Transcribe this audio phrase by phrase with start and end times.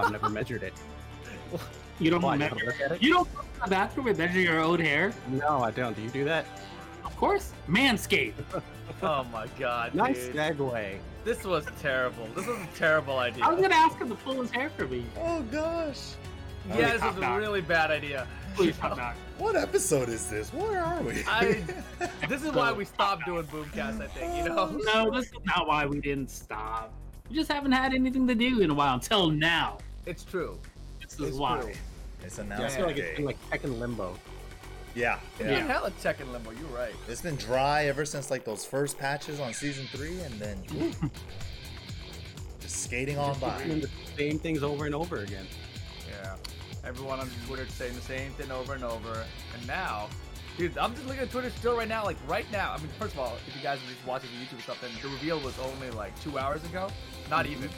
[0.00, 0.74] I've never measured it.
[2.00, 2.54] You don't Why, measure.
[2.54, 3.02] don't look at it?
[3.02, 5.12] You don't go to the bathroom and measure your own hair.
[5.26, 5.96] No, I don't.
[5.96, 6.46] Do you do that?
[7.04, 8.34] Of course, manscape.
[9.02, 10.36] Oh my god, Nice dude.
[10.36, 10.98] segue.
[11.24, 12.26] This was terrible.
[12.36, 13.44] This was a terrible idea.
[13.44, 15.04] I was gonna ask him to pull his hair for me.
[15.20, 16.14] Oh gosh.
[16.68, 18.26] yeah, this Top was a really bad idea.
[18.54, 19.16] Please stop that.
[19.38, 20.52] What episode is this?
[20.54, 21.24] Where are we?
[21.26, 21.64] I-
[22.28, 24.78] This is why we stopped doing Boomcast, I think, you know?
[24.94, 26.92] No, this is not why we didn't stop.
[27.28, 29.78] We just haven't had anything to do in a while until now.
[30.08, 30.58] It's true.
[31.02, 31.60] This is It's why.
[31.60, 31.72] true.
[32.24, 33.16] it's Yeah, I announced feel like it's day.
[33.16, 34.18] been like Tekken Limbo.
[34.94, 35.50] Yeah, Yeah.
[35.50, 35.66] yeah.
[35.66, 36.94] hella Tekken limbo, you're right.
[37.08, 40.58] It's been dry ever since like those first patches on season three, and then
[42.60, 43.64] just skating on Doing by.
[43.80, 45.46] the same things over and over again.
[46.08, 46.36] Yeah.
[46.84, 49.24] Everyone on Twitter saying the same thing over and over.
[49.54, 50.08] And now,
[50.56, 52.72] dude, I'm just looking at Twitter still right now, like right now.
[52.72, 54.90] I mean, first of all, if you guys are just watching the YouTube or something,
[55.02, 56.88] the reveal was only like two hours ago.
[57.30, 57.64] Not mm-hmm.
[57.64, 57.70] even.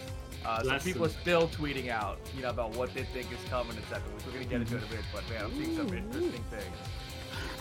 [0.45, 3.77] Uh, so people are still tweeting out, you know, about what they think is coming,
[3.77, 4.01] etc.
[4.15, 5.01] Which we're gonna get into in a bit.
[5.13, 6.77] But man, I'm seeing some interesting things.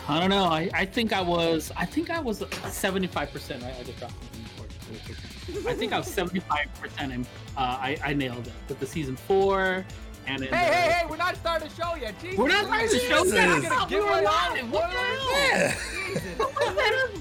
[0.08, 0.44] I don't know.
[0.44, 1.70] I, I think I was.
[1.76, 3.62] I think I was seventy-five percent.
[3.62, 3.74] Right?
[3.78, 5.66] I just dropped something important.
[5.68, 7.12] I think I was seventy-five percent.
[7.12, 9.84] and uh, I I nailed it with the season four.
[10.26, 11.06] And Hey, the- hey, hey!
[11.08, 12.14] We're not starting the show yet.
[12.20, 12.38] Jesus.
[12.38, 13.48] We're not starting the show yet.
[13.48, 14.22] I We're thought we give were away
[14.70, 15.30] What the hell?
[15.52, 15.74] Yeah.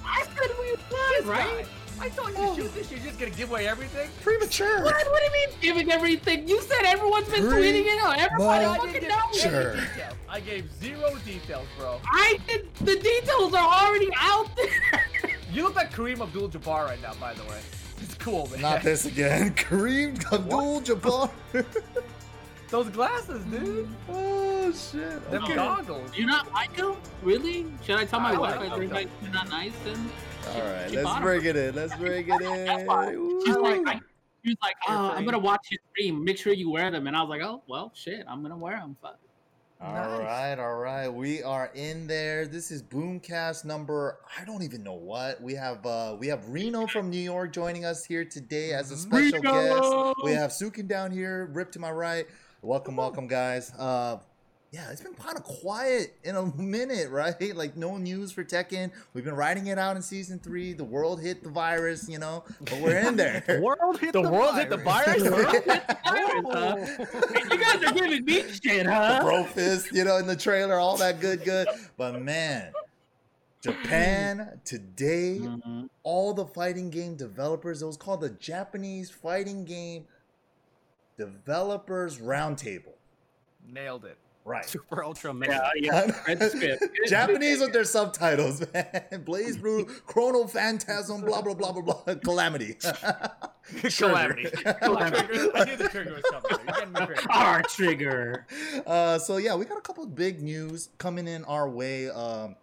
[0.05, 1.65] I said we were live, right?
[2.01, 2.91] I told you to shoot this.
[2.91, 4.09] You're just gonna give away everything.
[4.23, 4.83] Premature.
[4.83, 6.47] What, what do you mean giving everything?
[6.47, 8.17] You said everyone's been Pre- tweeting it out.
[8.19, 9.43] Everybody mo- fucking give knows.
[9.45, 9.75] any Sure.
[10.29, 11.99] I gave zero details, bro.
[12.05, 12.73] I did.
[12.81, 15.05] The details are already out there.
[15.51, 17.59] You look like Kareem Abdul-Jabbar right now, by the way.
[18.03, 18.61] It's cool, man.
[18.61, 19.51] Not this again.
[19.55, 21.31] Kareem Abdul-Jabbar.
[22.69, 23.89] Those glasses, dude.
[24.11, 25.31] oh shit.
[25.31, 25.55] Them Okay.
[25.55, 26.11] goggles.
[26.11, 26.97] Do you not like them?
[27.23, 27.65] Really?
[27.83, 29.73] Should I tell my I wife like I think like, they're not nice?
[29.83, 30.11] Then
[30.55, 31.23] All right, let's bought 'em.
[31.23, 31.75] bring it in.
[31.75, 33.41] Let's bring it in.
[33.45, 33.99] she's like, I,
[34.43, 36.23] she was like, oh, I'm gonna watch your stream.
[36.23, 37.07] Make sure you wear them.
[37.07, 38.95] And I was like, oh, well, shit, I'm gonna wear them.
[39.01, 39.19] Fuck.
[39.81, 40.19] All Nice.
[40.19, 41.07] right, all right.
[41.07, 42.45] We are in there.
[42.47, 45.41] This is Boomcast number I don't even know what.
[45.41, 48.97] We have uh we have Reno from New York joining us here today as a
[48.97, 49.53] special Reno!
[50.13, 50.15] guest.
[50.25, 52.27] We have Sukin down here, Rip to my right.
[52.61, 53.71] Welcome, welcome guys.
[53.79, 54.17] Uh
[54.71, 57.55] yeah, it's been kind of quiet in a minute, right?
[57.55, 58.91] Like no news for Tekken.
[59.13, 60.73] We've been writing it out in season three.
[60.73, 63.43] The world hit the virus, you know, but we're in there.
[63.63, 65.43] World hit The world hit the virus, bro?
[66.51, 66.75] Huh?
[67.51, 69.21] you guys are giving me shit, the huh?
[69.21, 71.67] bro fist, you know, in the trailer, all that good, good.
[71.97, 72.71] But man,
[73.61, 75.89] Japan today, Mhm.
[76.03, 80.05] all the fighting game developers, it was called the Japanese Fighting Game
[81.17, 82.93] Developers Roundtable.
[83.67, 84.17] Nailed it.
[84.45, 84.65] Right.
[84.65, 85.71] Super Ultra Mega.
[85.75, 86.21] Yeah, yeah.
[86.27, 86.83] Read the script.
[87.07, 89.23] Japanese with their subtitles, man.
[89.23, 92.15] Blaze Brew, Chrono Phantasm, blah, blah, blah, blah, blah.
[92.23, 92.73] Calamity.
[93.97, 94.49] Calamity.
[94.81, 95.39] Calamity.
[95.53, 96.65] I knew the trigger was coming.
[96.65, 97.27] You're getting me triggered.
[97.29, 98.47] R trigger.
[98.87, 102.09] Uh, so yeah, we got a couple of big news coming in our way.
[102.09, 102.55] Um,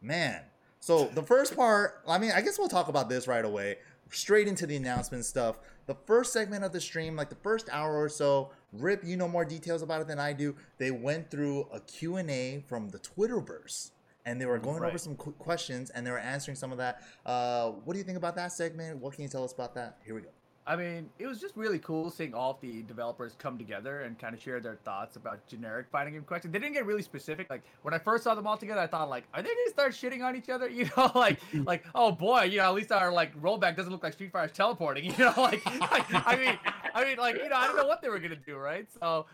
[0.00, 0.40] man.
[0.80, 3.78] So the first part, I mean, I guess we'll talk about this right away.
[4.10, 5.58] Straight into the announcement stuff.
[5.86, 9.28] The first segment of the stream, like the first hour or so, Rip, you know
[9.28, 10.54] more details about it than I do.
[10.78, 13.90] They went through a Q&A from the Twitterverse.
[14.26, 17.02] And they were going over some qu- questions and they were answering some of that.
[17.26, 18.98] Uh, what do you think about that segment?
[18.98, 19.98] What can you tell us about that?
[20.02, 20.33] Here we go.
[20.66, 24.18] I mean, it was just really cool seeing all of the developers come together and
[24.18, 26.52] kind of share their thoughts about generic fighting game questions.
[26.52, 27.50] They didn't get really specific.
[27.50, 29.92] Like when I first saw them all together, I thought like, are they gonna start
[29.92, 30.68] shitting on each other?
[30.74, 34.02] You know, like like oh boy, you know, at least our like rollback doesn't look
[34.02, 35.04] like Street Fighter's teleporting.
[35.18, 36.58] You know, like, like I mean,
[36.94, 38.86] I mean, like you know, I don't know what they were gonna do, right?
[39.00, 39.26] So.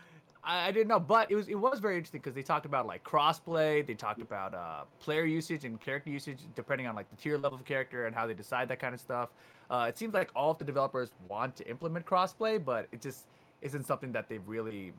[0.43, 2.87] I, I didn't know, but it was it was very interesting because they talked about
[2.87, 3.85] like crossplay.
[3.85, 7.59] They talked about uh, player usage and character usage depending on like the tier level
[7.59, 9.29] of character and how they decide that kind of stuff.
[9.71, 13.27] Uh, it seems like all of the developers want to implement crossplay, but it just
[13.61, 14.91] isn't something that they've really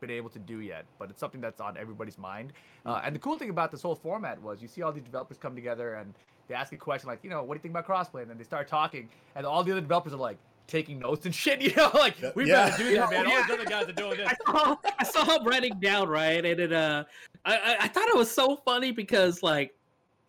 [0.00, 0.84] been able to do yet.
[0.98, 2.52] But it's something that's on everybody's mind.
[2.84, 5.38] Uh, and the cool thing about this whole format was you see all these developers
[5.38, 6.12] come together and
[6.46, 8.20] they ask a question like, you know, what do you think about crossplay?
[8.20, 11.34] And then they start talking, and all the other developers are like taking notes and
[11.42, 11.62] shit.
[11.62, 12.68] You know, like we Yeah.
[12.70, 13.26] better do that, man.
[13.26, 14.30] All these other guys are doing this.
[14.46, 17.04] I saw, I saw him writing down right, and it uh,
[17.46, 19.74] I, I I thought it was so funny because like,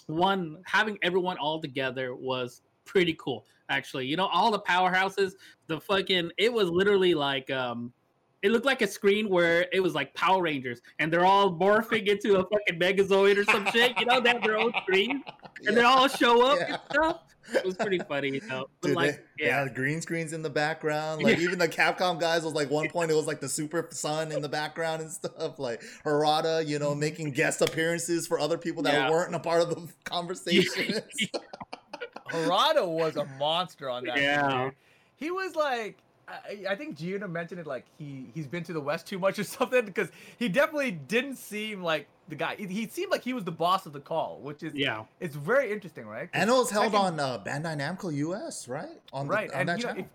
[0.08, 3.46] one having everyone all together was pretty cool.
[3.70, 5.34] Actually, you know, all the powerhouses,
[5.68, 7.94] the fucking, it was literally like um.
[8.42, 12.08] It looked like a screen where it was like Power Rangers, and they're all morphing
[12.08, 14.00] into a fucking Megazord or some shit.
[14.00, 15.22] You know, they have their own screen,
[15.68, 16.66] and they all show up Yeah.
[16.76, 17.20] and stuff.
[17.54, 18.68] It was pretty funny, you know.
[18.82, 21.22] Dude, like, they, they yeah, had green screens in the background.
[21.22, 24.32] Like even the Capcom guys was like one point it was like the Super Sun
[24.32, 25.60] in the background and stuff.
[25.60, 29.10] Like Harada, you know, making guest appearances for other people that Yeah.
[29.12, 31.02] weren't a part of the conversation.
[32.32, 34.18] Harada was a monster on that.
[34.18, 34.66] Yeah.
[34.66, 34.74] dude.
[35.18, 35.98] He was like,
[36.28, 39.40] I, I think Jiyuna mentioned it like he he's been to the West too much
[39.40, 42.56] or something because he definitely didn't seem like the guy.
[42.56, 45.06] He, he seemed like he was the boss of the call, which is Yeah.
[45.20, 46.30] it's very interesting, right?
[46.34, 49.02] And it was held second- on uh, Bandai Namco US, right?
[49.12, 50.06] On the, right, on and that you know, if,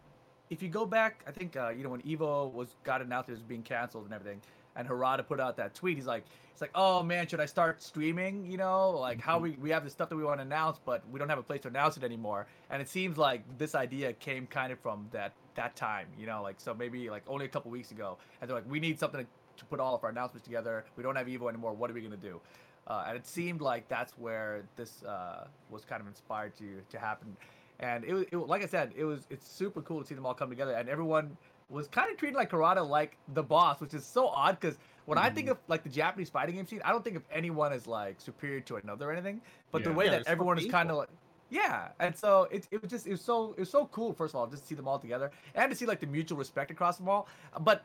[0.50, 3.32] if you go back, I think uh, you know when Evo was got announced it
[3.32, 4.40] was being canceled and everything,
[4.76, 5.96] and Harada put out that tweet.
[5.96, 8.48] He's like, it's like, oh man, should I start streaming?
[8.48, 11.02] You know, like how we we have the stuff that we want to announce, but
[11.10, 12.46] we don't have a place to announce it anymore.
[12.70, 16.06] And it seems like this idea came kind of from that that time.
[16.18, 18.78] You know, like so maybe like only a couple weeks ago, and they're like, we
[18.78, 19.26] need something
[19.56, 20.84] to, put all of our announcements together.
[20.96, 21.72] We don't have Evo anymore.
[21.72, 22.40] What are we gonna do?
[22.86, 26.98] Uh, and it seemed like that's where this uh, was kind of inspired to to
[26.98, 27.36] happen.
[27.80, 30.26] And it was, it, like I said, it was it's super cool to see them
[30.26, 31.36] all come together, and everyone
[31.68, 35.18] was kind of treated like Harada like the boss, which is so odd because when
[35.18, 37.86] I think of like the Japanese fighting game scene, I don't think of anyone as
[37.86, 39.40] like superior to another or anything.
[39.72, 41.08] But the way Yeah, that everyone is kind of like,
[41.50, 44.12] yeah, and so it, it was just it was so it was so cool.
[44.12, 46.38] First of all, just to see them all together and to see like the mutual
[46.38, 47.28] respect across them all.
[47.60, 47.84] But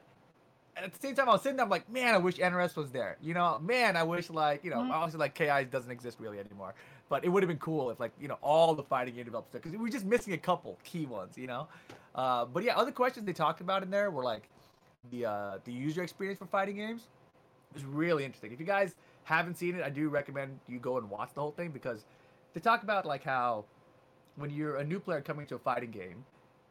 [0.77, 2.91] at the same time, I was sitting there, I'm like, man, I wish NRS was
[2.91, 3.17] there.
[3.21, 4.91] You know, man, I wish like you know, Mhm.
[4.91, 6.73] obviously like KI doesn't exist really anymore.
[7.09, 9.51] But it would have been cool if like you know all the fighting game developers
[9.51, 11.37] because we were just missing a couple key ones.
[11.37, 11.67] You know,
[12.15, 14.43] uh, but yeah, other questions they talked about in there were like
[15.11, 17.07] the uh, the user experience for fighting games
[17.75, 18.51] is really interesting.
[18.51, 21.51] If you guys haven't seen it, I do recommend you go and watch the whole
[21.51, 22.05] thing because
[22.53, 23.65] they talk about like how
[24.35, 26.23] when you're a new player coming to a fighting game,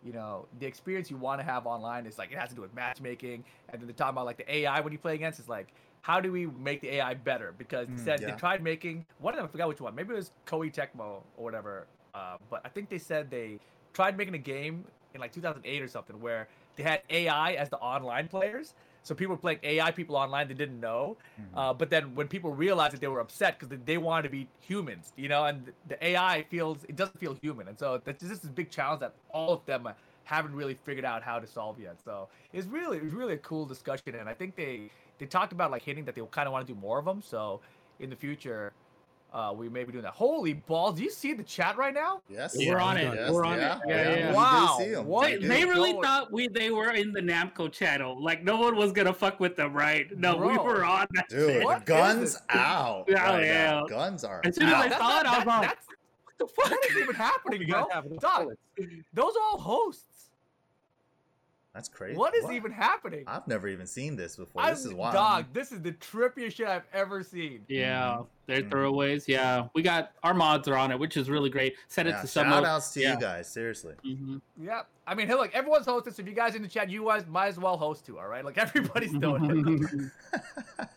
[0.04, 2.62] you know, the experience you want to have online is like it has to do
[2.62, 5.48] with matchmaking, and then they talk about like the AI when you play against is
[5.48, 5.68] like
[6.08, 7.52] how do we make the AI better?
[7.52, 8.26] Because they Mm, said yeah.
[8.26, 11.22] they tried making one of them, I forgot which one, maybe it was Koei Tecmo
[11.36, 13.60] or whatever, uh, but I think they said they
[13.92, 17.78] tried making a game in like 2008 or something where they had AI as the
[17.78, 18.74] online players.
[19.02, 21.48] So people were playing AI people online they didn't know, Mhm.
[21.54, 24.48] uh, but then when people realized it, they were upset because they wanted to be
[24.60, 25.44] humans, you know.
[25.44, 29.00] And the AI feels it doesn't feel human, and so that's just this big challenge
[29.00, 29.88] that all of them
[30.24, 32.00] haven't really figured out how to solve yet.
[32.02, 35.70] So it's really it's really a cool discussion, and I think they they talked about
[35.70, 37.20] like hitting that they kind of want to do more of them.
[37.22, 37.60] So
[38.00, 38.72] in the future,
[39.32, 40.14] uh, we may be doing that.
[40.14, 40.96] Holy balls!
[40.96, 42.22] Do you see the chat right now?
[42.30, 43.12] yes, We're on it.
[43.14, 43.60] yes, We're on it.
[43.60, 44.26] yeah, Yeah, yeah, yeah.
[44.78, 47.70] we do Wow, what They, they really Going- thought we they were in the Namco
[47.70, 48.22] channel.
[48.22, 50.06] Like no one was gonna fuck with them, right?
[50.16, 51.28] No, we were on that.
[51.28, 51.84] Dude, shit.
[51.84, 53.04] Guns out.
[53.06, 53.42] Yeah, right now.
[53.42, 53.82] yeah.
[53.88, 54.46] Guns are out.
[54.46, 54.92] As soon as out.
[54.92, 55.68] I saw it, I was like,
[56.24, 56.70] what the fuck?
[56.70, 57.94] what is even happening, You guys bro?
[57.94, 58.52] have enough Dog,
[59.12, 60.17] those are all hosts.
[61.78, 62.16] That's crazy.
[62.18, 63.22] What is even happening?
[63.28, 64.62] I've never even seen this before.
[64.62, 65.14] I'm, This is wild.
[65.14, 65.44] dog.
[65.52, 67.64] This is the trippiest shit I've ever seen.
[67.68, 68.68] Yeah, they're Mhm.
[68.70, 69.28] throwaways.
[69.28, 71.76] Yeah, we got our mods are on it, which is really great.
[71.86, 72.46] Set it Yeah, to some.
[72.48, 73.14] shout outs to yeah.
[73.14, 73.94] you guys, seriously.
[74.04, 74.40] Mhm.
[74.60, 76.12] Yeah, I mean, hey, look, everyone's hosting.
[76.14, 78.18] So if you guys in the chat, you guys might as well host too.
[78.18, 80.48] All right, like everybody's doing it.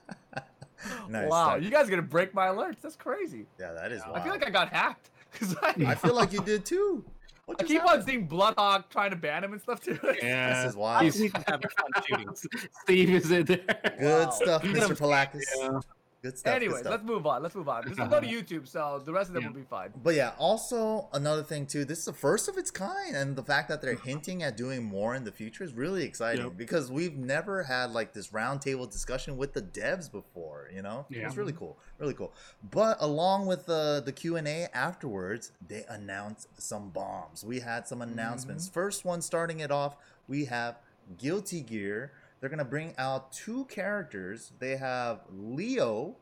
[1.09, 1.29] nice.
[1.29, 1.63] wow, nice.
[1.63, 2.81] you guys are gonna break my alerts.
[2.81, 3.45] That's crazy.
[3.59, 4.23] Yeah, that is I wild.
[4.23, 5.09] feel like I got hacked.
[5.33, 7.05] 'Cause I, I feel like you did too.
[7.51, 9.99] What I just keep on seeing Bloodhawk trying to ban him and stuff too.
[10.21, 11.13] yeah, This is wild.
[11.15, 12.35] We can have fun shooting.
[12.83, 13.57] Steve is in there.
[13.99, 14.29] Good Wow.
[14.31, 14.89] stuff, Get Mr.
[14.91, 15.41] 'em- Palakis.
[15.57, 15.79] Yeah.
[16.21, 16.53] Good stuff.
[16.53, 16.91] good Anyways, stuff.
[16.91, 17.41] let's move on.
[17.41, 17.87] Let's move on.
[17.87, 19.49] This will go to YouTube, so the rest of them Yeah.
[19.49, 19.91] will be fine.
[20.03, 21.83] But yeah, also another thing too.
[21.83, 24.83] This is the first of its kind, and the fact that they're hinting at doing
[24.83, 26.57] more in the future is really exciting Yep.
[26.57, 30.69] because we've never had like this roundtable discussion with the devs before.
[30.71, 31.25] You know, Yeah.
[31.25, 32.33] it's really cool, really cool.
[32.69, 37.43] But along with the the Q and A afterwards, they announced some bombs.
[37.43, 38.65] We had some announcements.
[38.65, 38.73] Mm-hmm.
[38.73, 39.95] First one, starting it off,
[40.27, 40.77] we have
[41.17, 42.11] Guilty Gear.
[42.41, 44.51] They're gonna bring out two characters.
[44.59, 46.17] They have Leo,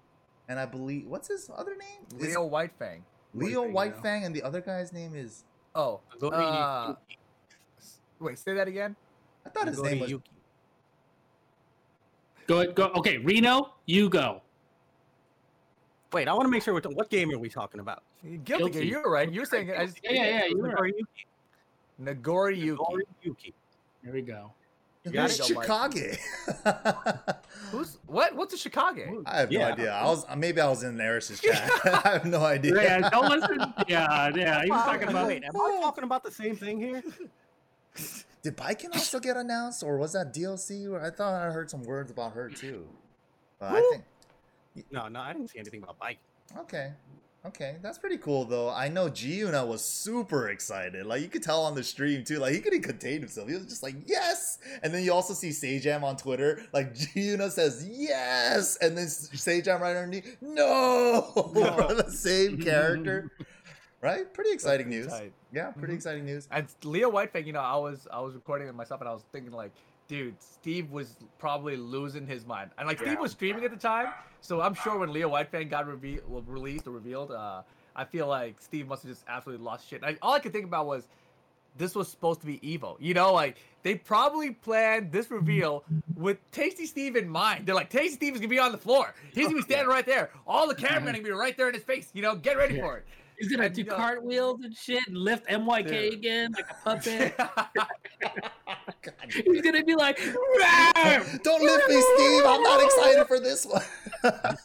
[0.50, 2.06] and I believe what's his other name?
[2.18, 3.02] Is- Leo Whitefang.
[3.34, 3.74] Leo Whitefang, yeah.
[3.74, 5.46] Whitefang, and the other guy's name is.
[5.76, 6.96] Oh, uh,
[8.20, 8.96] wait, say that again.
[9.46, 10.10] I thought his name was.
[10.10, 10.32] Yuki.
[12.48, 12.88] Go go.
[12.96, 14.42] Okay, Reno, you go.
[16.12, 18.04] Wait, I want to make sure what, what game are we talking about?
[18.24, 18.72] Guilty, Guilty.
[18.72, 18.84] Gear.
[18.84, 19.32] You're right.
[19.32, 19.78] You're saying it.
[19.78, 20.46] I just, Yeah, yeah, yeah.
[20.48, 20.76] You were.
[20.76, 21.28] Gori Yuki.
[22.02, 22.84] Nagori Yuki.
[22.84, 23.54] Gori Yuki.
[24.04, 24.52] There we go.
[25.06, 25.46] You got Who's.
[25.48, 26.00] Chicago?
[27.72, 28.36] Who's what?
[28.36, 29.24] What's a Chicago?
[29.26, 29.92] I have no idea.
[29.94, 31.70] I was maybe I was in Eris's chat.
[32.06, 32.76] I have no idea.
[32.82, 33.74] Yeah, don't listen.
[33.88, 34.64] Yeah, yeah.
[34.64, 35.28] He was talking about.
[35.28, 37.02] Wait, am I talking about the same thing here?
[38.44, 41.02] Did Baiken also get announced, or was that DLC?
[41.02, 42.86] I thought I heard some words about her too.
[43.60, 43.82] But I
[44.76, 46.20] think No, no, I didn't see anything about bike.
[46.60, 46.92] okay,
[47.46, 48.70] okay, that's pretty cool though.
[48.70, 51.06] I know Jiyuna was super excited.
[51.06, 52.40] Like you could tell on the stream too.
[52.40, 53.48] Like he couldn't contain himself.
[53.50, 54.60] He was just like yes.
[54.84, 56.64] And then you also see Sajam on Twitter.
[56.74, 61.94] Like Jiyuna says yes, and then Sajam right underneath no, No.
[61.94, 63.32] the same character.
[64.02, 64.34] Right?
[64.34, 65.12] Pretty exciting Pretty news.
[65.12, 65.34] tight.
[65.52, 65.98] Yeah, pretty Mhm.
[65.98, 66.48] exciting news.
[66.52, 69.24] And Leo Whitefang, you know, I was I was recording it myself and I was
[69.34, 69.72] thinking like,
[70.10, 72.72] dude, Steve was probably losing his mind.
[72.78, 74.08] And like Steve was streaming at the time,
[74.42, 77.62] so I'm sure when Leo Whitefang got reve- released or revealed, uh,
[77.96, 80.04] I feel like Steve must have just absolutely lost shit.
[80.04, 81.08] I, all I could think about was
[81.78, 82.98] this was supposed to be Evo.
[83.00, 85.84] You know, like they probably planned this reveal
[86.16, 87.66] with Tasty Steve in mind.
[87.66, 89.14] They're like, Tasty Steve is gonna be on the floor.
[89.34, 90.32] He's gonna be standing right there.
[90.48, 92.10] All the cameramen are gonna be right there in his face.
[92.14, 92.82] You know, get ready Yeah.
[92.82, 93.06] for it.
[93.40, 96.14] He's gonna do cartwheels and shit and lift MYK Dude.
[96.14, 97.38] again like a puppet.
[99.02, 99.14] God.
[99.30, 100.18] He's gonna be like,
[101.44, 102.44] Don't lift me, Steve.
[102.46, 103.84] I'm not excited for this one.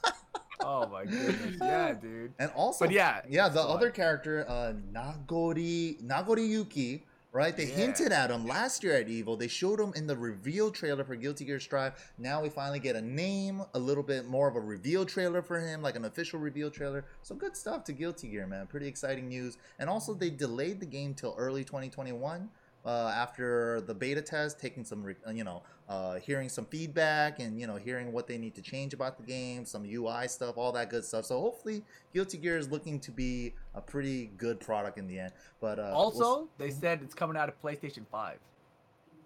[0.61, 2.33] oh my goodness, yeah, dude.
[2.39, 7.05] and also, But yeah, yeah, the other character, uh, Nagori Nagori Yuki,
[7.35, 7.57] right?
[7.57, 7.75] They Yeah.
[7.75, 9.37] hinted at him last year at Evo.
[9.37, 12.13] They showed him in the reveal trailer for Guilty Gear Strive.
[12.17, 15.59] Now we finally get a name, a little bit more of a reveal trailer for
[15.59, 17.05] him, like an official reveal trailer.
[17.23, 18.69] So good stuff to Guilty Gear, man.
[18.69, 19.59] Pretty exciting news.
[19.81, 22.51] And also, they delayed the game till early 2021.
[22.85, 27.59] Uh, after the beta test, taking some, re- you know, uh, hearing some feedback and
[27.59, 30.71] you know, hearing what they need to change about the game, some UI stuff, all
[30.71, 31.25] that good stuff.
[31.25, 35.33] So hopefully, Guilty Gear is looking to be a pretty good product in the end.
[35.63, 38.37] But uh, we'll Also, they said it's coming out of PlayStation 5.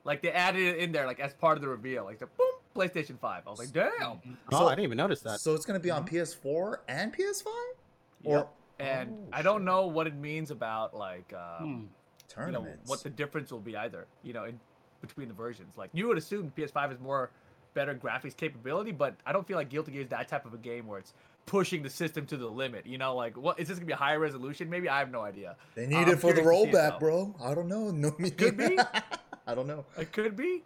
[0.05, 2.05] Like they added it in there, like as part of the reveal.
[2.05, 2.47] Like the boom,
[2.77, 3.43] PlayStation 5.
[3.45, 3.91] I was like, damn.
[4.03, 4.21] Oh,
[4.53, 5.41] So- I didn't even notice that.
[5.41, 7.47] So it's gonna be on PS4 and PS5,
[8.25, 8.55] or Yep.
[8.81, 11.85] And Oh, I don't know what it means about like um, Hmm.
[12.37, 14.07] You know, what the difference will be either.
[14.23, 14.59] You know, in
[15.01, 15.77] between the versions.
[15.77, 17.31] Like you would assume PS5 is more
[17.75, 20.59] better graphics capability, but I don't feel like Guilty Gear is that type of a
[20.59, 21.15] game where it's
[21.47, 22.87] pushing the system to the limit.
[22.87, 24.69] You know, like what is this gonna be a higher resolution?
[24.69, 25.57] Maybe I have no idea.
[25.75, 27.35] they I'm need it for the curious it, rollback, bro.
[27.43, 27.91] I don't know.
[27.93, 28.79] No, me Could be.
[29.47, 29.85] I don't know.
[29.97, 30.65] It could be.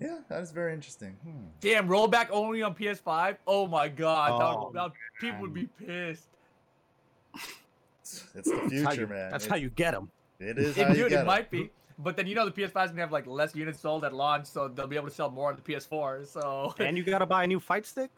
[0.00, 1.16] Yeah, that is very interesting.
[1.22, 1.46] Hmm.
[1.60, 3.36] Damn, rollback only on PS5.
[3.46, 6.26] Oh my god, that would- Oh, that- people would be pissed.
[8.02, 9.30] It's, it's the That's future, you, man.
[9.30, 10.10] That's It- how you get them.
[10.40, 11.26] It is It, how you dude, get it 'em.
[11.26, 11.70] might be.
[11.98, 14.46] But then you know the PS5 is gonna have like less units sold at launch,
[14.46, 16.26] so they'll be able to sell more on the PS4.
[16.26, 18.10] So And you gotta buy a new fight stick.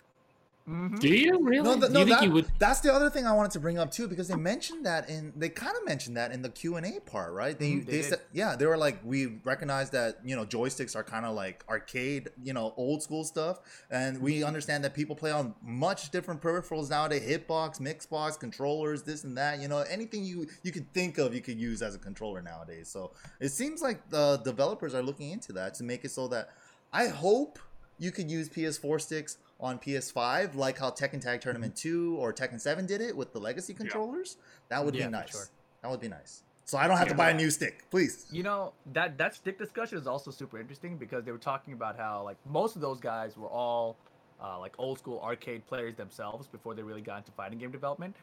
[0.69, 1.01] Mhm.
[1.01, 1.63] Do you really?
[1.63, 2.47] No, th- Do no, you think that, you would?
[2.59, 5.33] that's the other thing I wanted to bring up too, because they mentioned that in
[5.35, 7.59] they kind of mentioned that in the Q and A part, right?
[7.59, 10.95] They Mhm, they, they said, yeah, they were like, we recognize that you know joysticks
[10.95, 13.61] are kind of like arcade, you know, old school stuff,
[13.91, 19.25] and we understand that people play on much different peripherals nowadays, hitbox, mixbox, controllers, this
[19.25, 21.99] and that, you know, anything you you could think of, you could use as a
[21.99, 22.89] controller nowadays.
[22.89, 26.51] So it seems like the developers are looking into that to make it so that
[26.93, 27.59] I hope
[27.99, 32.61] you could use PS4 sticks on PS5, like how Tekken Tag Tournament 2 or Tekken
[32.61, 34.37] 7 did it with the legacy controllers.
[34.69, 35.31] That would Yeah, be nice.
[35.31, 35.47] sure.
[35.83, 36.43] That would be nice.
[36.65, 38.27] So I don't have to buy a new stick, please.
[38.31, 41.97] You know that that stick discussion is also super interesting because they were talking about
[41.97, 43.97] how like most of those guys were all
[44.41, 48.15] uh, like old school arcade players themselves before they really got into fighting game development,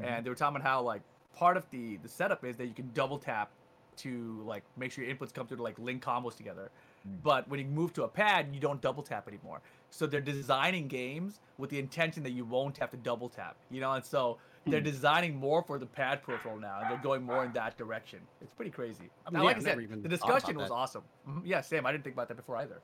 [0.00, 0.04] Mhm.
[0.06, 1.00] and they were talking about how like
[1.36, 3.50] part of the the setup is that you can double tap
[3.98, 6.70] to like make sure your inputs come through to like link combos together.
[7.08, 7.22] Mm.
[7.22, 9.60] But when you move to a pad, you don't double tap anymore.
[9.92, 13.80] So they're designing games with the intention that you won't have to double tap, you
[13.80, 13.92] know.
[13.92, 14.84] And so they're Hmm.
[14.86, 18.20] designing more for the pad peripheral now, and they're going more in that direction.
[18.40, 19.10] It's pretty crazy.
[19.26, 20.74] I mean, like yeah, I I've said, the discussion was that.
[20.74, 21.02] awesome.
[21.28, 21.42] Mhm.
[21.44, 22.80] Yeah, Sam, I didn't think about that before either.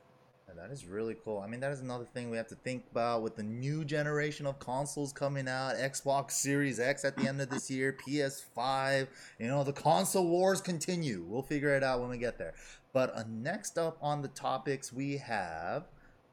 [0.48, 1.40] Yeah, That is really cool.
[1.40, 4.46] I mean, that is another thing we have to think about with the new generation
[4.46, 5.76] of consoles coming out.
[5.76, 9.08] Xbox Series X at the end of this year, PS5.
[9.38, 11.24] You know, the console wars continue.
[11.26, 12.54] We'll figure it out when we get there.
[12.92, 15.88] But uh, next up on the topics, we have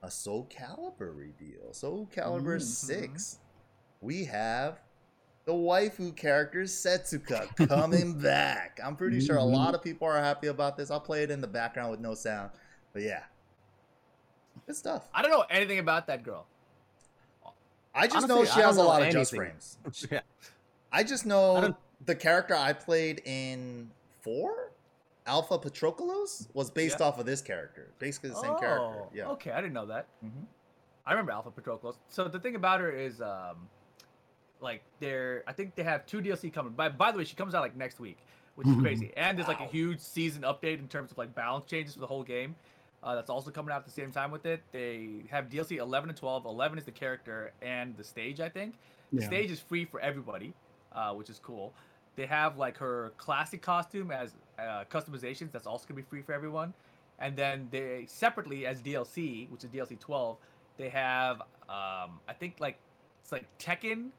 [0.06, 1.74] a Soul Calibur reveal.
[1.74, 2.62] Soul Calibur Mhm.
[2.62, 3.40] 6.
[4.02, 4.80] We have
[5.46, 8.80] the waifu character Setsuka coming back.
[8.84, 9.54] I'm pretty sure a Mhm.
[9.54, 10.92] lot of people are happy about this.
[10.92, 12.52] I'll play it in the background with no sound.
[12.94, 13.24] But yeah.
[14.68, 15.10] Good stuff.
[15.14, 16.46] I don't know anything about that girl.
[17.94, 19.78] I just Honestly, know she has a know lot of just frames.
[20.12, 20.22] yeah.
[20.92, 24.65] I just know the character I played in four,
[25.28, 27.08] Alpha Patroklos, was based Yeah.
[27.08, 27.90] off of this character.
[28.00, 29.02] Basically the same character.
[29.06, 29.28] Oh, Yeah.
[29.30, 30.08] Okay, I didn't know that.
[30.24, 30.46] Mhm.
[31.06, 31.98] I remember Alpha Patroklos.
[32.10, 33.70] So the thing about her is, um,
[34.62, 36.74] like they're, I think they have two DLC coming.
[36.74, 38.18] By by the way, she comes out like next week,
[38.56, 39.12] which is crazy.
[39.18, 42.08] And there's like a huge season update in terms of like balance changes for the
[42.08, 42.56] whole game.
[43.04, 44.64] Uh, that's also coming out at the same time with it.
[44.72, 46.46] They have DLC 11 and 12.
[46.46, 48.76] 11 is the character and the stage, I think.
[49.14, 49.28] The Yeah.
[49.28, 50.56] stage is free for everybody,
[50.92, 51.74] uh, which is cool.
[52.16, 55.52] They have like her classic costume as uh, customizations.
[55.52, 56.74] That's also gonna be free for everyone.
[57.20, 60.38] And then they separately as DLC, which is DLC 12,
[60.78, 62.78] they have um, I think like
[63.24, 64.10] it's like Tekken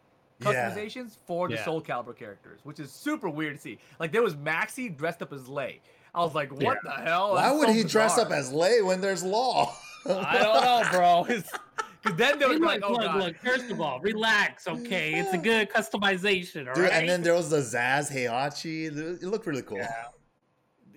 [0.41, 0.47] Yeah.
[0.71, 1.65] customizations for the Yeah.
[1.65, 3.79] Soul Calibur characters, which is super weird to see.
[4.01, 5.81] Like there was Maxi dressed up as Lei.
[6.15, 7.33] I was like, what the hell?
[7.35, 9.75] Why That's would so he dress up as Lei when there's law?
[10.09, 11.25] I don't know, bro.
[11.25, 11.51] Because
[12.17, 13.17] then they Hey, would be look, like, oh look, god.
[13.23, 13.37] look.
[13.39, 15.13] First of all, relax, okay?
[15.15, 16.93] It's a good customization, all Dude, right?
[16.93, 18.87] and then there was the Zaz Heihachi.
[18.97, 19.79] It looked really cool.
[19.79, 20.05] Yeah,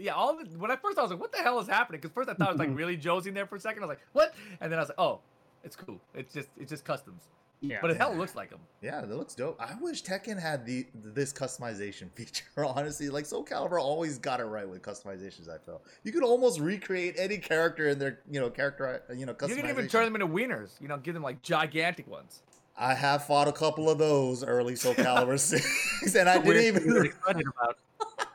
[0.07, 1.99] all the, when I first I was like, what the hell is happening?
[2.01, 2.77] Because first I thought it was like mm-hmm.
[2.77, 3.83] really Josie in there for a second.
[3.83, 4.33] I was like, what?
[4.61, 5.19] And then I was like, oh,
[5.63, 5.99] it's cool.
[6.13, 7.23] It's just it's just customs.
[7.61, 7.79] Yeah.
[7.81, 8.59] But it hell looks like them.
[8.81, 9.59] Yeah, that looks dope.
[9.59, 12.45] I wish Tekken had the this customization feature.
[12.57, 15.49] Honestly, like Soul Calibur always got it right with customizations.
[15.49, 19.33] I felt you could almost recreate any character in their you know character you know
[19.33, 19.49] customization.
[19.49, 20.79] You can even turn them into wieners.
[20.79, 22.43] You know, give them like gigantic ones.
[22.77, 26.75] I have fought a couple of those early Soul Calibur six, and I didn't Weird
[26.75, 27.75] thing you're even.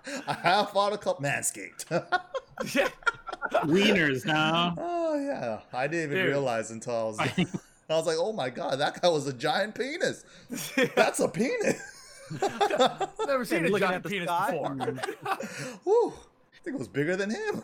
[0.07, 0.45] Excited about.
[0.45, 1.25] I have fought a couple.
[1.25, 1.87] Manscaped.
[2.75, 2.89] Yeah.
[3.65, 4.75] Wieners now.
[4.79, 6.29] oh yeah, I didn't even Dude.
[6.29, 7.21] realize until I was.
[7.91, 10.25] I was like, oh my god, that guy was a giant penis.
[10.97, 11.79] That's a penis.
[13.27, 14.53] Never seen a giant at the penis sky.
[14.53, 14.75] before.
[15.85, 17.63] Whew, I think it was bigger than him.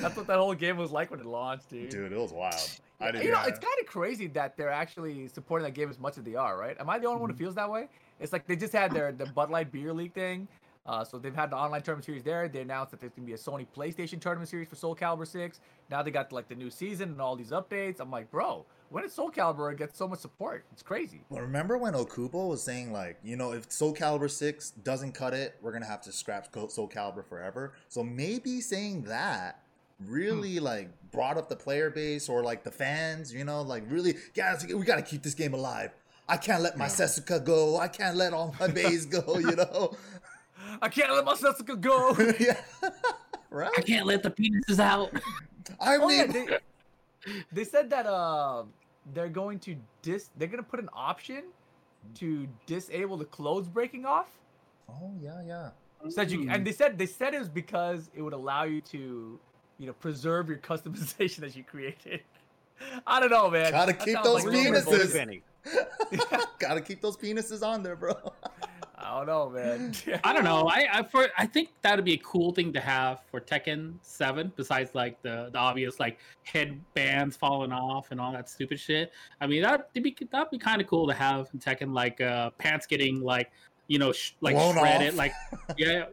[0.00, 1.90] That's what that whole game was like when it launched, dude.
[1.90, 2.54] Dude, it was wild.
[3.00, 3.24] I didn't.
[3.24, 3.48] you know, yeah.
[3.48, 6.56] it's kind of crazy that they're actually supporting that game as much as they are,
[6.56, 6.76] right?
[6.78, 7.44] Am I the only one who mm-hmm.
[7.44, 7.88] feels that way?
[8.20, 10.46] It's like they just had their the Bud Light Beer League thing.
[10.86, 12.48] Uh, so they've had the online tournament series there.
[12.48, 15.60] They announced that there's gonna be a Sony PlayStation tournament series for Soul Calibur 6.
[15.90, 18.00] Now they got like the new season and all these updates.
[18.00, 20.64] I'm like, bro, when did Soul Calibur get so much support?
[20.72, 21.20] It's crazy.
[21.28, 25.34] Well, remember when Okubo was saying like, you know, if Soul Calibur six doesn't cut
[25.34, 27.74] it, we're gonna have to scrap Soul Calibur forever.
[27.88, 29.62] So maybe saying that
[30.06, 30.64] really Hmm.
[30.64, 33.34] like brought up the player base or like the fans.
[33.34, 35.90] You know, like really, guys, we gotta keep this game alive.
[36.28, 36.90] I can't let my Yeah.
[36.90, 37.76] Setsuka go.
[37.78, 39.38] I can't let all my bays go.
[39.38, 39.92] You know,
[40.82, 42.16] I can't let my Setsuka go.
[42.40, 42.60] yeah,
[43.50, 43.70] right.
[43.76, 45.10] I can't let the penises out.
[45.80, 46.58] I oh yeah, mean, they,
[47.52, 48.64] they said that uh,
[49.14, 50.30] they're going to dis.
[50.36, 51.44] They're gonna put an option
[52.14, 54.28] to disable the clothes breaking off.
[54.88, 55.70] oh yeah, yeah.
[56.08, 58.80] So that you and they said they said it was because it would allow you
[58.82, 59.38] to,
[59.78, 62.22] you know, preserve your customization that you created.
[63.06, 63.72] I don't know, man.
[63.72, 65.12] Gotta That keep those like a little bit penises.
[65.12, 66.46] bogus.
[66.58, 68.14] Gotta keep those penises on there, bro.
[69.10, 69.92] I don't know, man.
[70.24, 70.68] I don't know.
[70.68, 73.94] I I, for, I think that would be a cool thing to have for Tekken
[74.02, 74.52] Seven.
[74.56, 79.12] Besides, like the, the obvious like headbands falling off and all that stupid shit.
[79.40, 82.50] I mean, that'd be that'd be kind of cool to have in Tekken, like uh,
[82.58, 83.50] pants getting like
[83.88, 85.16] you know sh- like Blown shredded, off.
[85.16, 85.32] like
[85.76, 86.04] yeah.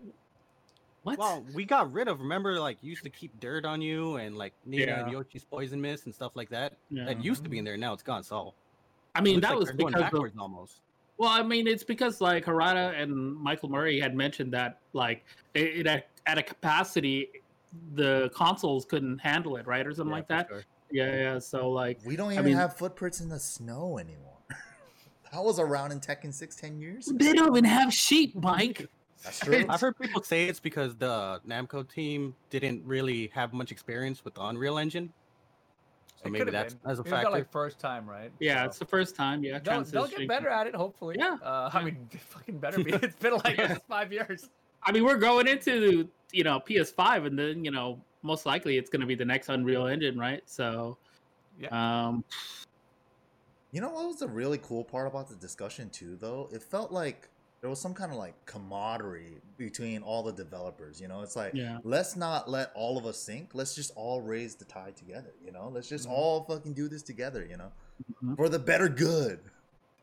[1.04, 1.20] What?
[1.20, 2.20] Well, we got rid of.
[2.20, 5.04] Remember, like used to keep dirt on you and like Nina Yeah.
[5.04, 6.74] and Yoshi's poison mist and stuff like that.
[6.90, 7.06] Yeah.
[7.06, 7.78] That used to be in there.
[7.78, 8.24] Now it's gone.
[8.24, 8.54] So
[9.16, 10.82] I mean, looks that like was going because of backwards almost.
[11.18, 15.80] Well, I mean, it's because like Harada and Michael Murray had mentioned that like it,
[15.80, 17.30] it at, at a capacity,
[17.96, 20.48] the consoles couldn't handle it, right, or something Yeah, like that.
[20.50, 20.64] sure.
[20.92, 21.40] Yeah, yeah.
[21.40, 24.38] So like, We don't I even mean- have footprints in the snow anymore.
[25.32, 27.08] that was around in Tekken 6 10 years.
[27.08, 27.18] ago.
[27.20, 28.88] they don't even have sheep, Mike.
[29.24, 29.66] That's true.
[29.70, 34.36] I've heard people say it's because the Namco team didn't really have much experience with
[34.36, 35.12] the Unreal Engine.
[36.18, 36.92] So It maybe could've that's been.
[36.92, 37.32] as a Maybe it's factor.
[37.32, 38.32] like first time, right?
[38.40, 39.44] Yeah, So- it's the first time.
[39.44, 41.16] Yeah, They'll, they'll get better at it, hopefully.
[41.20, 42.92] Yeah, Uh, I mean, fucking better be.
[42.92, 43.78] It's been like Yeah.
[43.88, 44.50] five years.
[44.84, 48.90] I mean, we're going into you know PS5, and then you know most likely it's
[48.90, 50.42] going to be the next Unreal Engine, right?
[50.50, 50.98] So,
[51.72, 52.24] um,
[53.72, 56.50] You know what was the really cool part about the discussion too, though?
[56.52, 57.30] It felt like
[57.62, 61.02] there was some kind of like camaraderie between all the developers.
[61.02, 63.52] You know, it's like yeah, let's not let all of us sink.
[63.54, 65.34] Let's just all raise the tide together.
[65.44, 66.12] You know, let's just Mhm.
[66.12, 67.46] all fucking do this together.
[67.46, 67.72] You know,
[68.24, 68.36] Mhm.
[68.36, 69.40] for the better good.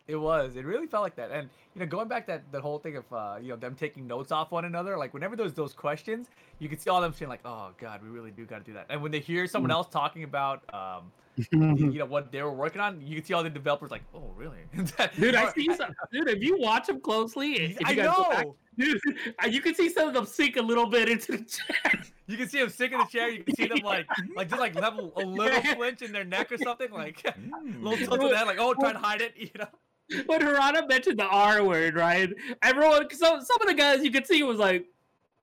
[0.07, 0.57] It was.
[0.57, 1.31] It really felt like that.
[1.31, 4.07] And you know, going back that that whole thing of uh, you know them taking
[4.07, 4.99] notes off one another.
[4.99, 8.11] Like whenever there's those questions, you could see all them saying like, "Oh God, we
[8.11, 9.75] really do got to do that." And when they hear someone Mm.
[9.75, 11.11] else talking about um,
[11.51, 14.31] you know what they were working on, you can see all the developers like, "Oh
[14.37, 14.59] really?"
[15.19, 15.95] dude, I see some.
[16.13, 18.57] Dude, if you watch them closely, I go back know.
[18.77, 19.01] Dude,
[19.43, 22.11] uh, you can see some of them sink a little bit into the chat.
[22.27, 23.29] You can see them sick in the chair.
[23.31, 26.51] You can see them like, like just like level a little flinch in their neck
[26.51, 27.81] or something, like Mm.
[27.83, 29.69] little tilt of the head, like oh, try to hide it, you know.
[30.27, 32.31] When Harada mentioned the R word, right?
[32.63, 34.87] Everyone, so some of the guys you could see was like,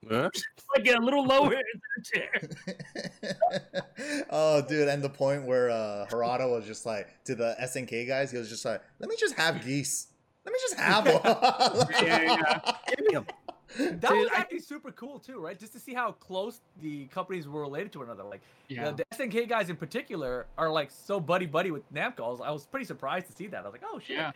[0.09, 0.29] Huh?
[0.77, 1.61] like a little lower in
[1.95, 2.41] the chair.
[4.31, 8.31] oh, dude, and the point where uh, Harada was just like to the SNK guys,
[8.31, 10.07] he was just like, "Let me just have Geese.
[10.45, 12.37] Let me just have one." Yeah,
[13.11, 13.21] yeah.
[13.77, 15.57] That Dude, was I- actually super cool too, right?
[15.57, 18.23] Just to see how close the companies were related to one another.
[18.27, 18.89] Like Yeah.
[18.91, 22.19] the, the SNK guys in particular are like so buddy buddy with Namco.
[22.25, 23.59] I was, I was pretty surprised to see that.
[23.59, 24.17] I was like, oh shit.
[24.17, 24.31] Yeah.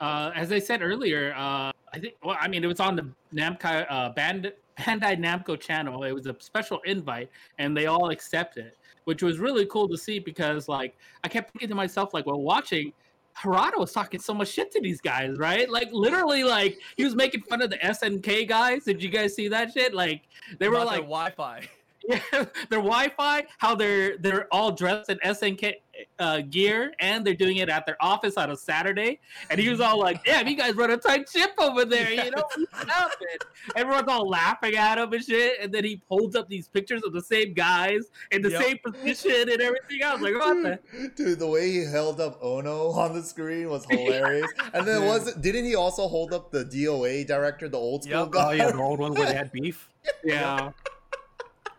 [0.00, 2.14] Uh, as I said earlier, uh, I think.
[2.22, 6.04] Well, I mean, it was on the Namco uh, Band Bandai Namco channel.
[6.04, 8.72] It was a special invite, and they all accepted,
[9.04, 12.40] which was really cool to see because, like, I kept thinking to myself, like, while
[12.40, 12.92] watching,
[13.36, 15.68] Harada was talking so much shit to these guys, right?
[15.68, 18.84] Like, literally, like, he was making fun of the SNK guys.
[18.84, 19.94] Did you guys see that shit?
[19.94, 20.22] Like,
[20.58, 21.62] they were like, Wi-Fi.
[22.08, 25.74] yeah, their Wi-Fi, how they're they're all dressed in SNK
[26.18, 29.20] uh, gear, and they're doing it at their office on a Saturday.
[29.50, 32.30] And he was all like, "Damn, you guys run a tight ship over there, you
[32.30, 32.42] know?
[32.84, 33.16] What's?
[33.66, 35.54] And everyone's all laughing at him and shit.
[35.60, 38.62] And then he holds up these pictures of the same guys in the Yep.
[38.62, 40.02] same position and everything.
[40.04, 43.22] I was like, "What the?" Dude, dude, the way he held up Ono on the
[43.22, 44.52] screen was hilarious.
[44.72, 48.20] And then was it, didn't he also hold up the DOA director, the old school
[48.24, 48.30] Yep.
[48.30, 48.48] guy?
[48.48, 49.88] Oh yeah, the old one where they had beef.
[50.24, 50.70] Yeah,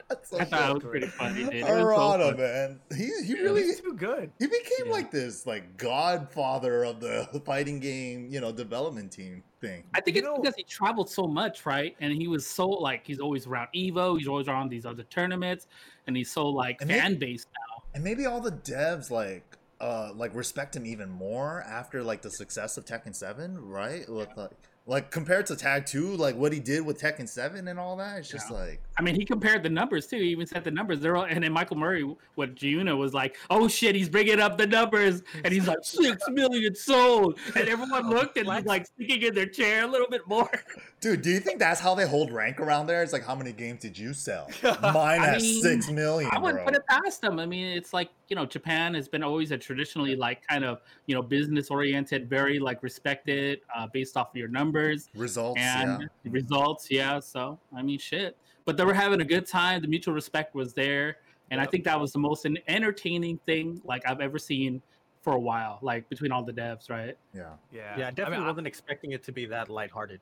[0.10, 1.54] That's so I thought it was pretty funny, dude.
[1.56, 2.80] It was so Harada, man.
[2.96, 3.42] He he Yeah.
[3.42, 4.32] really He's too good.
[4.40, 4.92] he became Yeah.
[4.92, 9.84] like this like godfather of the fighting game, you know, development team thing.
[9.94, 11.96] I think You it's know- because he traveled so much, right?
[12.00, 15.68] And he was so like he's always around Evo, he's always around these other tournaments,
[16.08, 17.84] and he's so like fan based now.
[17.94, 22.32] And maybe all the devs like uh like respect him even more after like the
[22.32, 24.08] success of Tekken 7, right?
[24.10, 24.52] With like
[24.88, 28.20] like compared to Tag 2, like what he did with Tekken 7 and all that,
[28.20, 30.18] it's just like I mean, he compared the numbers too.
[30.18, 31.00] He even said the numbers.
[31.00, 34.58] They're all, and then Michael Murray, what Jiyuna was like, "Oh shit, he's bringing up
[34.58, 39.22] the numbers," and he's like, six million sold," and everyone looked and he's like sticking
[39.22, 40.50] in their chair a little bit more.
[41.00, 43.04] Dude, do you think that's how they hold rank around there?
[43.04, 44.50] It's like how many games did you sell?
[44.82, 46.32] Mine has mean, six million.
[46.34, 46.74] I wouldn't bro.
[46.74, 47.40] put it past them.
[47.40, 50.82] I mean, it's like you know, Japan has been always a traditionally like kind of
[51.06, 54.77] you know business oriented, very like respected uh, based off of your numbers.
[55.16, 55.60] Results.
[55.62, 56.32] and yeah.
[56.32, 56.90] results.
[56.90, 58.38] Yeah, so I mean, shit.
[58.66, 59.82] But they were having a good time.
[59.82, 61.18] The mutual respect was there,
[61.52, 64.82] and I think that was the most entertaining thing like I've ever seen
[65.22, 65.80] for a while.
[65.82, 67.18] Like between all the devs, right?
[67.34, 67.54] Yeah.
[67.72, 67.98] Yeah.
[67.98, 70.22] Yeah, I definitely I mean, wasn't expecting it to be that lighthearted.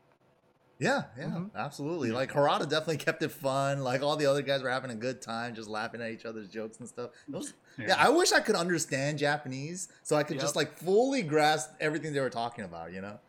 [0.77, 1.55] Yeah, yeah, Mhm.
[1.55, 2.09] absolutely.
[2.09, 2.15] Yeah.
[2.15, 3.79] Like Harada definitely kept it fun.
[3.79, 6.49] Like all the other guys were having a good time, just laughing at each other's
[6.49, 7.11] jokes and stuff.
[7.27, 7.95] It was, yeah.
[7.97, 12.19] I wish I could understand Japanese so I could just like fully grasp everything they
[12.19, 12.91] were talking about.
[12.91, 13.19] You know,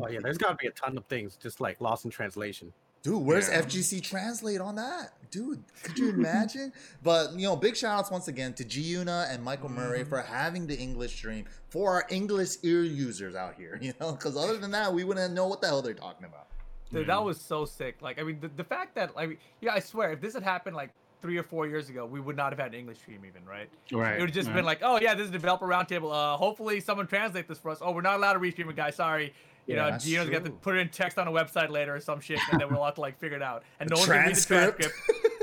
[0.00, 2.72] Oh yeah, there's got to be a ton of things just like lost in translation.
[3.02, 3.60] dude, where's Yeah.
[3.62, 5.62] FGC Translate on that, dude?
[5.84, 6.72] Could you imagine?
[7.04, 10.08] but you know, big shout outs once again to Jiyuna and Michael Murray Mhm.
[10.08, 13.78] for having the English stream for our English ear users out here.
[13.82, 16.46] You know, because other than that, we wouldn't know what the hell they're talking about.
[16.92, 17.96] Dude, that was so sick.
[18.00, 20.74] Like, I mean, the, the fact that, like, yeah, I swear, if this had happened
[20.76, 23.44] like three or four years ago, we would not have had an English stream, even,
[23.44, 23.68] right?
[23.92, 24.16] right.
[24.16, 24.56] It would have just right.
[24.56, 26.12] been like, oh yeah, this is developer roundtable.
[26.12, 27.78] Uh, hopefully someone translate this for us.
[27.80, 28.96] Oh, we're not allowed to restream it, guys.
[28.96, 29.32] Sorry.
[29.66, 32.00] You Yeah, know, Gino's got to put it in text on a website later or
[32.00, 33.64] some shit, and then we'll have to like figure it out.
[33.80, 34.94] And no one's gonna read the Transcript.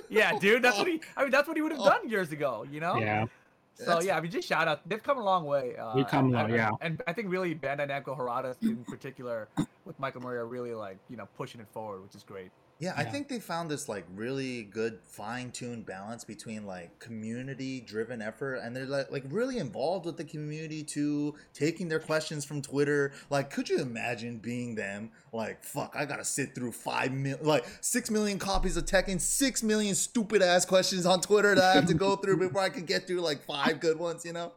[0.09, 1.01] yeah, dude, that's what he.
[1.17, 2.65] I mean, that's what he would have done years ago.
[2.71, 2.95] You know.
[2.97, 3.25] yeah.
[3.75, 4.87] So That's- yeah, I mean, just shout out.
[4.87, 5.75] They've come a long way.
[5.75, 6.69] Uh, We've come and- yeah.
[6.79, 9.47] And I think really Bandai Namco Harada in particular,
[9.83, 12.51] with Michael Murray, are really like you know pushing it forward, which is great.
[12.79, 18.55] Yeah, I think they found this like really good fine-tuned balance between like community-driven effort
[18.55, 23.13] and they're like like really involved with the community too, taking their questions from Twitter.
[23.29, 25.11] Like, could you imagine being them?
[25.31, 29.63] Like, fuck, I gotta sit through five mil, like six million copies of Tekken, six
[29.63, 32.85] million stupid ass questions on Twitter that I have to go through before I can
[32.85, 34.25] get through like five good ones.
[34.25, 34.51] You know?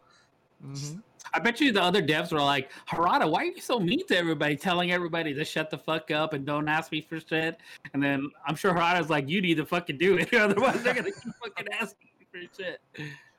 [0.65, 0.99] Mm-hmm.
[1.35, 4.17] I bet you the other devs were like, Harada, why are you so mean to
[4.17, 7.59] everybody, telling everybody to shut the fuck up and don't ask me for shit?
[7.95, 11.11] And then I'm sure Harada's like, you need to fucking do it, otherwise they're gonna
[11.11, 12.81] keep fucking asking me for shit.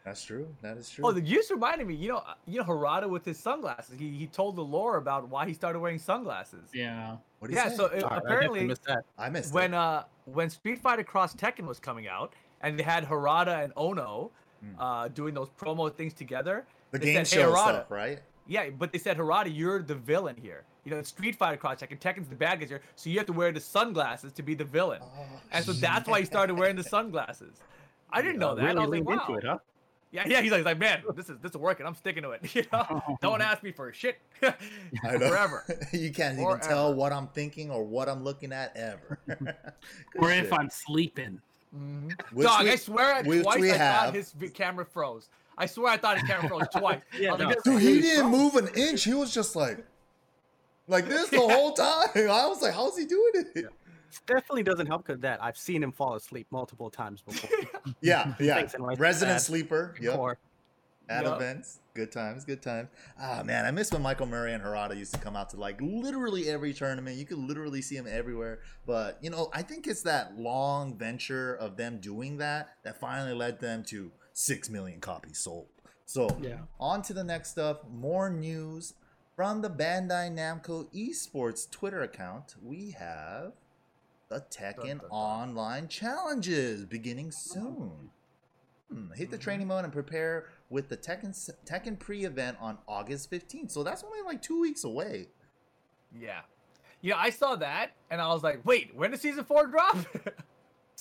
[0.05, 0.47] That's true.
[0.61, 1.05] That is true.
[1.05, 1.93] Oh, the use reminded me.
[1.95, 3.99] You know, you know Harada with his sunglasses.
[3.99, 6.69] He he told the lore about why he started wearing sunglasses.
[6.73, 7.17] Yeah.
[7.39, 7.69] what do you Yeah.
[7.69, 7.75] say?
[7.75, 9.03] So uh, Oh, I apparently, missed that.
[9.17, 9.77] I missed when it.
[9.77, 14.31] uh when Street Fighter Cross Tekken was coming out, and they had Harada and Ono,
[14.61, 14.79] Hmm.
[14.81, 16.65] uh, doing those promo things together.
[16.91, 18.19] The they game said, "Hey, show Harada." stuff, right?
[18.47, 20.63] Yeah, but they said Harada, you're the villain here.
[20.85, 23.27] You know, in Street Fighter Cross Tekken, Tekken's the bad guys here, so you have
[23.27, 25.01] to wear the sunglasses to be the villain.
[25.03, 27.57] Oh, And so that's why he started wearing the sunglasses.
[28.09, 28.63] I didn't know Uh, that.
[28.63, 29.37] I Really was like, leaned into wow.
[29.37, 29.57] it, huh?
[30.11, 30.41] Yeah, yeah.
[30.41, 31.85] He's like, he's like, man, this is this is working.
[31.85, 32.41] I'm sticking to it.
[32.55, 34.17] You know, don't ask me for shit
[35.01, 35.65] forever.
[35.91, 39.19] you can't even tell what I'm thinking or what I'm looking at ever.
[39.27, 39.55] Good
[40.19, 40.53] Or if.
[40.53, 41.41] I'm sleeping.
[41.75, 42.15] Mhm.
[42.41, 44.05] Dog, we- I swear which twice I have.
[44.05, 45.27] thought his camera froze.
[45.57, 47.01] I swear I thought his camera froze twice.
[47.19, 48.53] Yeah, I was like, Dude, he didn't froze.
[48.53, 49.03] move an inch.
[49.03, 49.83] He was just like,
[50.87, 52.09] like this the whole time.
[52.15, 53.65] I was like, how's he doing it?
[54.25, 57.49] Definitely doesn't help because that I've seen him fall asleep multiple times before.
[58.01, 58.67] Yeah, yeah.
[58.79, 59.41] Like Resident that.
[59.43, 59.95] sleeper.
[60.01, 60.17] Yep.
[60.17, 60.37] Or
[61.09, 61.35] At Yep.
[61.35, 61.79] events.
[61.93, 62.89] Good times, good times.
[63.19, 65.79] Ah man, I miss when Michael Murray and Harada used to come out to like
[65.81, 67.17] literally every tournament.
[67.17, 68.59] You could literally see them everywhere.
[68.85, 73.33] But you know, I think it's that long venture of them doing that that finally
[73.33, 75.67] led them to six million copies sold.
[76.05, 76.59] So Yeah.
[76.79, 77.79] on to the next stuff.
[77.89, 78.93] More news
[79.35, 82.55] from the Bandai Namco Esports Twitter account.
[82.61, 83.53] We have
[84.29, 85.09] the Tekken Dun, dun, dun.
[85.09, 88.11] Online Challenges beginning soon.
[88.89, 89.41] Hmm, hit the Mhm.
[89.41, 91.33] training mode and prepare with the Tekken
[91.65, 93.71] Tekken pre-event on August 15th.
[93.71, 95.29] So that's only like two weeks away.
[96.15, 96.41] Yeah.
[97.01, 99.97] Yeah, I saw that and I was like, wait, when does season four drop?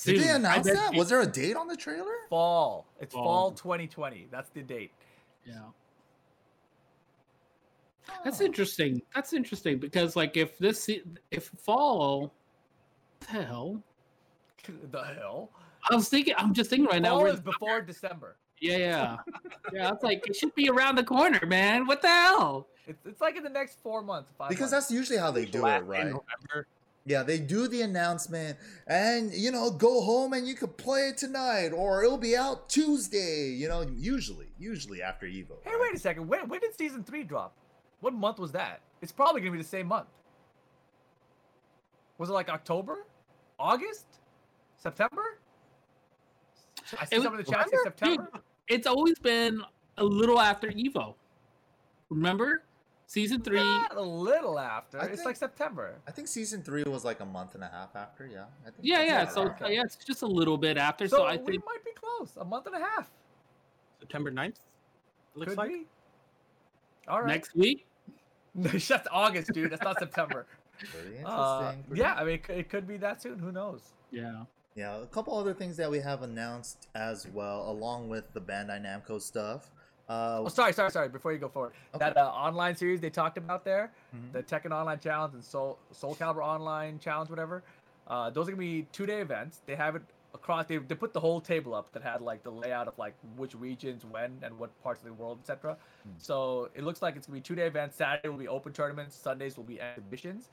[0.04, 0.26] Did Soon.
[0.26, 0.92] they announce that?
[0.92, 2.12] you- Was there a date on the trailer?
[2.28, 2.86] fall.
[3.00, 3.24] It's fall.
[3.24, 3.50] Fall.
[3.52, 4.28] 2020.
[4.30, 4.92] That's the date.
[5.46, 5.60] Yeah.
[8.24, 9.02] That's interesting.
[9.14, 10.88] That's interesting because like if this
[11.30, 12.32] if fall,
[13.18, 13.82] what the hell?
[14.90, 15.50] the hell?
[15.90, 16.34] I was thinking.
[16.36, 17.10] I'm just thinking right now.
[17.10, 18.36] Fall we're- is before December.
[18.58, 19.16] Yeah, yeah,
[19.70, 19.92] yeah.
[19.92, 21.86] It's like it should be around the corner, man.
[21.86, 22.68] What the hell?
[22.86, 24.32] It's, it's like in the next four months.
[24.38, 24.86] Five because months.
[24.86, 26.04] that's usually how they do Last it, right?
[26.04, 26.66] November.
[27.06, 31.16] Yeah, they do the announcement and you know, go home and you could play it
[31.16, 35.52] tonight or it'll be out Tuesday, you know, usually, usually after Evo.
[35.62, 35.80] Hey, right?
[35.80, 36.26] wait a second.
[36.26, 37.54] When, when did season three drop?
[38.00, 38.80] What month was that?
[39.00, 40.08] It's probably gonna be the same month.
[42.18, 43.06] Was it like October,
[43.58, 44.06] August,
[44.76, 45.38] September?
[46.98, 47.90] I see It some of the chat say remember?
[47.90, 48.30] Dude, September.
[48.68, 49.62] It's always been
[49.98, 51.14] a little after Evo.
[52.10, 52.64] Remember,
[53.06, 53.62] season three.
[53.62, 54.98] Not a little after.
[55.00, 55.94] I it's think- like September.
[56.06, 58.44] I think season three was like a month and a half after, yeah.
[58.62, 59.28] I think Yeah, yeah.
[59.28, 59.62] So right.
[59.62, 61.06] uh, yeah, it's just a little bit after.
[61.08, 62.36] So, So, I we think might be close.
[62.36, 63.10] A month and a half.
[64.00, 64.48] September 9th.
[64.48, 64.58] It
[65.34, 65.70] looks Could like.
[65.70, 65.86] be.
[67.08, 67.28] All right.
[67.28, 67.86] next week.
[68.54, 69.70] That's August, dude.
[69.70, 70.46] That's not September.
[70.78, 71.24] Pretty interesting.
[71.26, 73.38] Uh, pretty yeah, I mean, it could be that soon.
[73.38, 73.80] Who knows?
[74.10, 74.44] Yeah.
[74.74, 78.78] Yeah, a couple other things that we have announced as well, along with the Bandai
[78.82, 79.70] Namco stuff.
[80.08, 81.08] Uh, Oh, sorry, sorry, sorry.
[81.08, 81.98] Before you go forward, Okay.
[82.04, 84.32] that uh, online series they talked about there, Mhm.
[84.32, 87.62] the Tekken Online Challenge and Soul Soul Calibur Online Challenge, whatever.
[88.06, 89.62] Uh, those are gonna be two day events.
[89.66, 90.66] They have it across.
[90.66, 93.54] They, they put the whole table up that had like the layout of like which
[93.56, 95.76] regions, when, and what parts of the world, etc.
[96.04, 96.10] Hmm.
[96.18, 97.96] So it looks like it's gonna be two day events.
[97.96, 99.16] Saturday will be open tournaments.
[99.16, 100.50] Sundays will be exhibitions.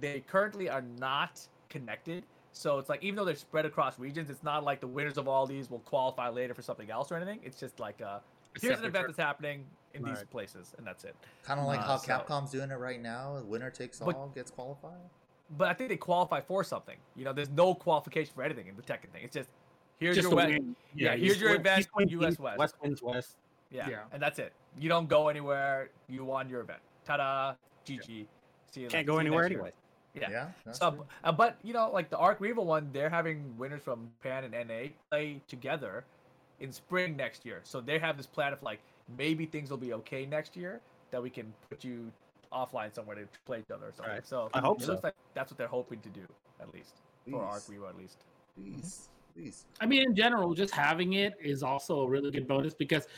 [0.00, 2.24] They currently are not connected.
[2.52, 5.28] So it's like even though they're spread across regions, it's not like the winners of
[5.28, 7.40] all these will qualify later for something else or anything.
[7.44, 8.20] It's just like uh,
[8.60, 9.64] here's an event that's happening
[9.94, 11.14] in these places, and that's it.
[11.44, 13.40] kind of like uh, how so- Capcom's doing it right now.
[13.44, 14.98] Winner takes But- all gets qualified.
[15.58, 16.96] But I think they qualify for something.
[17.14, 19.24] You know, there's no qualification for anything in the Tekken thing.
[19.24, 19.50] It's just
[19.98, 20.48] here's Just your a win.
[20.48, 20.76] win.
[20.94, 22.58] Yeah, you here's your win- event, East wins US East, West.
[22.58, 23.36] West wins West.
[23.70, 24.02] Yeah, Yeah.
[24.12, 24.52] and that's it.
[24.78, 25.90] You don't go anywhere.
[26.08, 26.80] You won your event.
[27.04, 27.54] Ta-da!
[27.86, 28.26] GG.
[28.70, 28.88] See you.
[28.88, 29.72] Can't la- go see anywhere anyway.
[30.14, 30.30] Yeah.
[30.30, 34.10] Yeah, So, uh, but you know, like the Arc Revo one, they're having winners from
[34.22, 36.04] Japan and NA play together
[36.60, 37.60] in spring next year.
[37.64, 38.80] So they have this plan of like
[39.18, 42.10] maybe things will be okay next year that we can put you
[42.52, 44.14] offline somewhere to play each other or something.
[44.14, 44.26] Right.
[44.26, 44.92] So I hope it so.
[44.92, 46.22] looks like that's what they're hoping to do
[46.60, 46.94] at least
[47.30, 47.78] for Arc Please.
[47.78, 48.24] Revo at least.
[48.56, 49.64] Please, please.
[49.80, 53.08] I mean, in general, just having it is also a really good bonus because,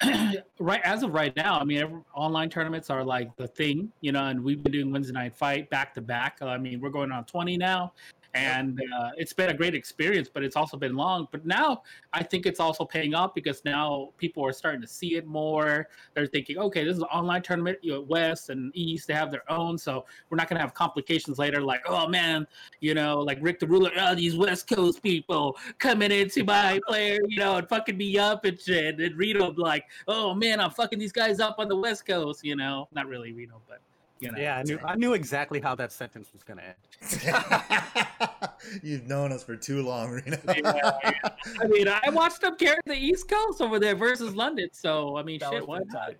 [0.58, 4.12] right as of right now, I mean, every, online tournaments are like the thing, you
[4.12, 4.24] know.
[4.26, 6.38] And we've been doing Wednesday night fight back to back.
[6.40, 7.92] I mean, we're going on twenty now,
[8.36, 10.28] and uh, it's been a great experience.
[10.32, 11.26] But it's also been long.
[11.30, 15.16] But now I think it's also paying off because now people are starting to see
[15.16, 15.88] it more.
[16.14, 17.78] They're thinking, okay, this is an online tournament.
[17.82, 20.74] You know, West and East they have their own, so we're not going to have
[20.74, 21.60] complications later.
[21.60, 22.46] Like, oh man,
[22.80, 27.18] you know, like Rick the Ruler, oh, these West Coast people coming into my player,
[27.28, 29.00] you know, and fucking me up and shit.
[29.00, 32.56] And Reno like, oh man, I'm fucking these guys up on the West Coast, you
[32.56, 32.88] know.
[32.92, 33.80] Not really Reno, but
[34.20, 34.38] you know.
[34.38, 38.50] Yeah, I knew I knew exactly how that sentence was gonna end.
[38.82, 40.38] You've known us for too long, Reno.
[40.46, 41.28] Yeah, yeah.
[41.60, 45.22] I mean, I watched them carry the East Coast over there versus London, so I
[45.22, 46.14] mean, That shit, was why not?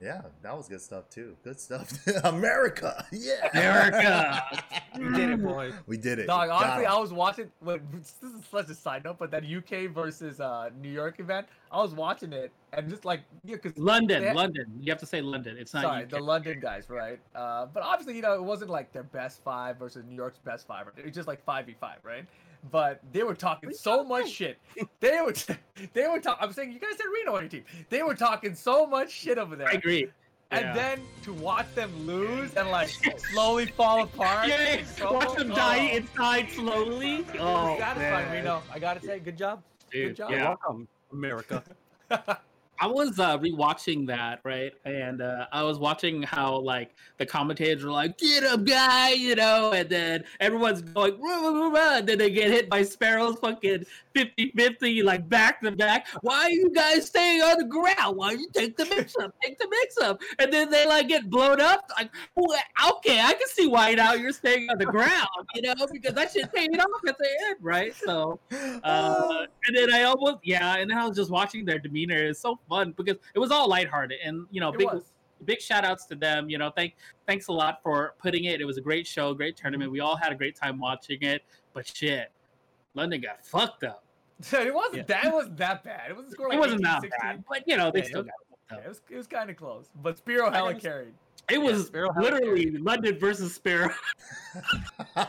[0.00, 0.04] Tight.
[0.06, 1.36] Yeah, that was good stuff too.
[1.44, 1.92] Good stuff.
[2.24, 3.04] America.
[3.12, 3.48] Yeah.
[3.52, 4.42] America.
[4.98, 5.72] we did it, boy.
[5.86, 6.26] We did it.
[6.26, 6.92] Dog, Got honestly, 'em.
[6.92, 7.50] I was watching.
[7.62, 11.46] Well, this is such a side note, but that UK versus uh, New York event,
[11.72, 14.32] I was watching it and just like, yeah, because London, Yeah.
[14.34, 14.66] London.
[14.80, 15.56] You have to say London.
[15.58, 16.10] It's not sorry, UK.
[16.10, 17.18] the London guys, right?
[17.34, 20.66] Uh, but obviously, you know, it wasn't like their best five versus New York's best
[20.66, 20.86] five.
[20.96, 22.24] It was just like five v five, right?
[22.70, 24.58] But they were talking so much shit.
[25.00, 25.32] They were,
[25.92, 26.38] they were talking.
[26.46, 27.64] I'm saying you guys said Reno on your team.
[27.88, 29.68] They were talking so much shit over there.
[29.68, 30.08] I agree.
[30.50, 30.72] And Yeah.
[30.74, 32.88] then to watch them lose and like
[33.32, 34.48] slowly fall apart.
[34.48, 35.54] Yeah, and so- watch them oh.
[35.54, 37.16] die oh, inside slowly.
[37.16, 38.32] it was Oh, satisfying, man.
[38.32, 38.62] Reno.
[38.72, 39.62] I gotta say, good job.
[39.90, 40.30] Dude, Good job.
[40.30, 40.44] Yeah.
[40.48, 41.62] welcome, America.
[42.80, 44.72] I was uh, rewatching that, right?
[44.84, 49.34] And uh, I was watching how like the commentators were like, "Get him, guy," you
[49.34, 53.36] know, and then everyone's going, rah, rah, rah, and then they get hit by sparrows,
[53.40, 56.06] fucking 50-50, like back to back.
[56.22, 58.16] Why are you guys staying on the ground?
[58.16, 59.34] Why don't you take the mix up?
[59.42, 61.90] Take the mix up, and then they like get blown up.
[61.96, 62.58] Like, well,
[62.92, 66.32] okay, I can see why now you're staying on the ground, you know, because that
[66.32, 67.94] shit paid off at the end, right?
[67.94, 68.38] So.
[68.84, 72.16] Uh, and then I almost yeah, and then I was just watching their demeanor.
[72.16, 75.12] It's so fun because it was all lighthearted, and you know, It big was.
[75.44, 76.48] big shout outs to them.
[76.50, 78.60] You know, thank thanks a lot for putting it.
[78.60, 79.62] It was a great show, great Mm-hmm.
[79.62, 79.92] tournament.
[79.92, 81.42] We all had a great time watching it.
[81.74, 82.30] But shit,
[82.94, 84.04] London got fucked up.
[84.52, 85.02] it wasn't Yeah.
[85.04, 85.24] that.
[85.26, 86.10] It wasn't that bad.
[86.10, 87.18] It wasn't score like it wasn't 18, that 16.
[87.22, 88.34] bad, but you know, they Yeah, it still was- got
[88.68, 91.14] fucked Yeah, it was it was kind of close, but Spiro hella guess- carried.
[91.50, 93.88] It was Sparrow had literally London versus Spiro.
[95.16, 95.24] I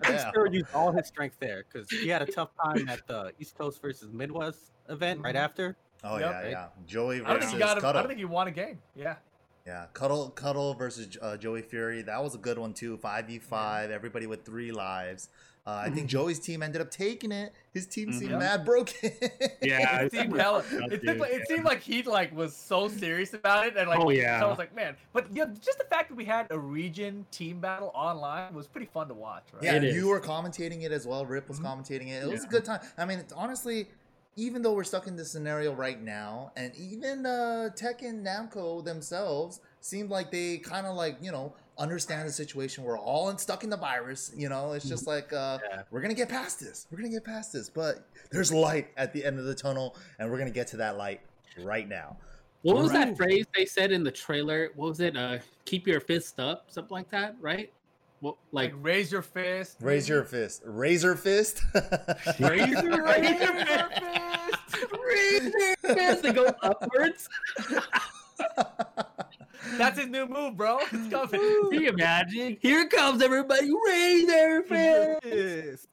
[0.00, 0.28] think yeah.
[0.30, 3.56] Sparrow used all his strength there because he had a tough time at the East
[3.56, 5.44] Coast versus Midwest event right Mm-hmm.
[5.44, 5.76] after.
[6.04, 6.30] Oh Yep.
[6.44, 6.66] yeah, yeah.
[6.86, 7.78] Joey I don't versus think he got.
[7.78, 8.78] Him, I don't think he won a game.
[8.94, 9.14] Yeah.
[9.66, 12.02] Yeah, Cuddle Cuddle versus uh, Joey Fury.
[12.02, 12.96] That was a good one too.
[12.96, 13.90] Five v five.
[13.92, 15.28] Everybody with three lives.
[15.64, 17.52] Uh, I think Joey's team ended up taking it.
[17.72, 18.38] His team seemed Mhm.
[18.40, 19.12] mad broken.
[19.62, 22.56] Yeah, it seemed super hella, it, seemed dude, like, it seemed like he like was
[22.56, 25.54] so serious about it, and like Oh, So I was like, man, but you know,
[25.60, 29.14] just the fact that we had a region team battle online was pretty fun to
[29.14, 29.62] watch, right?
[29.62, 30.06] Yeah, It and you is.
[30.06, 31.24] were commentating it as well.
[31.24, 31.66] Rip was Mhm.
[31.66, 32.24] commentating it.
[32.24, 32.80] It was a good time.
[32.98, 33.86] I mean, it's honestly,
[34.36, 39.60] even though we're stuck in this scenario right now, and even uh, Tekken Namco themselves
[39.80, 42.84] seem like they kind of like you know understand the situation.
[42.84, 44.32] We're all in, stuck in the virus.
[44.36, 45.82] You know, it's just like uh, Yeah.
[45.90, 46.86] we're gonna get past this.
[46.90, 47.68] We're gonna get past this.
[47.68, 50.96] But there's light at the end of the tunnel, and we're gonna get to that
[50.96, 51.20] light
[51.58, 52.16] right now.
[52.62, 53.08] What was Right.
[53.08, 54.70] that phrase they said in the trailer?
[54.76, 55.16] What was it?
[55.16, 57.72] Uh, keep your fist up, something like that, right?
[58.22, 59.78] What, Like, like, raise your fist.
[59.80, 60.62] Raise your fist.
[60.64, 61.60] Razor fist.
[62.38, 64.86] raise your raise raise your your fist.
[65.04, 67.28] raise your fist to go upwards.
[69.76, 70.78] That's his new move, bro.
[70.92, 71.40] It's coming.
[71.70, 72.58] Can you imagine?
[72.60, 73.68] Here comes everybody.
[73.88, 75.22] Raise their fist.
[75.24, 75.88] Fist.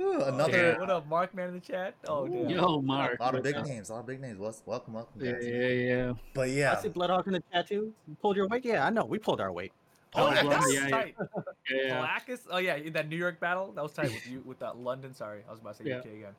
[0.00, 0.78] Ooh, Another Yeah.
[0.78, 1.94] What up, Mark man in the chat?
[2.08, 2.48] Oh, damn.
[2.48, 3.18] Yo, Mark.
[3.20, 3.66] A lot of big up?
[3.66, 4.38] names, a lot of big names.
[4.38, 5.44] What's welcome, welcome, Yeah, guys.
[5.46, 6.12] yeah, yeah.
[6.32, 6.70] But yeah.
[6.70, 7.92] I yeah, see Bloodhawk in the chat too.
[8.08, 8.64] You pulled your weight?
[8.64, 9.04] Yeah, I know.
[9.04, 9.72] We pulled our weight.
[10.16, 10.88] Oh, Oh, that, that yeah, was yeah.
[10.88, 11.14] tight.
[11.70, 12.06] yeah, yeah.
[12.06, 12.40] Blackus.
[12.50, 15.14] Oh yeah, in that New York battle, that was tight with you with that London.
[15.14, 15.98] Sorry, I was about to say Yeah.
[15.98, 16.34] UK again.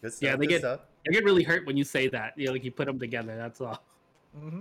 [0.00, 0.22] good stuff.
[0.22, 0.80] Yeah, they good get- stuff.
[1.08, 2.32] I get really hurt when you say that.
[2.36, 3.36] You know, like you put them together.
[3.36, 3.82] That's all.
[4.38, 4.60] Mm-hmm.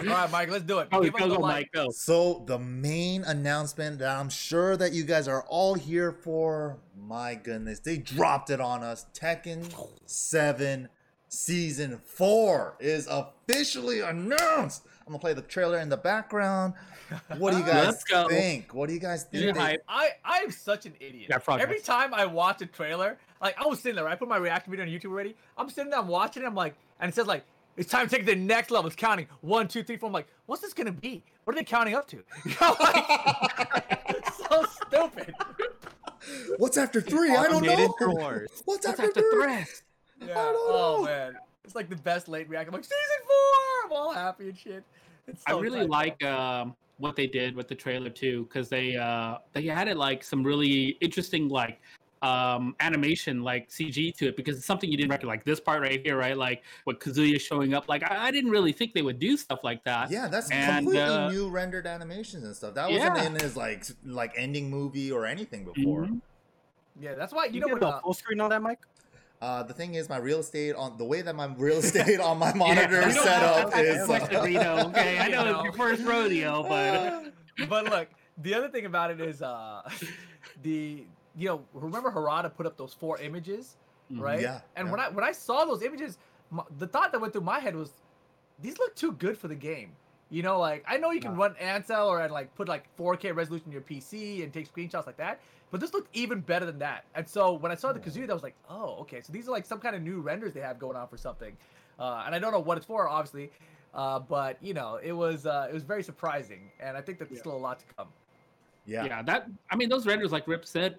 [0.00, 0.88] All right, Mike, let's do it.
[0.92, 1.38] Oh, Give us go, go.
[1.40, 1.90] Mike, go.
[1.90, 7.34] So the main announcement that I'm sure that you guys are all here for, my
[7.34, 9.06] goodness, they dropped it on us.
[9.12, 9.64] Tekken
[10.06, 10.88] 7
[11.28, 14.84] Season 4 is officially announced.
[15.06, 16.74] I'm gonna play the trailer in the background.
[17.38, 18.74] What do you guys think?
[18.74, 19.54] What do you guys think?
[19.54, 21.26] they- I I am such an idiot.
[21.30, 21.62] Yeah, progress.
[21.64, 24.70] Every time I watch a trailer, like I was sitting there, I put my reaction
[24.70, 25.34] video on YouTube already.
[25.56, 27.44] I'm sitting there, I'm watching it, I'm like, and it says like,
[27.76, 28.86] it's time to take the next level.
[28.88, 30.08] It's counting one, two, three, four.
[30.08, 31.22] I'm like, what's this gonna be?
[31.44, 32.22] What are they counting up to?
[32.60, 35.34] Like, so stupid.
[36.58, 37.30] What's after three?
[37.34, 37.94] I don't know.
[37.98, 38.48] drawers.
[38.64, 39.64] What's, What's after, after three?
[40.18, 40.32] Threats?
[40.34, 40.44] Yeah.
[40.44, 41.04] don't Oh know.
[41.04, 42.68] man, it's like the best late reaction.
[42.74, 43.84] I'm like, season four.
[43.86, 44.84] I'm all happy and shit.
[45.26, 45.88] It's I really tight,
[46.20, 50.22] like um, what they did with the trailer too, because they uh, they added like
[50.24, 51.80] some really interesting like
[52.20, 55.80] um animation like CG to it because it's something you didn't recognize like this part
[55.80, 59.02] right here right like what Kazuya showing up like I, I didn't really think they
[59.02, 62.74] would do stuff like that Yeah, that's And, completely uh, new rendered animations and stuff.
[62.74, 63.22] That wasn't Yeah.
[63.24, 66.06] in his like like ending movie or anything before.
[66.06, 66.20] Mhm.
[67.00, 67.80] Yeah, that's why you, You, know did what.
[67.82, 68.80] the Uh, full screen on that, Mike?
[69.40, 72.38] Uh, the thing is, my real estate on the way that my real estate on
[72.38, 74.06] my monitor we is don't set have up that is.
[74.06, 75.54] flexibility, okay I know know.
[75.56, 77.32] it's your first rodeo but
[77.68, 78.08] but look,
[78.42, 79.82] the other thing about it is uh
[80.62, 81.04] the
[81.36, 83.76] you know remember Harada put up those four images,
[84.12, 84.20] Mhm.
[84.20, 84.40] right?
[84.40, 84.92] Yeah, And yeah.
[84.92, 86.18] when I when I saw those images,
[86.50, 87.92] my, the thought that went through my head was,
[88.60, 89.92] these look too good for the game.
[90.30, 93.34] You know, like I know you can run Ansel or and like put like 4K
[93.36, 95.40] resolution in your PC and take screenshots like that,
[95.70, 97.04] but this looked even better than that.
[97.14, 99.52] And so when I saw the Kazuya, I was like, oh, okay, so these are
[99.52, 101.56] like some kind of new renders they have going on for something,
[101.98, 103.50] uh, and I don't know what it's for, obviously,
[103.94, 107.28] uh, but you know, it was uh, it was very surprising, and I think that
[107.28, 107.42] there's Yeah.
[107.42, 108.08] still a lot to come.
[108.86, 109.04] yeah.
[109.04, 109.22] yeah.
[109.22, 110.98] that I mean those renders like Rip said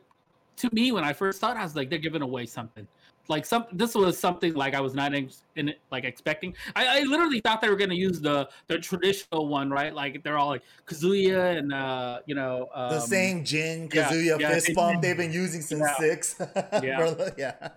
[0.58, 2.86] to me when I first saw it I was like they're giving away something
[3.30, 7.04] like some this was something like I was not in, in like expecting I, I
[7.04, 10.63] literally thought they were gonna use the the traditional one right like they're all like
[10.86, 15.02] Kazuya and uh you know um, the same Jin yeah, Kazuya yeah, fist they- bump
[15.02, 15.96] they've been using since Yeah.
[15.98, 16.36] six.
[16.84, 16.98] Yeah.
[16.98, 17.70] Bro, yeah.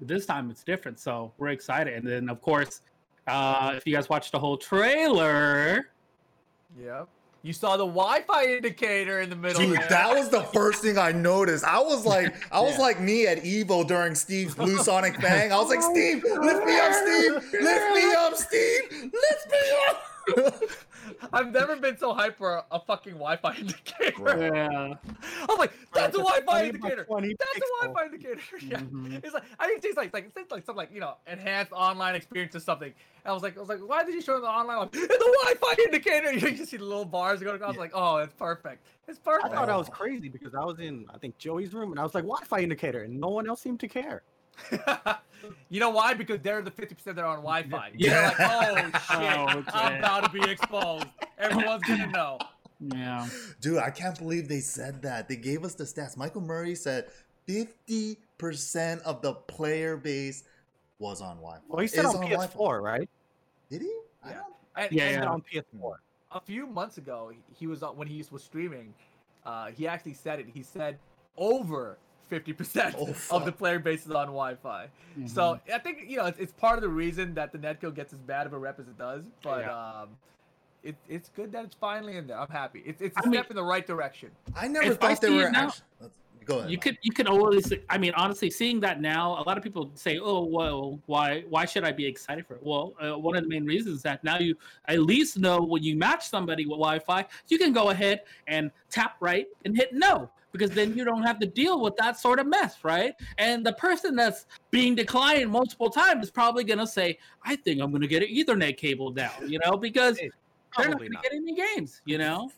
[0.00, 2.80] this time it's different so we're excited and then of course
[3.28, 5.90] uh if you guys watched the whole trailer
[6.82, 7.08] Yep.
[7.44, 9.60] You saw the Wi-Fi indicator in the middle.
[9.60, 9.88] Dude, there.
[9.88, 11.64] that was the first thing I noticed.
[11.64, 12.82] I was like, I was Yeah.
[12.82, 15.52] like me at Evo during Steve's Blue Sonic Bang.
[15.52, 19.58] I was like, oh Steve, lift me up, Steve, lift me up, Steve, lift me
[19.88, 20.04] up.
[21.32, 24.50] I've never been so hyped for a, a fucking Wi-Fi indicator.
[24.54, 24.94] yeah
[25.48, 27.04] I'm like, that's a Wi-Fi indicator.
[27.04, 27.84] 20 That's a.
[27.86, 28.40] Wi-Fi indicator.
[28.62, 28.78] Yeah.
[28.78, 29.24] Mhm.
[29.24, 32.14] It's like I think it's like like it's like some like you know enhanced online
[32.14, 32.92] experience or something.
[33.24, 34.78] And I was like I was like, why did you show the online?
[34.78, 36.32] Like, it's a Wi-Fi indicator.
[36.32, 37.68] You just see the little bars going across.
[37.68, 38.84] I was like, oh, it's perfect.
[39.08, 39.46] It's perfect.
[39.46, 39.54] I perfect.
[39.66, 42.14] thought I was crazy because I was in, I think, Joey's room and I was
[42.14, 44.22] like, Wi Fi indicator, and no one else seemed to care.
[45.70, 46.14] you know why?
[46.14, 47.92] Because they're the 50% that are on Wi-Fi.
[47.96, 48.30] Yeah.
[48.36, 48.98] They're like, oh
[49.56, 51.06] shit, Oh, I'm about to be exposed.
[51.38, 52.38] Everyone's gonna know.
[52.94, 53.28] yeah
[53.60, 55.28] Dude, I can't believe they said that.
[55.28, 56.16] They gave us the stats.
[56.16, 57.06] Michael Murray said
[57.48, 60.44] 50% of the player base
[60.98, 61.62] was on Wi-Fi.
[61.68, 62.54] Well, he said Is on Wi-Fi.
[62.54, 63.08] PS4, right?
[63.70, 63.92] Did he?
[64.24, 64.34] I Yeah.
[64.36, 64.46] don't-
[64.76, 65.30] And, Yeah, He and said yeah.
[65.30, 65.42] on
[65.82, 65.94] PS4.
[66.32, 68.94] a few months ago, he was on when he was streaming.
[69.44, 70.46] Uh, he actually said it.
[70.48, 70.98] He said
[71.36, 71.98] over
[72.32, 74.86] fifty percent Oh, of the player base is on Wi-Fi.
[75.26, 78.12] So I think you know it's, it's part of the reason that the netcode gets
[78.14, 79.22] as bad of a rep as it does.
[79.42, 80.08] But um,
[80.82, 82.38] it, it's good that it's finally in there.
[82.40, 82.82] I'm happy.
[82.86, 84.30] It's it's a I mean- step in the right direction.
[84.56, 86.10] I never If I thought they see were it now- actually.
[86.44, 86.72] Go ahead.
[86.72, 89.92] you could you can always i mean honestly seeing that now a lot of people
[89.94, 93.44] say oh well why why should i be excited for it well uh, one of
[93.44, 94.56] the main reasons is that now you
[94.88, 99.14] at least know when you match somebody with wi-fi you can go ahead and tap
[99.20, 102.46] right and hit no because then you don't have to deal with that sort of
[102.46, 107.18] mess right and the person that's being declined multiple times is probably going to say
[107.44, 110.30] i think i'm going to get an ethernet cable now," you know because Hey,
[110.76, 112.50] they're not going to get any games you know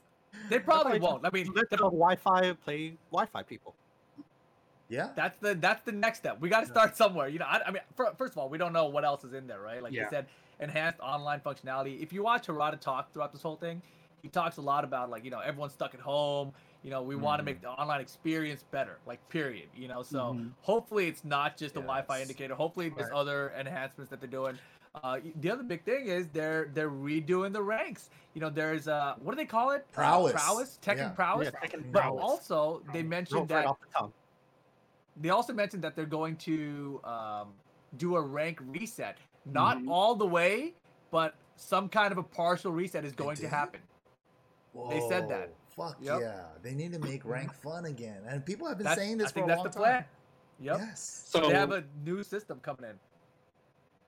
[0.48, 1.24] They probably won't.
[1.24, 3.74] I mean, let the Wi-Fi play Wi-Fi people.
[4.88, 5.10] Yeah.
[5.16, 6.40] That's the that's the next step.
[6.40, 7.28] We got to start somewhere.
[7.28, 9.32] You know, I, I mean, fir- first of all, we don't know what else is
[9.32, 9.82] in there, right?
[9.82, 10.02] Like Yeah.
[10.02, 10.26] you said,
[10.60, 12.02] enhanced online functionality.
[12.02, 13.80] If you watch Harada talk throughout this whole thing,
[14.22, 16.52] he talks a lot about like you know everyone's stuck at home.
[16.84, 19.70] You know, we want to make the online experience better, like period.
[19.74, 20.52] You know, so Mhm.
[20.60, 22.54] hopefully it's not just a Wi-Fi indicator.
[22.54, 23.16] Hopefully there's Right.
[23.16, 24.58] other enhancements that they're doing.
[25.02, 28.10] Uh, the other big thing is they're they're redoing the ranks.
[28.34, 29.86] You know, there's uh, what do they call it?
[29.92, 30.32] Uh, Prowess.
[30.32, 31.08] prowess, Tekken Yeah.
[31.10, 31.50] prowess.
[31.52, 32.22] Yeah, Tekken But prowess.
[32.22, 34.10] also they mentioned right that off the
[35.16, 37.54] they also mentioned that they're going to um,
[37.96, 39.16] do a rank reset.
[39.46, 39.90] Not Mhm.
[39.90, 40.74] all the way,
[41.10, 43.50] but some kind of a partial reset is going to did?
[43.50, 43.80] happen.
[44.90, 45.50] They said that.
[45.76, 46.20] Whoa, Fuck Yep.
[46.20, 46.42] yeah!
[46.62, 49.30] They need to make rank fun again, and people have been That's, saying this I
[49.30, 49.82] for think a that's long the time.
[49.82, 50.04] plan.
[50.60, 50.76] Yep.
[50.78, 51.24] Yes.
[51.28, 52.96] so they have a new system coming in.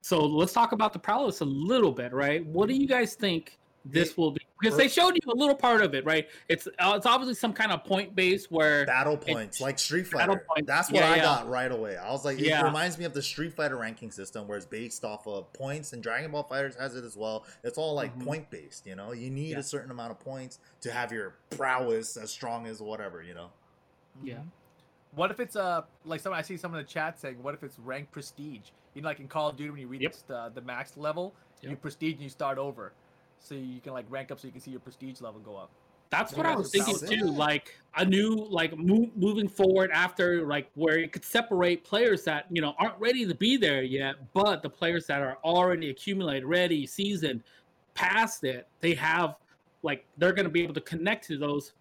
[0.03, 2.47] So let's talk about the prowess a little bit, right?
[2.47, 3.59] What do you guys think
[3.93, 4.41] this will be?
[4.61, 6.29] Because they showed you a little part of it, right?
[6.49, 10.45] It's uh, it's obviously some kind of point base where Battle points, like Street Fighter.
[10.65, 11.23] That's what yeah, I yeah.
[11.23, 11.97] got right away.
[11.97, 12.63] I was like, it Yeah.
[12.65, 16.03] reminds me of the Street Fighter ranking system, where it's based off of points, and
[16.03, 17.45] Dragon Ball Fighters has it as well.
[17.65, 18.25] It's all like Mhm.
[18.25, 18.87] point based.
[18.87, 19.59] You know, you need Yeah.
[19.59, 23.23] a certain amount of points to have your prowess as strong as whatever.
[23.23, 23.51] You know.
[24.25, 24.37] Yeah.
[24.37, 24.47] Mhm.
[25.15, 27.63] What if it's uh like some I see some in the chat saying what if
[27.63, 28.71] it's rank prestige?
[28.95, 30.15] You know, like in Call of Duty when you reach Yep.
[30.27, 32.93] the, the max level, you prestige and you start over,
[33.41, 35.71] so you can like rank up so you can see your prestige level go up.
[36.11, 37.27] that's what I was thinking too.
[37.27, 42.47] Like a new like move, moving forward after like where it could separate players that
[42.51, 46.45] you know aren't ready to be there yet, but the players that are already accumulated,
[46.45, 47.43] ready, seasoned,
[47.95, 49.37] past it, they have
[49.83, 51.73] like they're going to be able to connect to those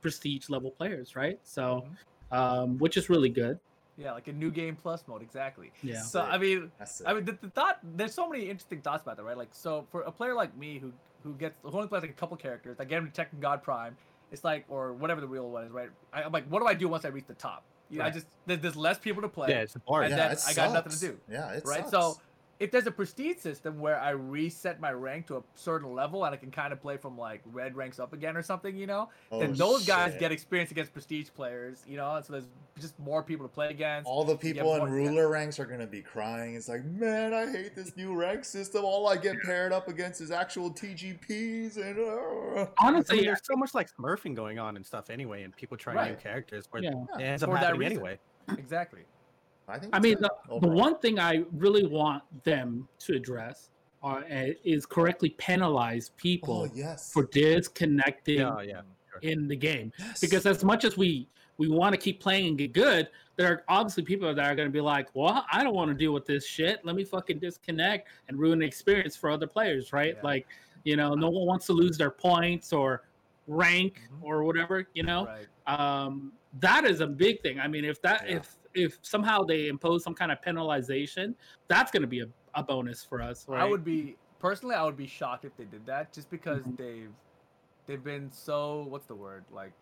[0.00, 1.38] prestige level players, right?
[1.44, 1.86] So,
[2.30, 3.58] um, which is really good.
[3.96, 5.70] Yeah, like a new game plus mode, exactly.
[5.82, 6.00] Yeah.
[6.00, 6.72] So I mean,
[7.04, 7.78] I mean, the, the thought.
[7.82, 9.36] There's so many interesting thoughts about that, right?
[9.36, 12.14] Like, so for a player like me who who gets who only plays like a
[12.14, 13.96] couple characters, I get him to Tekken God Prime.
[14.30, 15.90] It's like, or whatever the real one is, right?
[16.10, 17.64] I, I'm like, what do I do once I reach the top?
[17.90, 20.06] You know, I just there's, there's less people to play, Yeah, it's boring.
[20.10, 21.80] and yeah, then it I got nothing to do, Yeah, it right?
[21.80, 21.90] sucks.
[21.90, 22.18] So
[22.62, 26.32] if there's a prestige system where I reset my rank to a certain level and
[26.32, 29.08] I can kind of play from like red ranks up again or something, you know,
[29.30, 32.46] then Oh, those guys get experience against prestige players, you know, and so there's
[32.80, 34.06] just more people to play against.
[34.08, 36.54] All the people in more- ruler ranks are gonna be crying.
[36.54, 38.84] It's like, man, I hate this new rank system.
[38.84, 41.98] All I get paired up against is actual TGPs and.
[41.98, 42.66] Uh.
[42.78, 45.76] I Honestly, mean, there's so much like smurfing going on and stuff anyway, and people
[45.76, 46.92] trying new characters where Yeah.
[47.18, 47.96] it ends up For that happening reason.
[47.98, 48.18] anyway.
[48.58, 49.00] Exactly.
[49.72, 49.96] I think.
[49.96, 53.70] I mean, the, the one thing I really want them to address
[54.02, 54.20] uh,
[54.64, 57.12] is correctly penalize people Oh yes.
[57.12, 58.80] for disconnecting Yeah, yeah.
[59.22, 59.92] in the game.
[59.98, 60.20] Yes.
[60.20, 63.62] Because as much as we we want to keep playing and get good, there are
[63.68, 66.26] obviously people that are going to be like, "Well, I don't want to deal with
[66.26, 66.84] this shit.
[66.84, 70.14] Let me fucking disconnect and ruin the experience for other players." Right?
[70.16, 70.22] Yeah.
[70.22, 70.46] Like,
[70.84, 73.04] you know, no one wants to lose their points or
[73.46, 74.22] rank Mhm.
[74.22, 74.88] or whatever.
[74.94, 75.46] You know, Right.
[75.66, 77.60] um, that is a big thing.
[77.60, 78.36] I mean, if that Yeah.
[78.36, 81.34] if if somehow they impose some kind of penalization,
[81.68, 83.44] that's going to be a, a bonus for us.
[83.48, 83.62] Right?
[83.62, 86.76] I would be personally, I would be shocked if they did that, just because Mhm.
[86.76, 87.12] they've
[87.86, 89.72] they've been so what's the word like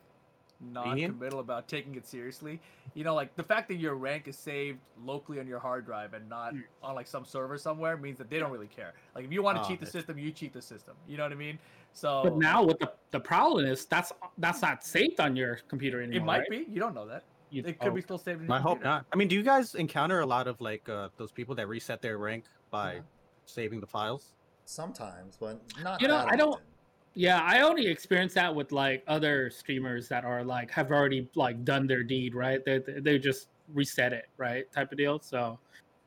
[0.72, 2.60] non-committal about taking it seriously.
[2.94, 6.12] You know, like the fact that your rank is saved locally on your hard drive
[6.14, 6.62] and not Mm.
[6.82, 8.92] on like some server somewhere means that they don't really care.
[9.14, 10.94] Like if you want to Oh, cheat the that's system, you cheat the system.
[11.08, 11.58] You know what I mean?
[11.92, 16.02] So But now with the the problem is that's that's not saved on your computer
[16.02, 16.20] anymore.
[16.20, 16.50] it might right?
[16.50, 16.72] be.
[16.72, 17.24] You don't know that.
[17.50, 18.50] You- It could oh, be still saved.
[18.50, 19.06] I hope not.
[19.12, 22.00] I mean, do you guys encounter a lot of like uh, those people that reset
[22.00, 23.00] their rank by Yeah.
[23.46, 24.32] saving the files?
[24.64, 26.00] Sometimes, but not.
[26.00, 26.60] You know, that I don't-
[27.14, 31.64] Yeah, I only experience that with like other streamers that are like have already like
[31.64, 32.64] done their deed, right?
[32.64, 34.70] They they they just reset it, right?
[34.70, 35.18] Type of deal.
[35.18, 35.58] So,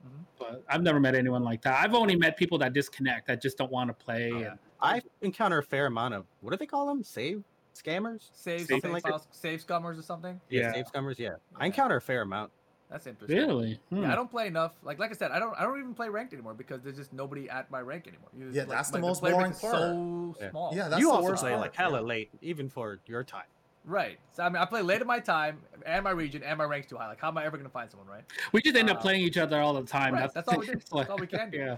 [0.05, 0.25] Mhm.
[0.39, 1.83] but I've never met anyone like that.
[1.83, 4.31] I've only met people that disconnect, that just don't want to play.
[4.31, 4.51] Oh, yeah.
[4.51, 7.03] and, I encounter a fair amount of what do they call them?
[7.03, 7.43] Save
[7.73, 8.29] scammers?
[8.33, 10.39] Save Something save like files, save scummers or something.
[10.49, 10.71] Yeah.
[10.73, 11.17] save scammers.
[11.19, 12.51] Yeah, I encounter a fair amount.
[12.89, 13.35] That's interesting.
[13.37, 13.79] really?
[13.89, 14.05] Yeah, Hmm.
[14.11, 14.73] I don't play enough.
[14.83, 17.11] Like like I said, I don't I don't even play ranked anymore because there's just
[17.11, 18.29] nobody at my rank anymore.
[18.37, 19.73] You just- Yeah, like- that's the like most player boring part.
[19.73, 20.49] So Yeah.
[20.51, 20.75] small.
[20.75, 22.07] Yeah, that's you the also worst play part, like hella yeah.
[22.07, 23.45] late, even for your time.
[23.85, 24.19] Right.
[24.31, 26.87] So I mean, I play late in my time and my region and my rank's
[26.87, 27.07] too high.
[27.07, 28.23] Like, how am I ever gonna find someone, right?
[28.51, 30.13] We just end up Uh, playing each other all the time.
[30.13, 30.73] right, that's all we do.
[30.93, 31.57] That's all we can do.
[31.57, 31.77] Yeah.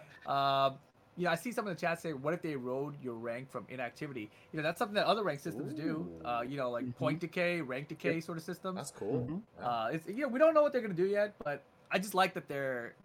[0.65, 0.77] Um,
[1.17, 3.49] you know, I see some in the chat say, "What if they erode your rank
[3.49, 6.09] from inactivity?" You know, that's something that other rank systems do.
[6.23, 6.95] Uh, you know, like Mhm.
[6.95, 8.75] point decay, rank decay sort of systems.
[8.75, 9.25] That's cool.
[9.27, 9.41] Mhm.
[9.59, 9.65] Yeah.
[9.67, 12.13] Uh, it's you know, we don't know what they're gonna do yet, but I just
[12.13, 12.95] like that they're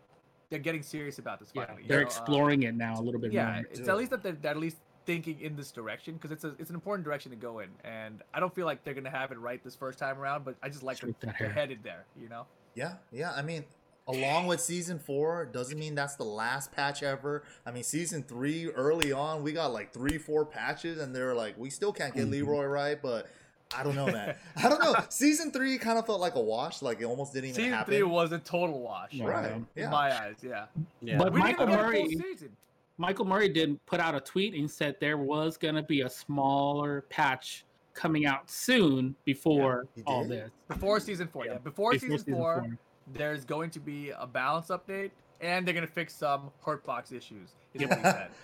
[0.49, 1.51] they're getting serious about this.
[1.55, 3.65] Yeah, Finally, you they're know, uh, exploring it now a little bit yeah, more.
[3.71, 3.89] it's Dude.
[3.89, 6.71] at least that they're, they're at least thinking in this direction because it's a it's
[6.71, 9.39] an important direction to go in, and I don't feel like they're gonna have it
[9.39, 12.05] right this first time around, but I just like that they're headed there.
[12.21, 12.47] You know.
[12.75, 13.33] Yeah, yeah.
[13.33, 13.65] I mean,
[14.11, 17.43] along with season four, doesn't mean that's the last patch ever.
[17.67, 21.57] I mean, season three, early on, we got like three, four patches, and they're like,
[21.59, 22.31] we still can't get Mhm.
[22.33, 23.29] Leroy right, but.
[23.73, 24.35] I don't know, man.
[24.57, 24.97] I don't know.
[25.11, 26.83] Season three kind of felt like a wash.
[26.83, 27.95] Like it almost didn't even Season happen.
[27.95, 29.13] three was a total wash.
[29.13, 29.27] Yeah.
[29.27, 29.53] right.
[29.53, 29.91] In Yeah.
[29.91, 30.67] my eyes, yeah.
[31.01, 31.19] Yeah.
[31.19, 32.51] But We Michael even get a full Murray.
[32.99, 36.11] Michael Murray did put out a tweet and said there was going to be a
[36.11, 40.51] smaller patch coming out soon before he all this.
[40.67, 41.59] Before season four, yeah.
[41.59, 42.67] Before, Before season, four,
[43.15, 47.51] there's going to be a balance update, and they're gonna fix some hurt box issues.
[47.75, 48.31] Is what he said.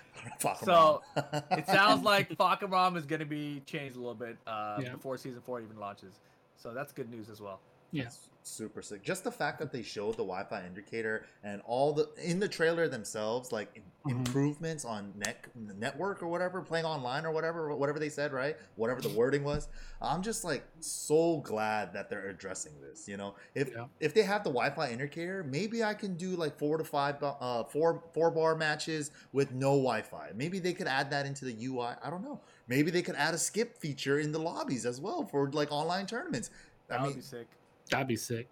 [0.65, 1.03] So.
[1.51, 4.93] It sounds like Fahkumram is gonna be changed a little bit uh, Yeah.
[4.93, 6.15] before season four even launches.
[6.57, 7.61] So that's good news as well.
[7.93, 8.09] Yeah.
[8.43, 9.03] Super sick.
[9.03, 12.87] Just the fact that they showed the Wi-Fi indicator and all the in the trailer
[12.87, 14.19] themselves, like im- Mhm.
[14.19, 18.57] improvements on net network or whatever, playing online or whatever, whatever they said, right?
[18.77, 19.67] Whatever the wording was.
[20.01, 23.09] I'm just like so glad that they're addressing this.
[23.09, 23.87] You know, if Yeah.
[23.99, 27.27] if they have the Wi-Fi indicator, maybe I can do like four to five, bu-
[27.27, 30.31] uh, four four bar matches with no Wi-Fi.
[30.37, 31.97] Maybe they could add that into the UI.
[32.01, 32.41] I don't know.
[32.69, 36.07] Maybe they could add a skip feature in the lobbies as well for like online
[36.07, 36.51] tournaments.
[36.87, 37.49] That I would mean, be sick.
[37.91, 38.49] That'd be sick.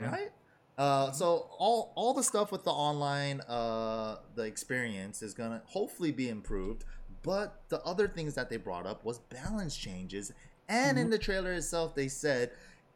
[0.00, 0.10] Yeah.
[0.10, 0.30] right?
[0.78, 6.12] Uh, so all all the stuff with the online uh, the experience is gonna hopefully
[6.12, 6.84] be improved.
[7.22, 10.32] But the other things that they brought up was balance changes,
[10.68, 12.50] and in the trailer itself, they said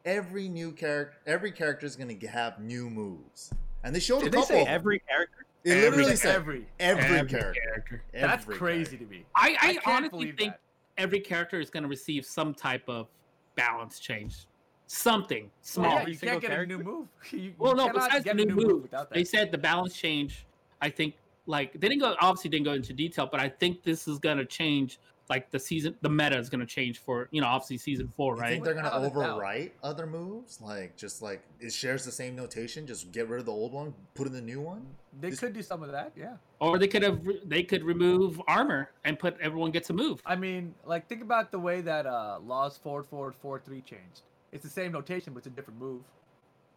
[0.05, 3.53] every new character every character is gonna have new moves,
[3.83, 4.55] and they showed Did a they couple.
[4.55, 5.45] say every character?
[5.63, 6.67] It every- literally Like said every.
[6.79, 7.61] every, Every character.
[7.61, 8.03] character.
[8.13, 9.05] That's Every crazy character.
[9.05, 9.25] to me.
[9.35, 10.59] I, I, I honestly think that.
[10.97, 13.07] every character is going to receive some type of
[13.55, 14.45] balance change.
[14.87, 15.91] Something Well, small.
[15.91, 17.07] yeah, you can't single get a new move.
[17.31, 19.15] You, you Well, no, besides the new new move, without that.
[19.15, 20.45] they said the balance change.
[20.81, 21.15] I think
[21.45, 24.45] like they didn't go obviously didn't go into detail, but I think this is gonna
[24.45, 24.99] change.
[25.29, 28.41] Like the season, the meta is gonna change for you know obviously season four, You
[28.41, 28.49] right?
[28.51, 29.39] think they're gonna Without a doubt.
[29.41, 30.61] overwrite other moves?
[30.61, 33.93] Like just like it shares the same notation, just get rid of the old one,
[34.15, 34.85] put in the new one.
[35.19, 36.37] They This- could do some of that, yeah.
[36.61, 40.21] Or they could have they could remove armor and put everyone gets a move.
[40.25, 44.21] I mean, like think about the way that uh Laws forward forward four three changed.
[44.51, 46.01] It's the same notation, but it's a different move.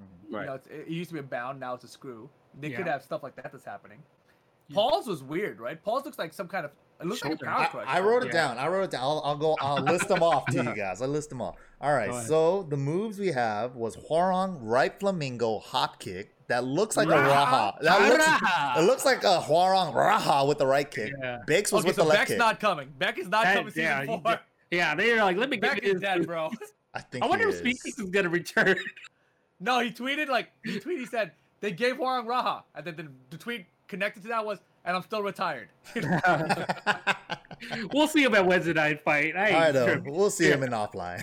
[0.03, 0.35] Mm-hmm.
[0.41, 2.29] You know, it's, it used to be a bound, now it's a screw.
[2.61, 3.99] They could have stuff like that that's happening.
[4.69, 4.75] Yeah.
[4.75, 5.81] Paul's was weird, right?
[5.83, 6.73] Paul's looks like some kind of.
[7.01, 7.47] It looks like a Shoulder.
[7.47, 7.87] power I, crush.
[7.89, 8.33] I wrote it Yeah.
[8.49, 8.59] down.
[8.59, 9.01] I wrote it down.
[9.03, 9.57] I'll, I'll go.
[9.61, 11.01] I'll list them off to you guys.
[11.01, 11.57] I'll list them all.
[11.81, 12.13] All right.
[12.27, 17.13] So the moves we have was Hwoarang right flamingo hop kick that looks like a
[17.13, 17.47] Raha.
[17.47, 17.81] Raha.
[17.81, 18.25] That looks.
[18.25, 18.77] Raha.
[18.79, 21.13] It looks like a Hwoarang Raha with the right kick.
[21.23, 21.39] Yeah.
[21.49, 22.39] Baek's was Okay, with so the left Baek's kick.
[22.39, 22.93] not coming.
[22.99, 24.41] Baek is not That- coming season yeah, you four.
[24.71, 26.03] Yeah, they're like, let me Beck get is this.
[26.03, 26.51] dead, bro.
[26.95, 27.25] I think.
[27.25, 27.99] I wonder he if Phoenix is.
[27.99, 28.77] is gonna return.
[29.63, 31.01] No, he tweeted like he tweeted.
[31.01, 34.59] He said they gave Hwoarang Raha, and then the, the tweet connected to that was,
[34.87, 35.69] "And I'm still retired."
[37.93, 39.37] we'll see him at Wednesday night fight.
[39.37, 39.85] I, ain't I know.
[39.85, 40.15] tripping.
[40.15, 41.23] We'll see him in offline.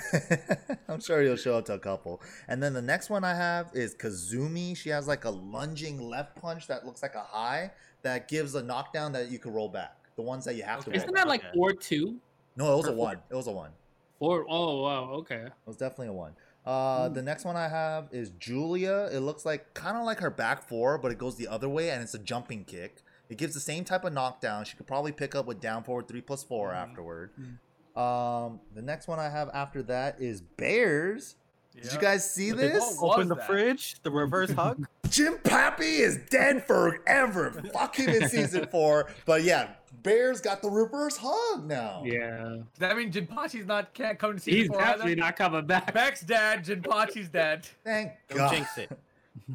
[0.87, 2.21] I'm sure he'll show up to a couple.
[2.47, 4.75] And then the next one I have is Kazumi.
[4.77, 7.71] She has like a lunging left punch that looks like a high
[8.03, 9.95] that gives a knockdown that you can roll back.
[10.15, 10.99] The ones that you have to Okay.
[10.99, 11.23] roll Isn't back.
[11.23, 12.17] that like four two?
[12.55, 13.05] No, it was a or four?
[13.05, 13.17] one.
[13.31, 13.71] It was a one.
[14.19, 15.43] Four oh wow, okay.
[15.45, 16.33] It was definitely a one.
[16.65, 17.13] Uh, Ooh.
[17.13, 19.09] the next one I have is Julia.
[19.11, 21.91] It looks like kind of like her back four, but it goes the other way
[21.91, 23.03] and it's a jumping kick.
[23.29, 24.65] It gives the same type of knockdown.
[24.65, 26.75] She could probably pick up with down forward three plus 4 Mhm.
[26.75, 27.31] afterward.
[27.39, 28.01] Mm.
[28.01, 31.35] Um, the next one I have after that is Bears.
[31.73, 32.97] Did you guys see this?
[33.01, 33.45] Open the that?
[33.47, 34.85] fridge, the reverse hug.
[35.09, 37.51] Jim Pappy is dead forever.
[37.73, 39.07] Fuck him in season four.
[39.25, 39.69] But yeah,
[40.03, 42.03] Bears got the reverse hug now.
[42.05, 42.43] Yeah.
[42.43, 45.21] Does that mean Jinpachi's not can't come to season He's four definitely either?
[45.21, 45.93] not coming back.
[45.93, 46.63] Baek's dead.
[46.65, 47.67] Jinpachi's dead.
[47.83, 48.51] Thank Don't God.
[48.53, 48.91] jinx it.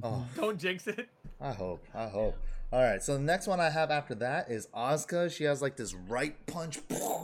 [0.02, 1.08] Oh, Don't jinx it.
[1.40, 1.84] I hope.
[1.94, 2.34] I hope.
[2.72, 3.02] All right.
[3.02, 5.30] So the next one I have after that is Asuka.
[5.30, 6.78] She has like this right punch,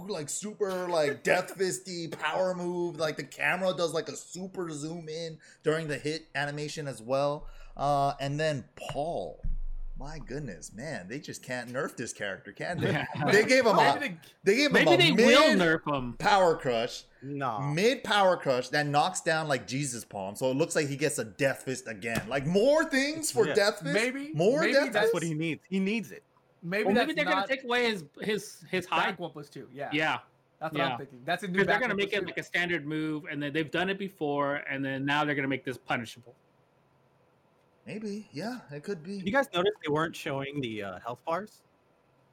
[0.08, 2.96] like super like death fisty power move.
[2.98, 7.46] Like the camera does like a super zoom in during the hit animation as well.
[7.78, 9.40] Uh, and then Paul.
[10.00, 13.04] My goodness, man, they just can't nerf this character, can they?
[13.32, 16.12] They gave him a Maybe they gave him Maybe a they mid will nerf him.
[16.20, 17.58] power crush, No.
[17.58, 21.18] mid power crush that knocks down like Jesus palm, so it looks like he gets
[21.18, 22.22] a death fist again.
[22.28, 23.54] Like more things for Yeah.
[23.54, 23.92] death fist.
[23.92, 25.14] Maybe- more maybe death That's fist?
[25.14, 25.62] what he needs.
[25.68, 26.22] He needs it.
[26.62, 29.06] maybe Well, maybe they're not gonna take away his his his high.
[29.10, 29.66] back Wumpus too.
[29.72, 29.90] Yeah.
[29.92, 30.18] Yeah.
[30.60, 30.88] That's what Yeah.
[30.92, 31.22] I'm thinking.
[31.24, 31.52] That's a new.
[31.54, 32.26] Because they're gonna make it pursuit.
[32.26, 35.48] like a standard move, and then they've done it before, and then now they're gonna
[35.48, 36.36] make this punishable.
[37.88, 39.14] Maybe, yeah, it could be.
[39.14, 41.62] You guys noticed they weren't showing the uh, health bars?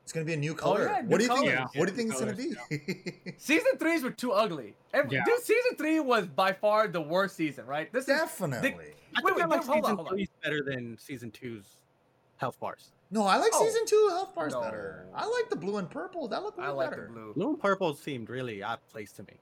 [0.03, 0.83] It's gonna be a new color.
[0.85, 1.49] yeah, what do you think?
[1.49, 1.69] colors.
[1.75, 3.33] What do you Yeah, think it's gonna be?
[3.37, 4.75] Season threes were too ugly.
[4.93, 5.23] Every, Yeah.
[5.25, 7.91] Dude, season three was by far the worst season, right?
[7.93, 8.67] This is Definitely.
[8.69, 10.07] I Wait, think wait, I like dude, season hold on.
[10.13, 11.63] three's better than season two's
[12.37, 12.91] health bars.
[13.09, 13.65] No, I like Oh.
[13.65, 14.61] season two health bars No.
[14.61, 15.05] better.
[15.15, 16.27] I like the blue and purple.
[16.27, 17.07] That look way I like better.
[17.07, 17.33] the blue.
[17.33, 19.39] Blue and purple seemed really out of place to me.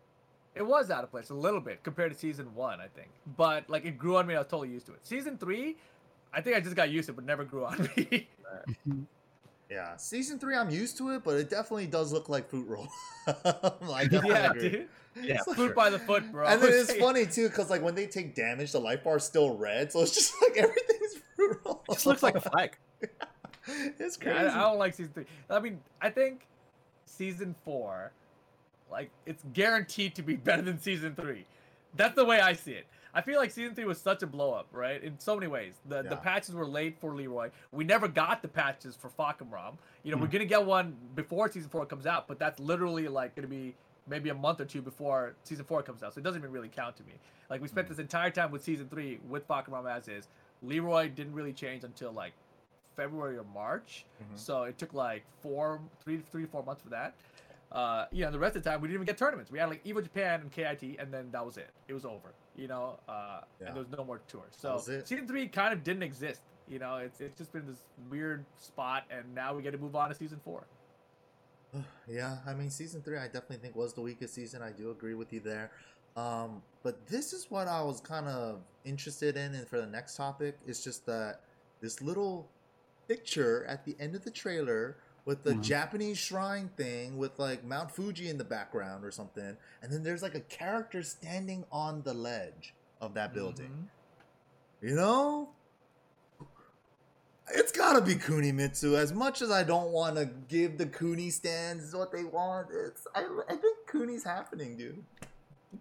[0.56, 3.10] It was out of place a little bit compared to season one, I think.
[3.36, 4.36] But like it grew on me.
[4.36, 5.00] I was totally used to it.
[5.06, 5.76] Season three,
[6.34, 8.28] I think I just got used to it, but never grew on me.
[9.70, 12.88] Yeah, season three, I'm used to it, but it definitely does look like fruit roll.
[13.28, 14.70] I yeah, agree.
[14.70, 14.88] dude.
[15.20, 15.74] Yeah, It's for Food sure.
[15.74, 16.46] by the foot, bro.
[16.46, 19.58] And then it's funny too, because like when they take damage, the life bar's still
[19.58, 21.82] red, so it's just like everything's fruit roll.
[21.90, 22.78] It just looks like a flag.
[23.62, 24.48] it's Yeah, crazy.
[24.50, 25.26] I, I don't like season three.
[25.50, 26.46] I mean, I think
[27.06, 28.12] season four,
[28.92, 31.46] like, it's guaranteed to be better than season three.
[31.96, 32.86] That's the way I see it.
[33.14, 35.02] I feel like season three was such a blow up, right?
[35.04, 35.76] In so many ways.
[35.88, 37.52] The the patches were late for Leroy.
[37.72, 39.78] We never got the patches for Fahkumram.
[40.04, 40.32] You know, we're Mhm.
[40.32, 43.76] gonna get one before season four comes out, but that's literally like gonna be
[44.08, 46.14] maybe a month or two before season four comes out.
[46.14, 47.14] So it doesn't even really count to me.
[47.50, 50.28] Like we spent this entire time with season three with Fahkumram as is.
[50.64, 52.34] Leroy didn't really change until like
[52.96, 54.06] February or March.
[54.24, 54.38] Mhm.
[54.38, 57.14] So it took like four, three, three, four months for that.
[57.72, 59.52] Uh, you know, the rest of the time we didn't even get tournaments.
[59.52, 61.70] We had like Evo Japan and KIT, and then that was it.
[61.88, 62.34] It was over.
[62.56, 63.68] You know, uh, Yeah.
[63.68, 64.54] and there was no more tours.
[64.56, 66.42] So season three kind of didn't exist.
[66.68, 69.96] You know, it's it's just been this weird spot, and now we get to move
[69.96, 70.66] on to season four.
[72.08, 74.62] yeah, I mean, season three, I definitely think was the weakest season.
[74.62, 75.72] I do agree with you there.
[76.16, 80.16] Um, but this is what I was kind of interested in, and for the next
[80.16, 81.42] topic, it's just that
[81.82, 82.48] this little
[83.08, 85.64] picture at the end of the trailer with the Mhm.
[85.64, 90.22] Japanese shrine thing with like Mount Fuji in the background or something, and then there's
[90.22, 93.90] like a character standing on the ledge of that building.
[94.82, 94.88] Mhm.
[94.90, 95.54] You know?
[97.54, 98.98] It's gotta be Kunimitsu.
[98.98, 103.06] As much as I don't want to give the Kuni stands what they want, it's
[103.14, 105.04] I, I think Kuni's happening, dude.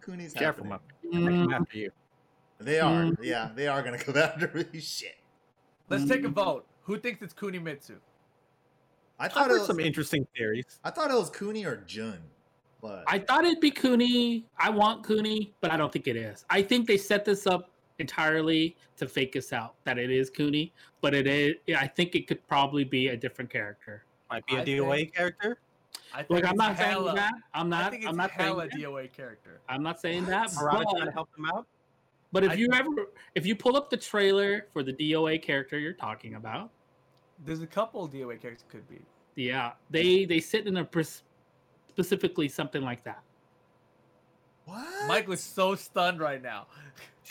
[0.01, 0.81] Kuni's Careful, happening.
[1.03, 1.25] man.
[1.25, 1.93] They Mm, come after you.
[2.59, 3.17] They are, Mm.
[3.23, 4.81] yeah, they are gonna come after me.
[4.81, 5.17] Shit.
[5.89, 6.33] Let's take a Mm.
[6.35, 6.67] vote.
[6.83, 7.99] Who thinks it's Kunimitsu?
[9.23, 10.65] I I've thought it heard was, some interesting theories.
[10.83, 12.19] I thought it was Cooney or Jun,
[12.81, 14.45] but I thought it'd be Cooney.
[14.59, 16.45] I want Cooney, but I don't think it is.
[16.51, 17.71] I think they set this up
[18.01, 21.55] entirely to fake us out that it is Cooney, but it is.
[21.79, 24.03] I think it could probably be a different character.
[24.29, 25.59] Might be a I DOA think- character.
[26.15, 27.33] I think Like I'm not hella, saying that.
[27.55, 27.91] I'm I not.
[27.93, 28.73] think it's I'm not saying hella that.
[28.77, 29.61] DOA character.
[29.69, 30.31] I'm not saying What?
[30.31, 30.49] that.
[30.51, 31.67] Harada trying to But, help them out.
[32.33, 32.89] but if I- you ever,
[33.37, 36.71] if you pull up the trailer for the DOA character you're talking about,
[37.45, 39.01] There's a couple DOA characters could be.
[39.37, 41.23] Yeah, they they sit in a pres-
[41.89, 43.23] specifically something like that.
[44.67, 44.87] what?
[45.09, 46.67] Mike was so stunned right now.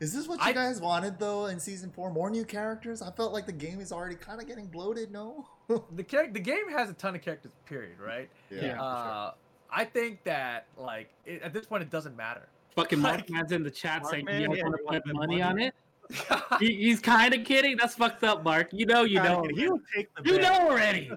[0.00, 2.10] is this what you I- guys wanted though in season four?
[2.10, 3.02] More new characters?
[3.02, 5.10] I felt like the game is already kind of getting bloated.
[5.12, 5.46] No.
[5.96, 7.52] The char- the game has a ton of characters.
[7.64, 7.98] Period.
[7.98, 8.28] Right.
[8.50, 8.80] Yeah.
[8.82, 9.32] Uh,
[9.70, 12.48] I think that like it, at this point it doesn't matter.
[12.76, 14.98] Fucking Mark Like- Man's in the chat Mark saying, Man, "You guys yeah, want you
[14.98, 15.42] to put money money?
[15.42, 15.74] on it?"
[16.60, 17.76] He, he's kind of kidding.
[17.76, 18.68] That's fucked up, Mark.
[18.72, 20.42] You know, you know, He will take the you bet.
[20.42, 21.10] know already.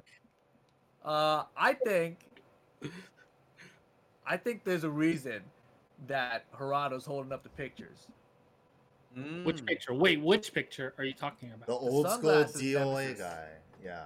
[1.06, 2.18] Uh, I think,
[4.26, 5.42] I think there's a reason
[6.08, 8.08] that Harada's holding up the pictures.
[9.44, 9.68] Which Mm.
[9.68, 9.94] picture?
[9.94, 11.66] Wait, which picture are you talking about?
[11.68, 13.20] The old school DOA nemesis.
[13.20, 13.48] guy.
[13.84, 14.04] Yeah.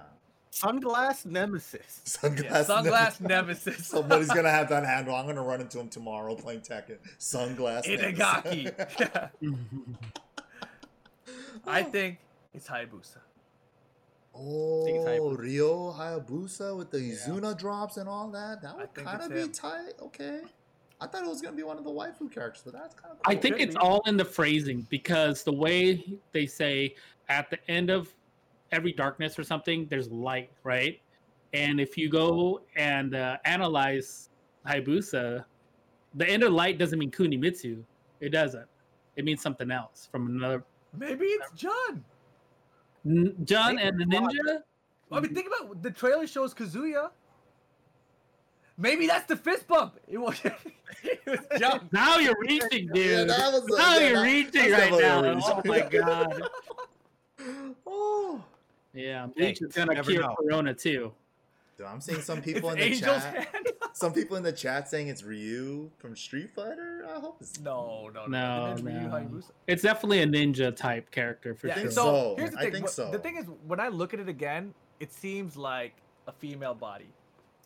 [0.52, 2.02] Sunglass Nemesis.
[2.04, 3.66] Sunglass, Yeah, sunglass nemesis.
[3.66, 3.86] nemesis.
[3.88, 5.14] Somebody's gonna have that handle.
[5.14, 6.98] I'm gonna run into him tomorrow playing Tekken.
[7.18, 7.84] Sunglass.
[7.86, 8.64] Itagaki.
[9.40, 9.58] nemesis.
[11.66, 12.18] I think
[12.54, 13.18] it's Hayabusa.
[14.34, 15.38] think it's Oh, Hayabusa.
[15.38, 17.14] Ryu Hayabusa with the Yeah.
[17.14, 18.62] Izuna drops and all that.
[18.62, 19.52] That would kind of be him.
[19.52, 19.94] tight.
[20.00, 20.42] Okay.
[21.00, 23.22] I thought it was gonna be one of the waifu characters, but that's kind of.
[23.22, 23.32] cool.
[23.32, 26.94] I think it's all in the phrasing because the way they say
[27.28, 28.14] at the end of
[28.70, 31.00] every darkness or something, there's light, right?
[31.52, 34.30] And if you go and uh, analyze
[34.66, 35.44] Hayabusa,
[36.14, 37.82] the end of light doesn't mean Kunimitsu.
[38.20, 38.66] It doesn't.
[39.16, 40.64] It means something else from another.
[40.96, 42.04] Maybe it's John.
[43.06, 44.32] N- John Maybe and the it's not.
[44.32, 44.58] ninja.
[45.10, 47.10] I mean, think about the trailer shows Kazuya.
[48.78, 49.98] Maybe that's the fist bump.
[50.08, 50.40] It was,
[51.02, 51.88] it was John.
[51.92, 52.96] Now you're reaching, dude.
[52.96, 53.66] Yeah, that was.
[53.68, 55.34] now yeah, you're that- reaching right now.
[55.34, 55.44] reach.
[55.46, 56.42] Oh my god.
[57.86, 58.44] oh.
[58.94, 60.34] Yeah, Hey, Bleach is gonna never cure know.
[60.36, 61.12] Corona too.
[61.78, 63.34] Dude, I'm seeing some people it's in the Angel's chat.
[63.46, 63.66] hand.
[64.02, 67.06] Some people in the chat saying it's Ryu from Street Fighter.
[67.08, 68.66] I hope it's no, no, no.
[68.66, 69.08] No, It's Ryu no.
[69.10, 69.52] Hayabusa.
[69.68, 71.82] It's definitely a ninja type character for Yeah, sure.
[71.82, 72.34] think so, so.
[72.36, 72.72] here's the I thing.
[72.72, 73.12] think what- so.
[73.12, 75.94] The thing is, when I look at it again, it seems like
[76.26, 77.06] a female body.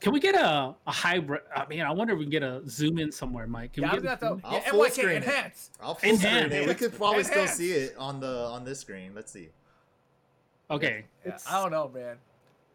[0.03, 1.41] can we get a, a hybrid?
[1.55, 3.73] I mean, I wonder if we can get a zoom in somewhere, Mike.
[3.73, 4.43] Can Yeah, I we was get gonna a have to.
[4.43, 5.17] zoom I'll Yeah, full NYK screen it.
[5.25, 5.71] enhance.
[5.81, 6.69] I'll full screen it.
[6.69, 9.13] We could probably still see it on the on this screen.
[9.15, 9.49] Let's see.
[10.71, 11.07] Okay.
[11.25, 12.19] Yeah, I don't know, man.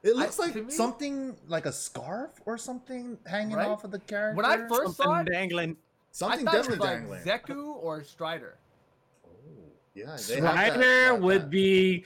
[0.04, 3.68] It I- looks like me- something like a scarf or something hanging Right?
[3.68, 4.36] off of the character.
[4.36, 5.78] When I first saw Something it, dangling.
[6.12, 7.58] something I thought it was definitely like dangling.
[7.58, 8.58] Zeku or Strider.
[9.26, 9.30] Oh,
[9.94, 10.20] yeah, they have that-
[10.74, 11.50] Strider that- would that.
[11.52, 12.06] be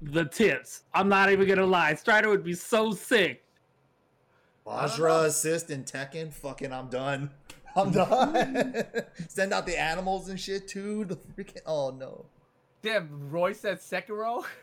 [0.00, 0.84] the tits.
[0.94, 1.94] I'm not even gonna lie.
[1.94, 3.44] Strider would be so sick.
[4.66, 4.90] I don't.
[4.98, 6.32] Bajra assist in Tekken.
[6.32, 7.30] Fucking, I'm done.
[7.76, 8.84] I'm done.
[9.28, 11.04] Send out the animals and shit too.
[11.04, 11.60] The freaking.
[11.66, 12.24] Oh no.
[12.80, 14.44] Damn, Roy said Sekiro.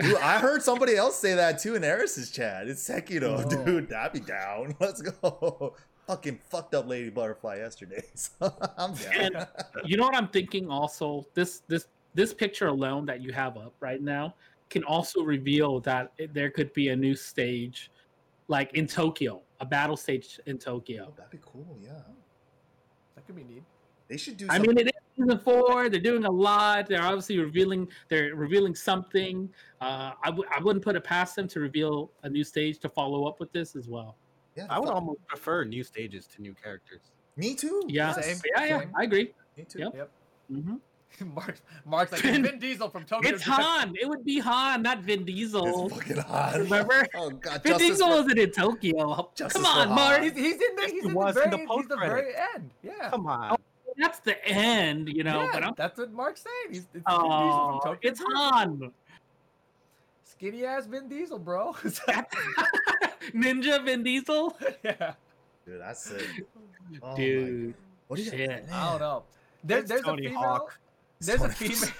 [0.00, 2.66] Dude, I heard somebody else say that too in Eris's chat.
[2.68, 3.64] It's Sekiro, Oh.
[3.64, 3.88] dude.
[3.88, 4.74] That'd be down.
[4.80, 5.74] Let's go.
[6.06, 8.02] Fucking fucked up Lady Butterfly yesterday.
[8.14, 9.34] So I'm down.
[9.36, 9.46] And-
[9.84, 10.68] You know what I'm thinking?
[10.70, 14.34] Also, this this this picture alone that you have up right now
[14.70, 17.90] can also reveal that there could be a new stage,
[18.48, 21.12] like in Tokyo, a battle stage in Tokyo.
[21.16, 21.76] That'd be cool.
[21.82, 21.90] Yeah.
[23.14, 23.62] That could be neat.
[24.08, 24.46] They should do.
[24.50, 25.88] I mean, it is season four.
[25.88, 26.86] They're doing a lot.
[26.88, 27.88] They're obviously revealing.
[28.08, 29.48] They're revealing something.
[29.80, 32.88] Uh, I w- I wouldn't put it past them to reveal a new stage to
[32.88, 34.16] follow up with this as well.
[34.56, 37.00] yeah, I would fuck- almost prefer new stages to new characters.
[37.36, 37.82] Me too.
[37.88, 38.80] Yeah, Same, yeah, yeah.
[38.80, 38.92] same.
[38.96, 39.32] I agree.
[39.56, 39.78] Me too.
[39.80, 39.92] Yep.
[39.96, 40.10] Yep.
[40.48, 40.74] hmm
[41.34, 43.30] Mark, Mark's like Vin Diesel from Tokyo.
[43.32, 43.60] It's Drift.
[43.60, 43.94] Han.
[44.00, 45.86] It would be Han, not Vin Diesel.
[45.88, 46.54] It's fucking hot.
[46.58, 47.06] Remember?
[47.14, 47.62] Oh god.
[47.62, 49.30] Vin Justice Diesel for- wasn't in Tokyo.
[49.34, 50.22] Justice Come on, Mark.
[50.22, 52.32] He's, he's in the, he's he in was the in very, the he's the very
[52.54, 52.70] end.
[52.82, 53.10] Yeah.
[53.10, 53.56] Come on.
[53.96, 55.42] That's the end, you know.
[55.42, 56.54] yeah, but I'm, that's what Mark's saying.
[56.70, 58.32] He's it's Vin oh, Diesel it's Drift.
[58.34, 58.92] Han.
[60.24, 61.72] Skinny ass Vin Diesel, bro.
[63.34, 64.56] Ninja Vin Diesel.
[64.84, 65.14] yeah.
[65.66, 66.26] Dude, that's it.
[67.02, 67.74] Oh Dude,
[68.08, 68.30] What do you?
[68.30, 68.64] shit.
[68.72, 69.22] I don't know.
[69.64, 70.42] There, there's Tony a female.
[70.42, 70.78] Hawk.
[71.20, 71.90] There's a female.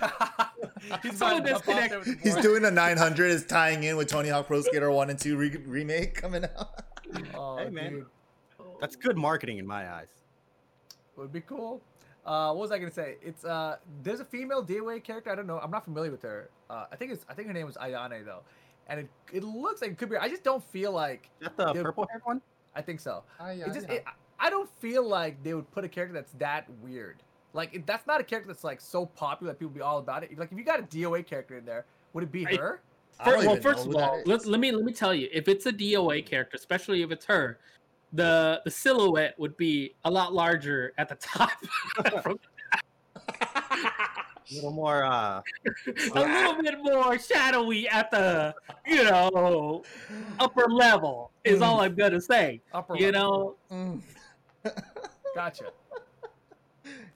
[1.03, 2.05] He's Someone about to jump off disconnect.
[2.05, 5.19] the He's doing a 900 is tying in with Tony Hawk Pro Skater 1 and
[5.19, 6.83] 2 re- remake coming out.
[7.35, 7.93] Oh, Hey, man.
[7.93, 8.07] dude.
[8.81, 10.09] That's good marketing in my eyes.
[11.17, 11.81] Would be cool.
[12.25, 13.17] Uh, what was I gonna say?
[13.23, 15.31] It's uh, there's a female DOA character.
[15.31, 15.59] I don't know.
[15.59, 16.51] I'm not familiar with her.
[16.71, 17.27] Uh, I think it's.
[17.29, 18.43] I think her name was Ayane though,
[18.87, 20.17] and it it looks like it could be.
[20.17, 21.29] I just don't feel like.
[21.41, 22.41] Is that the purple haired one?
[22.75, 23.25] I think so.
[23.41, 23.89] Ah, yeah, It just.
[23.89, 23.95] yeah.
[23.97, 24.05] It,
[24.39, 27.23] I don't feel like they would put a character that's that weird.
[27.53, 30.25] Like it, that's not a character that's like so popular that people be all about
[30.25, 30.37] it.
[30.39, 32.81] Like if you got a DOA character in there, would it be I- her?
[33.21, 35.67] I don't well, first of all, let, let me let me tell you, if it's
[35.67, 37.59] a DOA character, especially if it's her,
[38.13, 41.51] the the silhouette would be a lot larger at the top,
[42.23, 42.39] From-
[44.51, 45.41] A little more uh
[46.15, 48.55] a little bit more shadowy at the
[48.87, 49.83] you know
[50.41, 51.31] upper level.
[51.45, 52.61] Is all I'm gonna say.
[52.75, 52.97] Upper.
[52.97, 53.57] You level.
[53.71, 54.03] know, Mm.
[55.35, 55.65] Gotcha.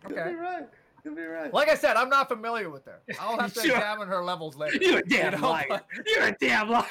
[0.05, 0.31] Could Okay.
[0.31, 0.69] be right.
[1.03, 1.53] Could be right.
[1.53, 3.01] Like I said, I'm not familiar with her.
[3.21, 3.77] I'll have to Sure.
[3.77, 4.79] examine her levels later.
[4.81, 5.81] you're a damn know, liar.
[6.07, 6.85] You're a damn liar.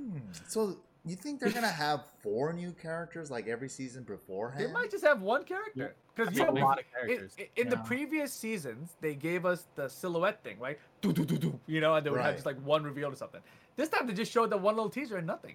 [0.00, 0.18] Hmm.
[0.46, 0.76] So
[1.10, 4.64] you think they're gonna have four new characters like every season beforehand?
[4.64, 5.94] They might just have one character.
[6.14, 7.36] Because that's you a lot of in, characters.
[7.38, 10.78] in- in the previous seasons, they gave us the silhouette thing, right?
[11.00, 11.60] Do do do do.
[11.66, 13.40] You know, and they would have just like one reveal or something.
[13.76, 15.54] This time they just showed the one little teaser and nothing.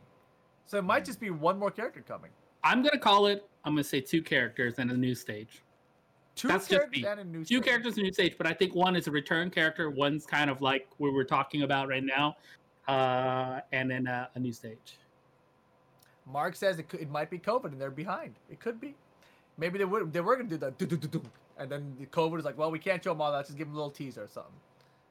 [0.66, 1.06] So it might Hmm.
[1.08, 2.32] just be one more character coming.
[2.64, 3.48] I'm gonna call it.
[3.66, 5.64] I'm gonna say two characters and a new stage.
[6.36, 7.08] Two That's just characters me.
[7.08, 7.66] and a new Two stage.
[7.66, 9.90] characters in new stage, but I think one is a return character.
[9.90, 12.38] One's kind of like we we're talking about right now,
[12.88, 14.98] uh, and then uh, a new stage.
[16.32, 18.36] Mark says it, could, it might be COVID and they're behind.
[18.50, 18.96] It could be.
[19.58, 21.22] Maybe they were they were gonna do the do do do do,
[21.58, 23.46] and then the COVID is like, well, we can't show them all that.
[23.46, 24.52] Just give them a little teaser or something,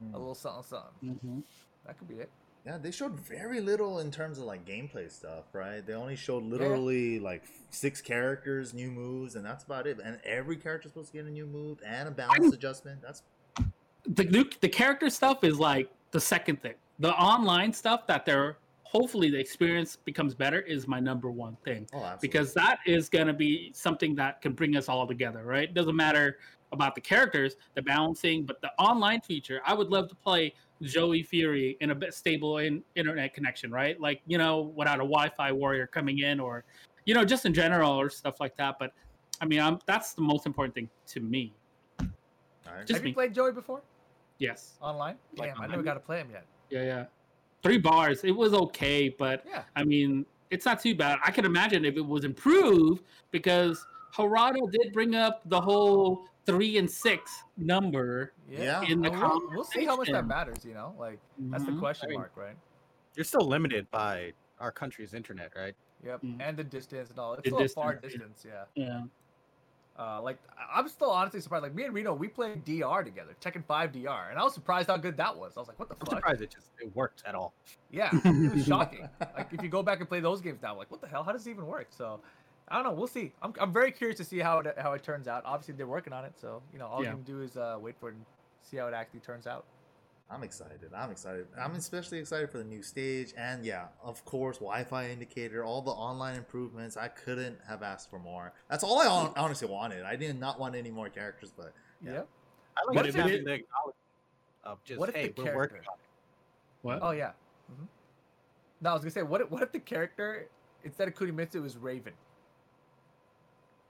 [0.03, 0.15] Hmm.
[0.15, 1.15] a little something, something.
[1.15, 1.41] Mm-hmm.
[1.87, 2.31] That could be it.
[2.67, 5.85] Yeah, they showed very little in terms of like gameplay stuff, right?
[5.85, 9.99] They only showed literally like six characters, new moves, and that's about it.
[10.05, 13.01] And every character's supposed to get a new move and a balance adjustment.
[13.03, 13.23] That's
[14.05, 16.75] The new the character stuff is like the second thing.
[17.01, 18.57] The online stuff that they're
[18.93, 21.89] hopefully the experience becomes better is my number one thing.
[21.95, 25.65] oh, because that is going to be something that can bring us all together, right?
[25.65, 26.37] It doesn't matter
[26.73, 29.63] about the characters, the balancing, but the online feature.
[29.65, 33.99] I would love to play Joey Fury in a bit stable in internet connection, right?
[33.99, 36.65] Like you know, without a Wi-Fi warrior coming in, or
[37.07, 38.77] you know, just in general or stuff like that.
[38.79, 38.93] But
[39.41, 41.55] I mean, I'm, that's the most important thing to me.
[42.01, 42.07] All
[42.67, 42.81] right.
[42.87, 43.11] just have me.
[43.11, 43.81] you played Joey before
[44.39, 45.17] Yes, online?
[45.37, 46.45] Like Damn, I never got to play him yet.
[46.69, 47.05] yeah, yeah.
[47.63, 48.25] Three bars.
[48.25, 49.63] It was okay, but Yeah.
[49.77, 51.19] I mean, it's not too bad.
[51.25, 56.77] I can imagine if it was improved because Harada did bring up the whole three
[56.79, 58.33] and six number.
[58.51, 58.83] Yeah.
[58.83, 60.65] In the And we'll, we'll see how much that matters.
[60.65, 61.79] You know, like that's the Mhm.
[61.79, 62.57] question I mean- mark, right?
[63.15, 65.75] you're still limited by our country's internet, right?
[66.03, 66.41] Yep, Mm.
[66.41, 67.35] and the distance and all.
[67.35, 68.65] It's The still a far distance, distance, yeah.
[68.87, 69.03] Yeah.
[69.99, 70.39] Uh, like
[70.75, 71.63] I'm still honestly surprised.
[71.65, 74.89] Like me and Reno, we played DR together, Tekken 5 DR, and I was surprised
[74.89, 75.53] how good that was.
[75.57, 76.17] I was like, what the I'm fuck?
[76.19, 77.53] surprised it just it worked at all.
[77.91, 79.07] Yeah, it was shocking.
[79.37, 81.23] like if you go back and play those games now, like what the hell?
[81.23, 81.89] How does it even work?
[81.91, 82.21] So
[82.69, 82.93] I don't know.
[82.93, 83.33] We'll see.
[83.43, 85.43] I'm, I'm very curious to see how it how it turns out.
[85.45, 87.11] Obviously they're working on it, so you know all Yeah.
[87.11, 88.25] you can do is uh, wait for it and
[88.63, 89.67] see how it actually turns out.
[90.33, 90.91] I'm excited.
[90.97, 91.47] I'm excited.
[91.61, 95.91] I'm especially excited for the new stage and yeah, of course, Wi-Fi indicator, all the
[95.91, 96.97] online improvements.
[96.97, 98.55] I couldn't have asked for more.
[98.71, 100.05] That's all I hon- honestly wanted.
[100.05, 102.13] I did not want any more characters, but Yeah.
[102.13, 102.29] Yep.
[102.77, 103.97] I like What just if it- the acknowledgement
[104.65, 106.81] of just What if hey, the we're working character- on it.
[106.81, 106.99] What?
[107.03, 107.33] Oh yeah.
[107.69, 107.85] hmm
[108.81, 110.49] No, I was gonna say, what if, what if the character
[110.83, 112.15] instead of Kunimitsu was Raven?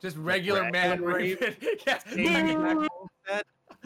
[0.01, 1.57] Just regular man regular Raven.
[1.87, 2.01] yeah.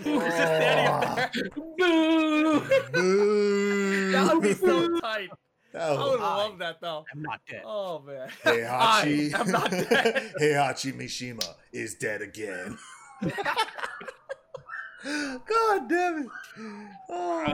[0.03, 0.23] Same exact.
[0.23, 1.31] Just standing up there.
[1.79, 2.61] Boo!
[2.93, 4.13] Boo!
[4.13, 5.31] That would be so tight.
[5.75, 7.05] I would love that though.
[7.15, 7.63] I'm not dead.
[7.65, 8.29] Oh man.
[8.45, 9.35] Heihachi.
[9.35, 10.33] I am not dead.
[10.41, 12.79] Heihachi Mishima is dead again.
[15.05, 16.29] God damn it.
[17.11, 17.45] Oh,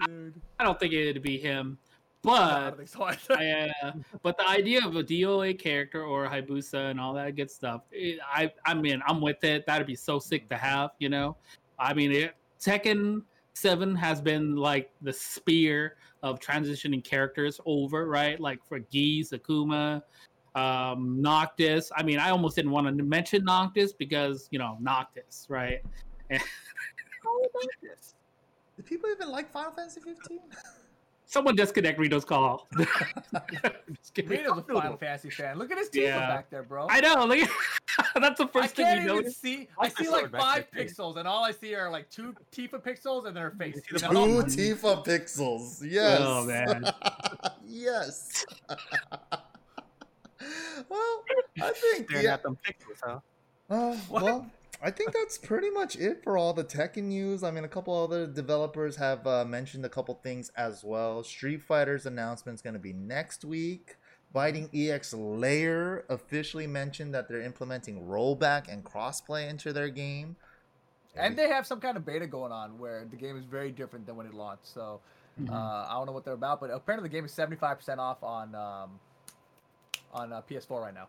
[0.00, 0.40] Uh, Dude.
[0.58, 1.91] I don't think it'd be him, No, I
[2.22, 3.34] but don't so.
[3.34, 3.92] I, uh,
[4.22, 8.18] but the idea of a DOA character or Hayabusa and all that good stuff, it,
[8.24, 9.66] I I mean I'm with it.
[9.66, 11.36] That'd be so sick to have, you know.
[11.78, 13.22] I mean, it, Tekken
[13.54, 18.38] Seven has been like the spear of transitioning characters over, right?
[18.38, 20.02] Like for Geese, Akuma,
[20.54, 21.90] um, Noctis.
[21.96, 25.82] I mean, I almost didn't want to mention Noctis because you know Noctis, right?
[26.30, 28.14] Noctis.
[28.76, 30.38] Do people even like Final Fantasy 15?
[31.32, 32.68] Someone disconnect Rito's call.
[32.78, 34.28] Just kidding.
[34.28, 35.56] Reno's a Final Fantasy fan.
[35.58, 36.18] Look at his Tifa Yeah.
[36.28, 36.86] back there, bro.
[36.90, 37.24] I know.
[37.24, 37.38] Look,
[38.20, 39.38] that's the I first thing can't you even notice.
[39.38, 39.66] see.
[39.76, 43.24] Why I see like five pixels, and all I see are like two Tifa pixels
[43.26, 43.76] and their face.
[43.76, 44.26] see You Two know?
[44.42, 45.78] Tifa pixels.
[45.82, 46.18] Yes.
[46.22, 46.84] Oh, man.
[47.66, 48.44] yes.
[50.90, 51.24] well,
[51.62, 52.34] I think Staring yeah.
[52.34, 53.20] at them pixels, huh?
[53.70, 54.22] Uh, What?
[54.22, 54.46] well,
[54.82, 57.44] I think that's pretty much it for all the Tekken news.
[57.44, 61.22] I mean, a couple other developers have uh, mentioned a couple things as well.
[61.22, 63.96] Street Fighter's announcement is going to be next week.
[64.32, 70.36] Biting EX Layer officially mentioned that they're implementing rollback and crossplay into their game.
[71.14, 74.06] And they have some kind of beta going on where the game is very different
[74.06, 74.66] than when it launched.
[74.66, 75.00] So
[75.40, 75.52] Mm-hmm.
[75.52, 78.00] uh, I don't know what they're about, but apparently the game is seventy five percent
[78.00, 79.00] off on um,
[80.12, 81.08] on uh, PS4 right now.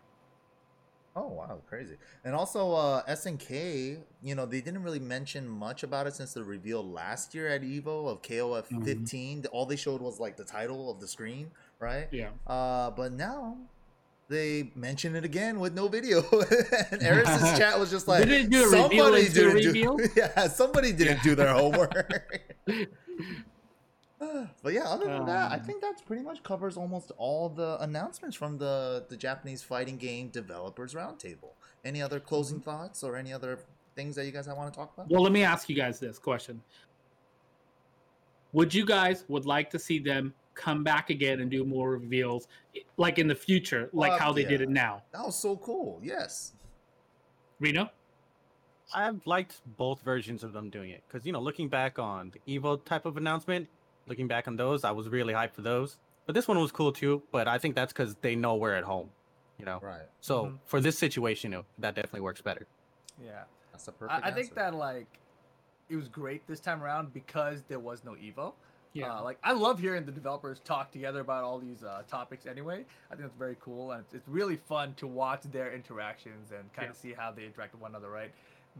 [1.16, 1.96] Oh wow, crazy!
[2.24, 6.42] And also, uh, SNK, you know, they didn't really mention much about it since the
[6.42, 9.46] reveal last year at Evo of KOF 15.
[9.52, 12.08] All they showed was like the title of the screen, right?
[12.10, 12.30] Yeah.
[12.48, 13.56] Uh, but now
[14.28, 16.18] they mention it again with no video.
[16.90, 20.48] and Eris's chat was just like, didn't do a reveal somebody didn't reveal?" do, yeah,
[20.48, 22.56] somebody didn't do their homework.
[24.62, 27.78] but yeah, other than that, I Um, think that's pretty much covers almost all the
[27.80, 31.52] announcements from the the Japanese fighting game developers roundtable.
[31.84, 32.70] Any other closing Mm-hmm.
[32.70, 33.58] thoughts or any other
[33.96, 35.10] things that you guys want to talk about?
[35.10, 36.62] Well, let me ask you guys this question:
[38.52, 42.46] Would you guys would like to see them come back again and do more reveals,
[42.96, 45.02] like in the future, like Fuck how they did it now?
[45.12, 46.00] That was so cool.
[46.02, 46.52] Yes.
[47.60, 47.90] Reno?
[48.94, 52.58] I've liked both versions of them doing it because you know, looking back on the
[52.58, 53.66] Evo type of announcement,
[54.06, 55.96] looking back on those, I was really hyped for those.
[56.26, 57.22] But this one was cool too.
[57.32, 59.10] But I think that's because they know we're at home,
[59.58, 59.78] you know.
[59.82, 60.08] Right.
[60.20, 60.58] So Mhm.
[60.64, 62.66] for this situation, you know, that definitely works better.
[63.22, 64.24] Yeah, That's the perfect.
[64.24, 65.06] I, I think that like
[65.88, 68.54] it was great this time around because there was no Evo.
[68.94, 69.12] Yeah.
[69.18, 72.46] Uh, like I love hearing the developers talk together about all these uh, topics.
[72.46, 76.52] Anyway, I think that's very cool, and it's, it's really fun to watch their interactions
[76.52, 78.32] and kind of see how they interact with one another, right?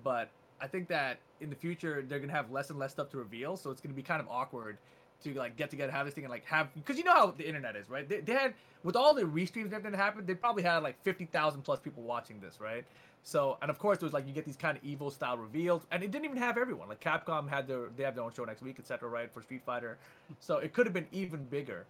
[0.05, 3.17] But I think that in the future they're gonna have less and less stuff to
[3.19, 4.79] reveal, so it's gonna be kind of awkward
[5.25, 7.47] to like get together, have this thing, and like have because you know how the
[7.47, 8.09] internet is, right?
[8.09, 11.03] They, they had with all the restreams and everything that happened, they probably had like
[11.03, 12.85] fifty thousand plus people watching this, right?
[13.23, 15.87] So and of course it was like you get these kind of evil style reveals,
[15.91, 16.89] and it didn't even have everyone.
[16.89, 19.09] Like Capcom had their they have their own show next week, etc.
[19.09, 19.99] Right for Street Fighter,
[20.41, 21.87] so it could have been even bigger.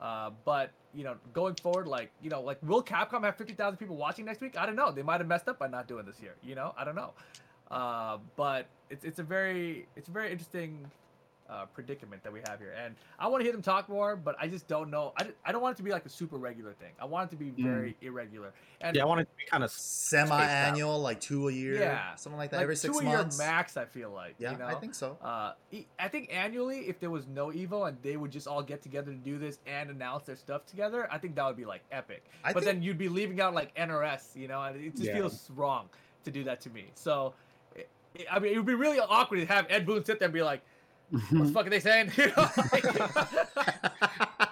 [0.00, 3.76] Uh, but you know, going forward, like you know, like will Capcom have fifty thousand
[3.76, 4.56] people watching next week?
[4.56, 4.90] I don't know.
[4.90, 6.34] They might have messed up by not doing this year.
[6.42, 7.12] You know, I don't know.
[7.70, 10.90] Uh, but it's it's a very it's a very interesting
[11.50, 14.36] uh, predicament that we have here, and I want to hear them talk more, but
[14.40, 15.12] I just don't know.
[15.18, 16.92] I, I don't want it to be like a super regular thing.
[17.00, 18.52] I want it to be very irregular.
[18.80, 22.14] And Yeah, I want it to be kind of semi-annual, like two a year, Yeah.
[22.16, 23.38] something like that, like every six two a months.
[23.38, 23.76] year max.
[23.76, 24.34] I feel like.
[24.38, 24.66] yeah, you know?
[24.66, 25.16] I think so.
[25.22, 28.62] Uh, e- I think annually, if there was no Evo and they would just all
[28.62, 31.64] get together to do this and announce their stuff together, I think that would be
[31.64, 32.24] like epic.
[32.44, 35.04] I but think- then you'd be leaving out like NRS, you know, and it just
[35.04, 35.14] Yeah.
[35.14, 35.88] feels wrong
[36.24, 36.86] to do that to me.
[36.94, 37.34] So,
[37.74, 40.26] it, it- I mean, it would be really awkward to have Ed Boon sit there
[40.26, 40.62] and be like,
[41.10, 42.84] "What the fuck are they saying?" You know, like-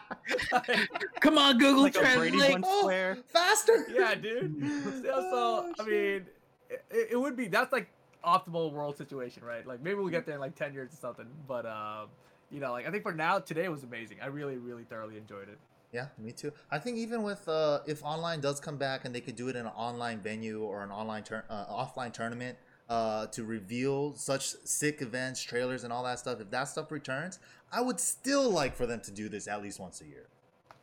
[1.21, 2.53] Come on, Google like a Brady Translate.
[2.53, 3.87] Bunch Oh, faster.
[3.91, 4.55] yeah, dude.
[4.85, 6.27] So, so Oh, I mean,
[6.71, 7.89] it, it would be that's like
[8.25, 9.67] optimal world situation, right?
[9.67, 11.27] Like maybe we'll get there in like ten years or something.
[11.47, 12.09] But um,
[12.51, 14.19] you know, like I think for now, today was amazing.
[14.23, 15.59] I really, really thoroughly enjoyed it.
[15.93, 16.53] Yeah, me too.
[16.71, 19.57] I think even with uh, if online does come back and they could do it
[19.57, 24.47] in an online venue or an online tur- uh, offline tournament uh, to reveal such
[24.64, 26.41] sick events, trailers, and all that stuff.
[26.41, 27.39] If that stuff returns,
[27.72, 30.26] I would still like for them to do this at least once a year.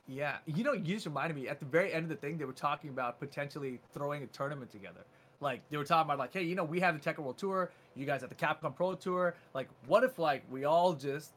[0.05, 1.47] Yeah, you know, you just reminded me.
[1.47, 4.69] At the very end of the thing, they were talking about potentially throwing a tournament
[4.69, 5.05] together.
[5.39, 7.71] Like they were talking about, like, hey, you know, we have the Tekken World Tour.
[7.95, 9.35] You guys have the Capcom Pro Tour.
[9.53, 11.31] Like, what if like we all just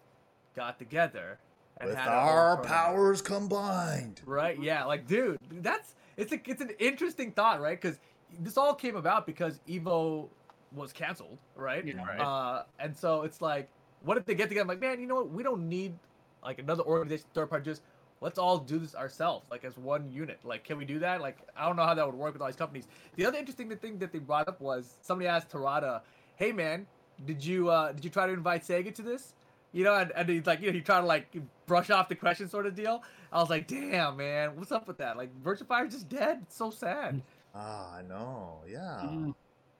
[0.57, 1.39] got together
[1.79, 2.69] and With had our own our tournament?
[2.69, 4.21] powers combined.
[4.27, 4.61] Right?
[4.61, 4.85] Yeah.
[4.85, 7.81] Like, dude, that's it's a it's an interesting thought, right?
[7.81, 7.99] Because
[8.41, 10.29] this all came about because Evo
[10.77, 11.85] was canceled, right?
[11.85, 12.05] Yeah.
[12.05, 12.21] Right.
[12.21, 13.69] Uh, and so it's like,
[14.03, 14.63] what if they get together?
[14.63, 15.31] I'm Like, man, you know what?
[15.31, 15.99] We don't need
[16.45, 17.65] like another organization, third party.
[17.65, 17.83] Just
[18.21, 20.39] let's all do this ourselves, like as one unit.
[20.45, 21.21] Like, can we do that?
[21.21, 22.87] Like, I don't know how that would work with all these companies.
[23.17, 26.03] The other interesting thing that they brought up was somebody asked Harada,
[26.37, 26.87] "Hey, man,
[27.25, 29.35] did you uh did you try to invite Sega to this?"
[29.73, 32.15] You know, and, and he's like, you know, he tried to like brush off the
[32.15, 33.03] question sort of deal.
[33.31, 35.19] I was like, damn, man, what's up with that?
[35.19, 36.39] Like, Virtua Fighter's just dead.
[36.43, 37.21] It's so sad.
[37.55, 38.61] Ah, I know.
[38.67, 39.01] Yeah.
[39.05, 39.35] Mm.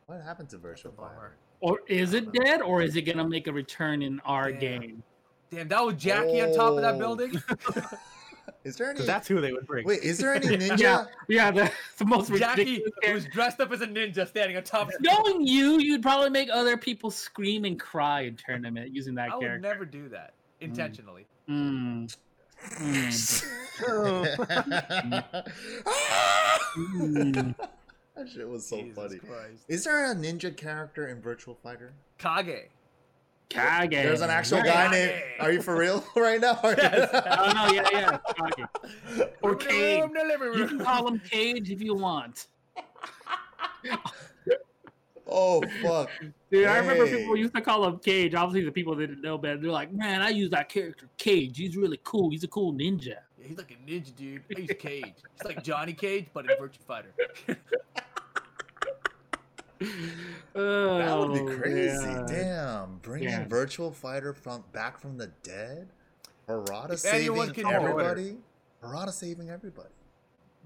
[0.07, 1.15] What happened to Virtual Bummer.
[1.17, 1.37] Fire?
[1.61, 4.61] Or is it dead, or is it gonna make a return in our Damn.
[4.81, 5.03] game?
[5.51, 6.99] Damn, that was Jackie on top of that Oh.
[6.99, 7.41] building.
[8.65, 9.01] Is there any?
[9.07, 9.85] that's who they would bring.
[9.87, 10.79] Wait, is there any ninja?
[10.79, 11.05] Yeah.
[11.29, 13.25] Yeah, the, the most Jackie ridiculous.
[13.25, 14.89] was dressed up as a ninja standing on top.
[14.89, 19.31] of Knowing you, you'd probably make other people scream and cry in tournament using that
[19.33, 21.27] I would never do that intentionally.
[21.49, 22.13] Mm.
[22.81, 23.45] Mm.
[26.77, 27.55] Mm.
[28.17, 29.19] That shit was so Jesus funny.
[29.19, 29.65] Christ.
[29.69, 31.93] Is there a ninja character in Virtual Fighter?
[32.19, 32.71] Kage.
[33.49, 33.91] Kage.
[33.91, 34.65] There's an actual Yeah.
[34.89, 35.23] guy named.
[35.41, 36.59] Are you for real right now?
[36.65, 37.11] Yes.
[37.39, 38.19] Oh no, yeah, yeah.
[38.35, 39.29] Kage.
[39.43, 40.01] Or Cage.
[40.03, 42.47] Room delivery You can call him Cage if you want.
[45.29, 46.11] oh fuck!
[46.51, 48.35] Dude, I remember people used to call him Cage.
[48.35, 51.57] Obviously, the people didn't know better, they're like, "Man, I use that character Cage.
[51.59, 52.31] He's really cool.
[52.31, 54.43] He's a cool ninja." Yeah, he's like a ninja dude.
[54.49, 55.05] He's use Cage.
[55.35, 57.15] He's like Johnny Cage, but a Virtua Fighter.
[60.55, 62.07] Oh, That would be crazy.
[62.07, 62.27] man.
[62.27, 63.47] Damn, bringing Yeah.
[63.47, 65.89] Virtual Fighter from back from the dead.
[66.49, 67.75] Harada If saving can do it.
[67.75, 68.39] everybody.
[68.83, 69.91] Harada saving everybody.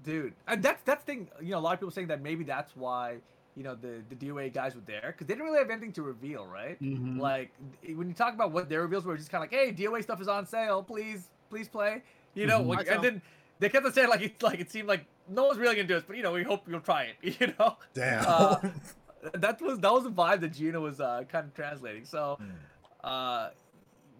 [0.05, 1.27] Dude, and that's that's thing.
[1.41, 3.17] You know, a lot of people saying that maybe that's why
[3.57, 6.01] you know the the DOA guys were there because they didn't really have anything to
[6.03, 6.81] reveal, right?
[6.81, 7.19] Mhm.
[7.19, 7.51] Like
[7.93, 10.21] when you talk about what their reveals were, just kind of like, "Hey, DOA stuff
[10.21, 10.81] is on sale.
[10.81, 12.01] Please, please play."
[12.33, 12.67] You know, Mhm.
[12.67, 13.21] like, and then
[13.59, 15.95] they kept on saying like it's like it seemed like no one's really gonna do
[15.95, 17.17] this, but you know, we hope you'll try it.
[17.39, 18.25] You know, Damn.
[18.27, 18.57] Uh,
[19.33, 22.05] that was that was the vibe that Jiyuna was uh, kind of translating.
[22.05, 22.37] So.
[22.39, 22.49] Hmm.
[23.03, 23.49] uh,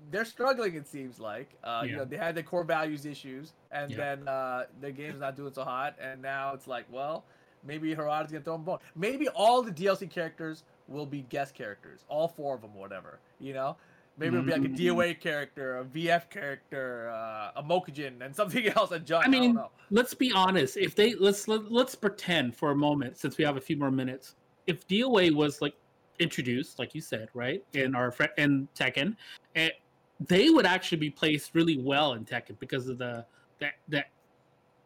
[0.09, 0.73] they're struggling.
[0.75, 3.97] It seems like uh, you know they had their core values issues, and Yeah.
[3.97, 7.23] then uh, their game's not doing so hot, and now it's like, well,
[7.63, 8.79] maybe Harada's gonna throw them a bone.
[8.95, 13.19] Maybe all the DLC characters will be guest characters, all four of them, whatever.
[13.39, 13.77] You know,
[14.17, 14.77] maybe it'll be like a Mm.
[14.77, 18.91] DOA character, a VF character, uh, a Mokujin, and something else.
[18.91, 19.01] A.
[19.15, 19.71] I I, mean, don't know.
[19.89, 20.77] let's be honest.
[20.77, 23.91] If they let's let, let's pretend for a moment, since we have a few more
[23.91, 24.35] minutes,
[24.67, 25.73] if DOA was like
[26.19, 29.15] introduced, like you said, right, in our fr- in Tekken,
[29.55, 29.71] and
[30.27, 33.25] they would actually be placed really well in Tekken because of the
[33.59, 34.03] the, the,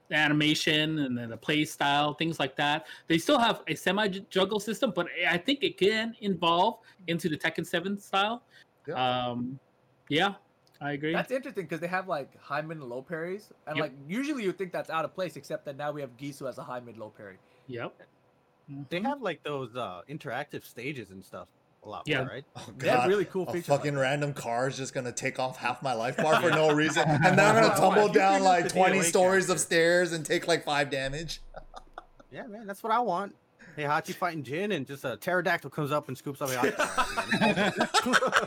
[0.10, 2.86] the animation and then the play style, things like that.
[3.08, 7.38] They still have a semi juggle system, but I think it can evolve into the
[7.38, 8.44] Tekken Seven style.
[8.88, 9.28] Yeah.
[9.28, 9.60] Um,
[10.10, 10.34] yeah,
[10.82, 11.14] I agree.
[11.14, 13.84] That's interesting because they have like high mid and low parries, and Yep.
[13.84, 16.58] like usually you think that's out of place, except that now we have Gisu as
[16.58, 17.38] a high mid low parry.
[17.68, 17.94] yep.
[18.90, 21.48] They have like those uh interactive stages and stuff
[21.84, 22.20] a lot Yeah.
[22.24, 22.46] more, right?
[22.56, 23.68] Oh, They have really cool a features.
[23.68, 27.04] fucking random car is just gonna take off half my life bar for no reason,
[27.08, 30.64] and then I'm gonna tumble down like 20 DOA stories of stairs and take like
[30.64, 31.42] five damage.
[32.32, 33.34] Yeah, man, that's what I want.
[33.76, 36.72] Hey, Hachi fighting Jin, and just a pterodactyl comes up and scoops up Hachi.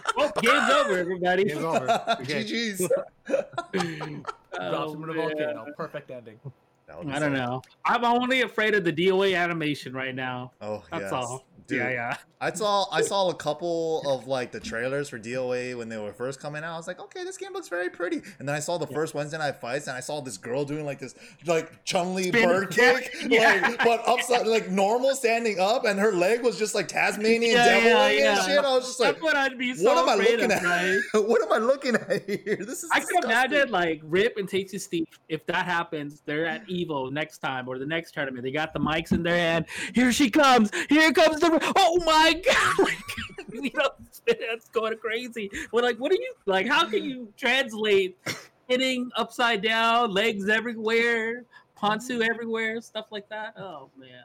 [0.16, 1.44] Well, game's over, everybody.
[1.44, 2.02] Game's over.
[2.20, 2.44] Okay.
[2.44, 2.88] GG's.
[3.28, 5.66] Drops him in a Oh, volcano.
[5.76, 6.38] Perfect ending.
[6.86, 7.62] That would be I don't so- know.
[7.84, 10.52] I'm only afraid of the DOA animation right now.
[10.60, 11.12] Oh, That's yes.
[11.12, 11.44] all.
[11.68, 12.16] Dude, Yeah, yeah.
[12.40, 16.12] I saw I saw a couple of like the trailers for DOA when they were
[16.12, 16.74] first coming out.
[16.74, 18.22] I was like, okay, this game looks very pretty.
[18.38, 20.84] And then I saw the first Wednesday night fights, and I saw this girl doing
[20.86, 21.16] like this
[21.46, 23.58] like Chun Li Spin- bird kick, Yeah.
[23.60, 27.64] like but upside like normal standing up, and her leg was just like Tasmanian Yeah,
[27.64, 28.42] devil yeah, and yeah.
[28.46, 28.58] shit.
[28.64, 30.62] I was just like, That's what I'd be so what am I looking of, at?
[30.62, 30.98] right?
[31.28, 32.56] what am I looking at here?
[32.64, 35.08] This is I can imagine like Rip and Tasty Steve.
[35.28, 38.44] If that happens, they're at Evo next time or the next tournament.
[38.44, 39.66] They got the mics in their hand.
[39.92, 40.70] Here she comes.
[40.88, 41.57] Here comes the.
[41.76, 42.88] Oh my god!
[43.50, 43.90] Like, you know,
[44.26, 45.50] it's going crazy.
[45.72, 46.66] We're like, what are you like?
[46.66, 48.18] How can you translate
[48.68, 51.44] hitting upside down, legs everywhere,
[51.80, 53.54] Ponsu everywhere, stuff like that?
[53.56, 54.24] Oh man.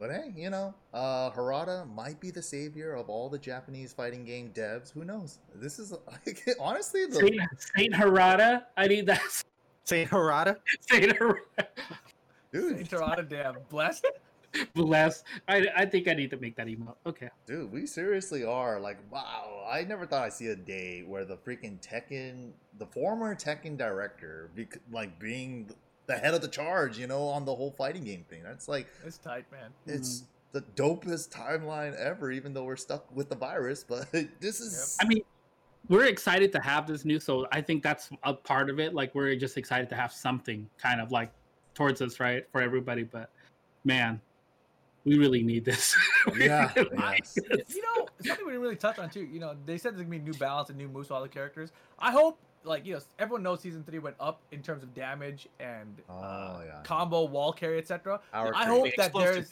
[0.00, 4.24] But hey, you know, uh, Harada might be the savior of all the Japanese fighting
[4.24, 4.92] game devs.
[4.92, 5.38] Who knows?
[5.54, 7.40] This is like, honestly the Saint,
[7.76, 8.64] Saint Harada.
[8.76, 9.22] I need that.
[9.84, 10.56] saint Harada.
[10.80, 11.66] Saint Harada.
[12.52, 12.88] dude.
[12.88, 14.06] Toronto, damn, blessed.
[14.74, 15.24] Bless.
[15.48, 16.96] I, I think I need to make that email.
[17.06, 17.30] Okay.
[17.46, 19.66] Dude, we seriously are like, wow.
[19.70, 24.50] I never thought I'd see a day where the freaking Tekken, the former Tekken director,
[24.54, 25.70] be, like being
[26.06, 28.42] the head of the charge, you know, on the whole fighting game thing.
[28.42, 29.70] That's like, It's tight, man.
[29.86, 30.26] it's mm-hmm.
[30.52, 32.30] the dopest timeline ever.
[32.30, 34.96] Even though we're stuck with the virus, but this is.
[35.00, 35.22] I mean,
[35.88, 38.94] we're excited to have this new so I think that's a part of it.
[38.94, 41.30] Like we're just excited to have something kind of like
[41.74, 43.02] towards us, right, for everybody.
[43.02, 43.30] But
[43.84, 44.20] man,
[45.04, 45.94] we really need this.
[46.38, 47.36] Yeah, yes.
[47.68, 49.24] You know, something we didn't really touch on too.
[49.24, 51.28] You know, they said there's gonna be new balance and new moves for all the
[51.28, 51.70] characters.
[51.98, 55.46] I hope, like, you know, everyone knows season three went up in terms of damage
[55.60, 56.80] and uh, Oh, yeah.
[56.82, 58.20] combo, wall carry, etc.
[58.32, 59.50] I hope that there's,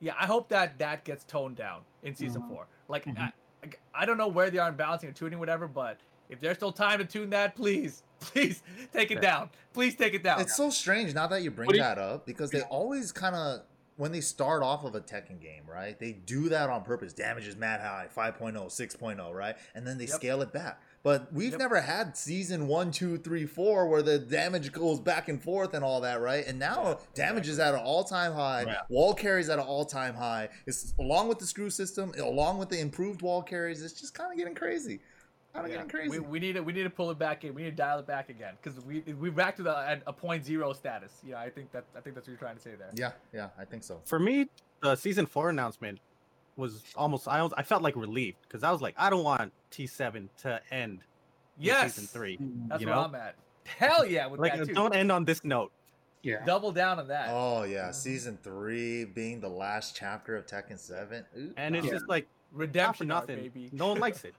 [0.00, 2.48] yeah, I hope that that gets toned down in season Mhm.
[2.48, 2.66] four.
[2.88, 3.18] Like, Mhm.
[3.20, 6.56] I, I don't know where they are in balancing or tuning, whatever, but if there's
[6.56, 8.62] still time to tune that, please, please
[8.92, 9.20] take it Yeah.
[9.20, 9.50] down.
[9.72, 10.40] Please take it down.
[10.40, 13.60] It's so strange now that you bring you- that up because they always kind of
[14.00, 15.98] when they start off of a Tekken game, right?
[15.98, 17.12] They do that on purpose.
[17.12, 19.56] Damage is mad high, 5.0, 6.0, right?
[19.74, 20.14] And then they Yep.
[20.14, 20.80] scale it back.
[21.02, 21.58] But we've Yep.
[21.60, 25.84] never had season one, two, three, four where the damage goes back and forth and
[25.84, 26.46] all that, right?
[26.46, 28.62] And now Yeah, damage is at an all-time high.
[28.62, 28.80] Yeah.
[28.88, 30.48] Wall carries at an all-time high.
[30.66, 33.82] It's along with the screw system, along with the improved wall carries.
[33.82, 35.00] It's just kind of getting crazy.
[35.52, 35.76] Kind of Yeah.
[35.78, 36.10] getting crazy.
[36.10, 37.54] We, we need to we need to pull it back in.
[37.54, 40.12] We need to dial it back again because we we're back to the at a
[40.12, 41.20] point zero status.
[41.26, 42.90] Yeah, I think that I think that's what you're trying to say there.
[42.94, 44.00] yeah, yeah, I think so.
[44.04, 44.48] For me,
[44.80, 45.98] the season four announcement
[46.56, 49.52] was almost I was, I felt like relieved because I was like, I don't want
[49.72, 51.00] T7 to end
[51.58, 52.38] Yes, season three.
[52.68, 53.02] That's you where know?
[53.04, 53.34] I'm at.
[53.64, 54.72] Hell yeah, with Like, that too.
[54.74, 55.72] don't end on this note.
[56.22, 56.44] Yeah.
[56.44, 57.28] Double down on that.
[57.30, 61.24] Oh yeah, season three being the last chapter of Tekken Seven.
[61.36, 61.92] Ooh, And it's wow.
[61.92, 63.42] just like not for Redemption arc, nothing.
[63.42, 63.70] baby.
[63.72, 64.34] No one likes it.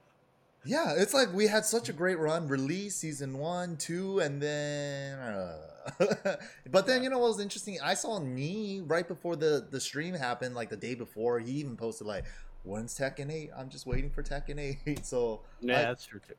[0.63, 2.47] Yeah, it's like we had such a great run.
[2.47, 5.17] Release season one, two, and then.
[5.19, 5.57] Uh,
[6.71, 7.79] but then you know what was interesting?
[7.83, 11.39] I saw Knee right before the the stream happened, like the day before.
[11.39, 12.25] He even posted like,
[12.63, 13.49] "When's Tekken 8?
[13.57, 16.35] I'm just waiting for Tekken 8." So Yeah, I- that's true too.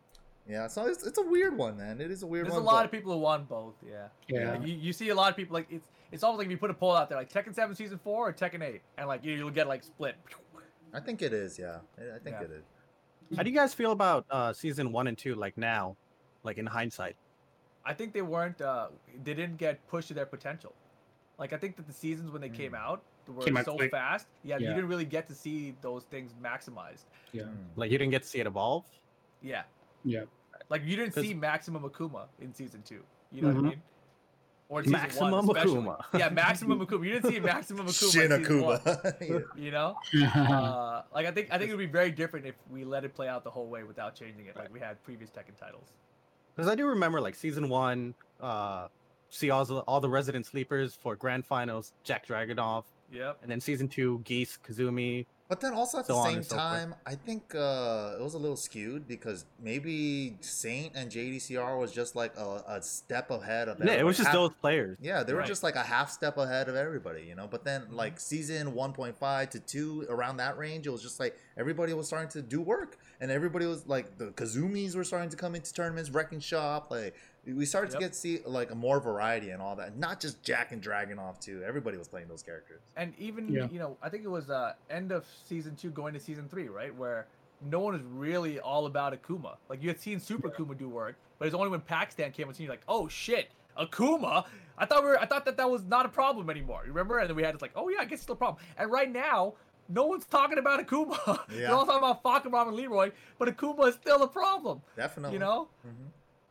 [0.48, 2.00] yeah, so it's, it's a weird one, man.
[2.00, 2.52] It is a weird one.
[2.52, 3.74] There's a lot but- of people who want both.
[3.84, 4.06] Yeah.
[4.28, 4.52] Yeah.
[4.52, 6.58] Like, you, you see a lot of people like it's it's almost like if you
[6.58, 9.24] put a poll out there like Tekken Seven season four or Tekken Eight, and like
[9.24, 10.14] you, you'll get like split.
[10.94, 11.58] I think it is.
[11.58, 12.44] Yeah, I I think Yeah.
[12.44, 12.64] it is.
[13.36, 15.34] How do you guys feel about uh, season one and two?
[15.34, 15.96] Like now,
[16.44, 17.16] like in hindsight.
[17.84, 18.60] I think they weren't.
[18.60, 18.88] Uh,
[19.24, 20.72] they didn't get pushed to their potential.
[21.38, 22.78] Like I think that the seasons when they came Mm.
[22.78, 23.90] out were Came out so quick.
[23.90, 24.26] fast.
[24.44, 27.04] Yeah, you didn't really get to see those things maximized.
[27.32, 27.44] Yeah.
[27.44, 27.56] Mm.
[27.76, 28.84] Like you didn't get to see it evolve.
[29.40, 29.62] Yeah.
[30.04, 30.24] Yeah.
[30.68, 33.02] Like you didn't see maximum Akuma in season two.
[33.32, 33.64] You know what I Mhm.
[33.70, 33.82] mean?
[34.72, 35.56] Or in Maximum one.
[35.56, 36.02] Akuma.
[36.18, 37.04] Yeah, maximum Akuma.
[37.04, 38.10] You didn't see maximum Akuma.
[38.12, 39.14] Shin in season one, Akuma.
[39.20, 39.38] Yeah.
[39.54, 39.96] You know?
[40.34, 43.14] uh, like I think I think it would be very different if we let it
[43.14, 45.88] play out the whole way without changing it, like we had previous Tekken titles.
[46.56, 48.88] Because I do remember like season one, uh,
[49.28, 53.40] see all the all the resident sleepers for grand finals, Jack Dragunov, Yep.
[53.42, 55.26] and then season two, Geese, Kazumi.
[55.52, 56.66] But then also at So the same and so forth.
[56.66, 61.92] time, I think uh, it was a little skewed because maybe Saint and JDCR was
[61.92, 63.78] just like a, a step ahead of.
[63.84, 64.96] Yeah, it was just Half- those players.
[65.02, 67.46] Yeah, they were just like a half step ahead of everybody, you know.
[67.50, 67.96] But then, Mm-hmm.
[67.96, 72.30] like season 1.5 to 2, around that range, it was just like everybody was starting
[72.30, 76.08] to do work, and everybody was like the Kazumis were starting to come into tournaments,
[76.10, 76.90] wrecking shop.
[76.90, 77.14] Like
[77.46, 78.00] we started Yep.
[78.00, 81.40] to get see like a more variety and all that, not just Jack and Dragunov
[81.40, 81.62] too.
[81.66, 82.80] Everybody was playing those characters.
[82.96, 83.66] And even Yeah.
[83.70, 86.68] you know, I think it was uh end of season two going to season three,
[86.68, 86.94] right?
[86.94, 87.26] Where
[87.60, 89.56] no one was really all about Akuma.
[89.68, 92.56] Like you had seen Super Akuma do work, but it's only when Pakistan came and
[92.56, 94.44] seen you're like, oh shit, Akuma.
[94.78, 96.82] I thought we were, I thought that that was not a problem anymore.
[96.84, 97.18] You remember?
[97.18, 98.62] And then we had it's like, oh yeah, I guess it's still a problem.
[98.78, 99.54] And right now,
[99.88, 101.40] no one's talking about Akuma.
[101.50, 101.58] Yeah.
[101.58, 104.80] They're all talking about Fahkumram and Leroy, but Akuma is still a problem.
[104.96, 105.68] Definitely, You know?
[105.82, 106.06] hmm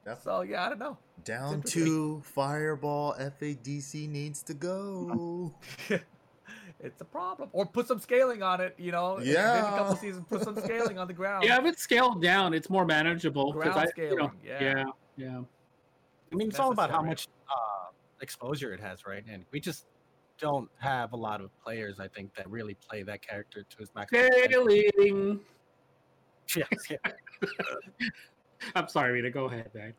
[0.06, 0.32] Definitely.
[0.32, 0.98] So yeah, I don't know.
[1.24, 1.86] Down interesting.
[1.86, 5.54] to Fireball FADC needs to go.
[6.80, 7.50] it's a problem.
[7.54, 9.18] Or put some scaling on it, you know?
[9.18, 9.62] Maybe a Yeah.
[9.78, 11.44] couple seasons, put some scaling on the ground.
[11.44, 13.52] Yeah, if it's scaled down, it's more manageable.
[13.54, 14.60] Ground I, you scaling, know, yeah.
[14.60, 14.84] yeah,
[15.18, 15.42] yeah.
[16.32, 19.24] I mean, it's all about how much uh, exposure it has, right?
[19.30, 19.86] And we just
[20.40, 23.92] don't have a lot of players, I think, that really play that character to his
[23.94, 24.28] maximum.
[24.30, 24.66] potential.
[24.68, 25.40] Scaling.
[26.54, 26.98] Yes, yeah.
[28.76, 29.30] I'm sorry, Rita.
[29.30, 29.94] Go ahead, man.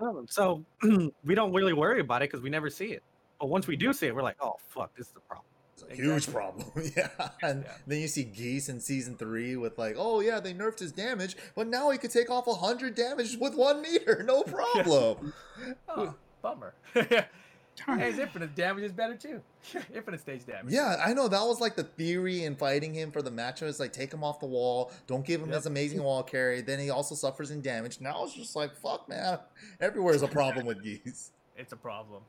[0.00, 0.64] Um, So
[1.24, 3.02] we don't really worry about it because we never see it.
[3.40, 5.46] But once we do see it, we're like, oh fuck, this is the problem.
[5.74, 6.70] It's a huge problem.
[6.96, 7.08] yeah.
[7.42, 7.72] And Yeah.
[7.86, 11.36] then you see Geese in season three with like, oh yeah, they nerfed his damage,
[11.56, 15.32] but now he could take off hundred damage with one meter, no problem.
[15.88, 16.74] Oh, bummer.
[16.92, 17.26] Hey,
[17.98, 19.40] his infinite damage is better too.
[19.94, 20.72] infinite stage damage.
[20.72, 23.62] Yeah, I know that was like the theory in fighting him for the matchup.
[23.62, 25.56] It's like take him off the wall, don't give him Yep.
[25.56, 26.60] his amazing wall carry.
[26.60, 28.00] Then he also suffers in damage.
[28.00, 29.38] Now it's just like fuck, man.
[29.80, 31.32] Everywhere is a problem with these.
[31.56, 32.22] It's a problem.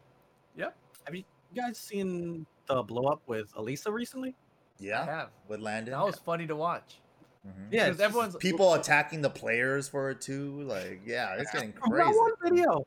[0.56, 0.76] Yep.
[1.06, 1.24] Have you
[1.56, 4.36] guys seen the blow up with Eliza recently?
[4.80, 5.30] I Yeah, have.
[5.48, 5.94] with Landon.
[5.94, 7.00] That was funny to watch.
[7.48, 7.52] Mhm.
[7.72, 10.62] Yeah, Because everyone's people attacking the players for it too.
[10.62, 12.20] Like, yeah, it's getting From that crazy.
[12.20, 12.86] one video.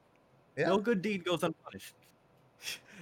[0.57, 0.69] Yeah.
[0.69, 1.95] No good deed goes unpunished.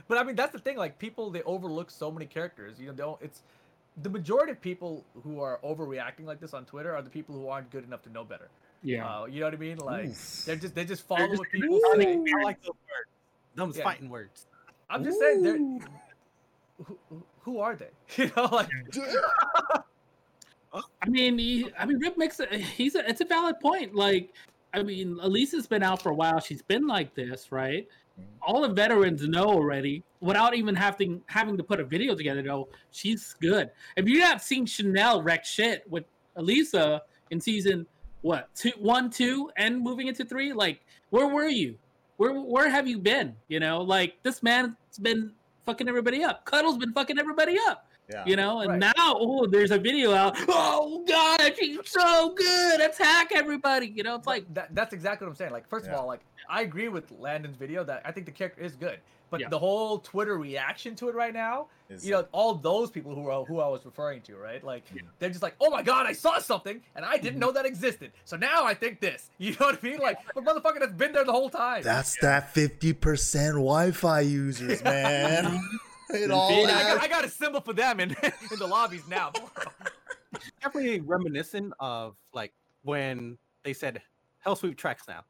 [0.09, 0.77] But I mean, that's the thing.
[0.77, 2.78] Like people, they overlook so many characters.
[2.78, 3.23] You know, don't.
[3.23, 3.43] It's
[4.03, 7.49] the majority of people who are overreacting like this on Twitter are the people who
[7.49, 8.49] aren't good enough to know better.
[8.83, 9.09] Yeah.
[9.23, 9.78] Uh, you know what I mean?
[9.78, 10.45] Like Oof.
[10.45, 12.16] they're just they just follow just what people I, say.
[12.16, 13.11] like- I like those words.
[13.55, 13.85] Those Yeah.
[13.85, 14.47] fighting words.
[14.91, 17.89] I'm just saying, they're who, who- who are they?
[18.23, 18.69] You know, like
[21.03, 23.95] I mean, he, I mean, Rip makes a, he's a, it's a valid point.
[23.95, 24.35] Like,
[24.74, 26.39] I mean, Eliza's been out for a while.
[26.41, 27.89] She's been like this, right?
[28.43, 32.43] All the veterans know already, without even having having to put a video together.
[32.43, 33.70] Though she's good.
[33.97, 36.05] If you have seen Chanel wreck shit with
[36.36, 37.86] Eliza in season
[38.22, 40.80] what two, one, two, and moving into three, like
[41.10, 41.76] where were you?
[42.16, 43.34] Where where have you been?
[43.48, 45.32] You know, like this man's been
[45.64, 46.44] fucking everybody up.
[46.44, 48.24] Cuddle's been fucking everybody up Yeah.
[48.24, 48.93] you know and Right.
[48.97, 54.15] now oh there's a video out oh god she's so good attack everybody you know
[54.15, 55.53] it's like that, that's exactly what I'm saying.
[55.53, 55.93] Like, first Yeah.
[55.95, 59.01] of all, like I agree with Landon's video that I think the character is good,
[59.31, 59.49] but Yeah.
[59.49, 63.28] the whole Twitter reaction to it right now, Is- you know, all those people who
[63.28, 64.62] are who I was referring to, right?
[64.62, 65.03] Like, Yeah.
[65.19, 67.41] they're just like, oh my god, I saw something and I didn't mm-hmm.
[67.41, 69.31] know that existed, so now I think this.
[69.39, 69.99] You know what I mean?
[69.99, 71.83] Like, but motherfucker, that's been there the whole time.
[71.83, 75.61] That's that fifty percent Wi-Fi users, man.
[76.15, 79.07] it all Big- I, got, I got a symbol for them in in the lobbies
[79.09, 79.33] now.
[80.62, 82.53] Definitely reminiscent of like
[82.83, 84.03] when they said
[84.41, 85.24] Hell Sweep tracks now.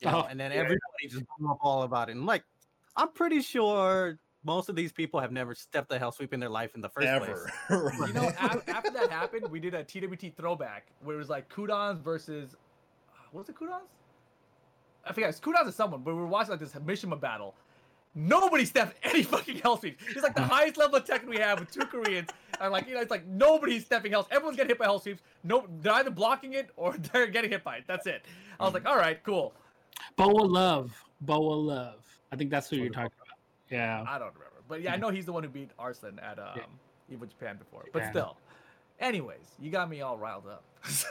[0.00, 0.58] You know, Oh, and then yeah.
[0.58, 2.16] everybody just blew up all about it.
[2.16, 2.44] And like,
[2.96, 6.50] I'm pretty sure most of these people have never stepped a Hell Sweep in their
[6.50, 7.30] life in the first place.
[7.70, 7.92] ever.
[8.06, 11.48] You know, af- after that happened, we did a TWT throwback where it was like
[11.48, 12.54] Kudons versus
[13.08, 13.88] uh, what was it Kudons?
[15.04, 15.30] I forget.
[15.30, 17.54] It's Kudons or someone, but we were watching like this Mishima battle.
[18.16, 20.02] Nobody stepped any fucking hell sweeps.
[20.08, 20.50] It's like the mm-hmm.
[20.50, 22.30] highest level of tech we have with two Koreans.
[22.60, 24.26] And like, you know, it's like nobody's stepping hell.
[24.30, 25.22] Everyone's getting hit by hell sweeps.
[25.44, 27.84] No, they're either blocking it or they're getting hit by it.
[27.86, 28.24] That's it.
[28.58, 28.86] I was mm-hmm.
[28.86, 29.52] like, all right, cool.
[30.16, 33.38] boa love boa love i think that's who you're talking about
[33.70, 35.02] yeah I don't remember, but yeah, I mm-hmm.
[35.02, 36.60] know he's the one who beat Arslan at um,
[37.08, 37.16] Yeah.
[37.16, 37.84] Evo Japan before.
[37.92, 38.10] But Yeah.
[38.10, 38.36] still,
[39.00, 40.64] anyways, you got me all riled up.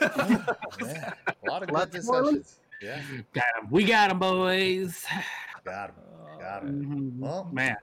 [0.80, 2.60] Man, a lot of good discussions.
[2.80, 3.00] Yeah,
[3.32, 5.04] got him we got him boys
[5.66, 5.96] got him.
[6.40, 6.88] Got it.
[6.88, 7.18] Mhm.
[7.18, 7.76] Well, man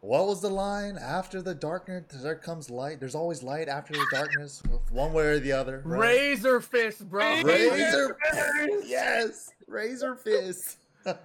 [0.00, 0.96] What was the line?
[0.96, 3.00] After the darkness, there comes light.
[3.00, 5.82] There's always light after the darkness, one way or the other.
[5.84, 6.00] right?
[6.00, 7.42] Razor fist, bro.
[7.42, 8.86] Razor fist.
[8.86, 10.78] yes, razor fist.
[11.04, 11.16] what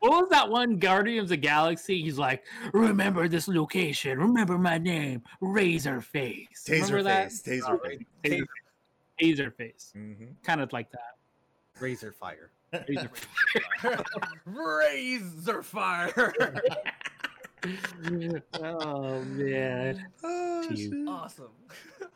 [0.00, 5.20] was that one guardians of the galaxy he's like remember this location remember my name
[5.40, 8.00] razor face remember taser that face, taser face.
[8.22, 8.46] taser,
[9.20, 11.16] taser face hmm kind of like that
[11.80, 12.50] Razor fire.
[12.72, 13.10] Razor
[14.46, 16.34] Razor fire.
[18.60, 20.06] oh man.
[20.24, 21.48] Oh, To awesome.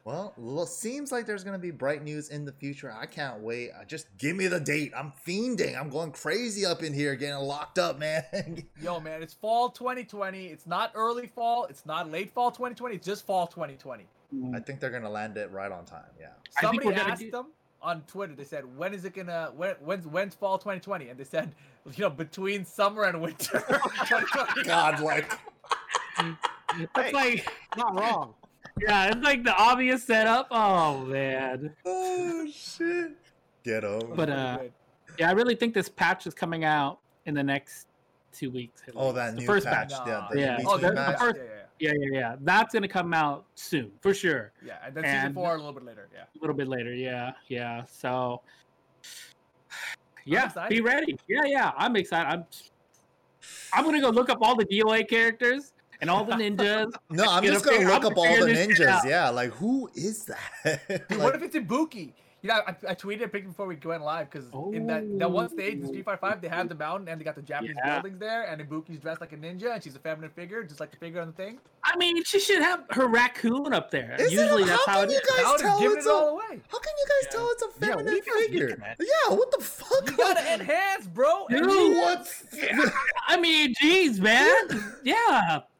[0.04, 2.92] Well, lo- seems like there's gonna be bright news in the future.
[2.92, 3.70] I can't wait.
[3.72, 4.92] Uh, Just give me the date.
[4.96, 5.78] I'm fiending.
[5.78, 8.24] I'm going crazy up in here, getting locked up, man.
[8.82, 10.46] Yo, man, it's fall 2020.
[10.46, 11.64] It's not early fall.
[11.66, 12.96] It's not late fall 2020.
[12.96, 14.06] It's just fall 2020.
[14.54, 16.02] I think they're gonna land it right on time.
[16.20, 16.28] Yeah.
[16.60, 17.46] Somebody asked do- them
[17.82, 18.34] on Twitter.
[18.34, 19.52] They said, "When is it gonna?
[19.56, 21.54] When, when's when's fall 2020?" And they said,
[21.94, 23.64] "You know, between summer and winter
[24.64, 25.32] God, like
[26.78, 28.34] It's like Not wrong.
[28.80, 30.48] yeah, it's like the obvious setup.
[30.50, 31.74] Oh man.
[31.84, 33.12] oh shit.
[33.64, 34.14] Get over.
[34.14, 34.58] But, uh,
[35.18, 37.88] Yeah, I really think this patch is coming out in the next
[38.32, 38.82] two weeks.
[38.86, 39.14] at oh, least.
[39.16, 39.90] that the new first patch.
[39.92, 40.00] patch.
[40.06, 40.28] Yeah.
[40.30, 40.58] The Yeah.
[40.64, 41.12] Oh, the, patch.
[41.12, 42.36] the first- yeah, yeah, Yeah, yeah, yeah.
[42.40, 44.52] That's gonna come out soon for sure.
[44.64, 44.86] yeah, yeah.
[44.86, 46.08] And then season four a little bit later.
[46.14, 46.22] Yeah.
[46.22, 46.94] A little bit later.
[46.94, 47.84] Yeah, yeah.
[47.90, 48.40] So
[50.24, 51.18] yeah, be ready.
[51.28, 51.72] Yeah, yeah.
[51.76, 52.28] I'm excited.
[52.28, 52.44] I'm
[53.72, 56.92] I'm gonna go look up all the DOA characters and all the ninjas.
[57.10, 59.04] No, I'm just gonna figure- look I'm up all the figure this shit ninjas.
[59.04, 60.80] Yeah, like who is that?
[60.88, 62.12] Dude, Like, what if it's Ibuki?
[62.46, 65.28] You know, I, I tweeted a picture before we went live because in that, that
[65.28, 67.74] one stage in Street Fighter Five, they have the mountain and they got the Japanese
[67.84, 67.94] Yeah.
[67.94, 70.92] buildings there, and Ibuki's dressed like a ninja and she's a feminine figure, just like
[70.92, 71.58] the figure on the thing.
[71.82, 74.14] I mean, she should have her raccoon up there.
[74.20, 76.06] Is it- that's how how can it you guys I would have tell given it's
[76.06, 76.60] it a- all away.
[76.68, 77.30] How can you guys Yeah.
[77.30, 78.68] tell it's a feminine are you guys figure?
[78.68, 78.84] looking?
[79.00, 80.10] Yeah, what the fuck?
[80.10, 81.46] You gotta enhance, bro.
[81.50, 81.62] Dude.
[81.64, 82.44] Enhance.
[82.52, 82.92] what?
[83.26, 84.68] I mean, jeez, man.
[85.02, 85.16] Yeah.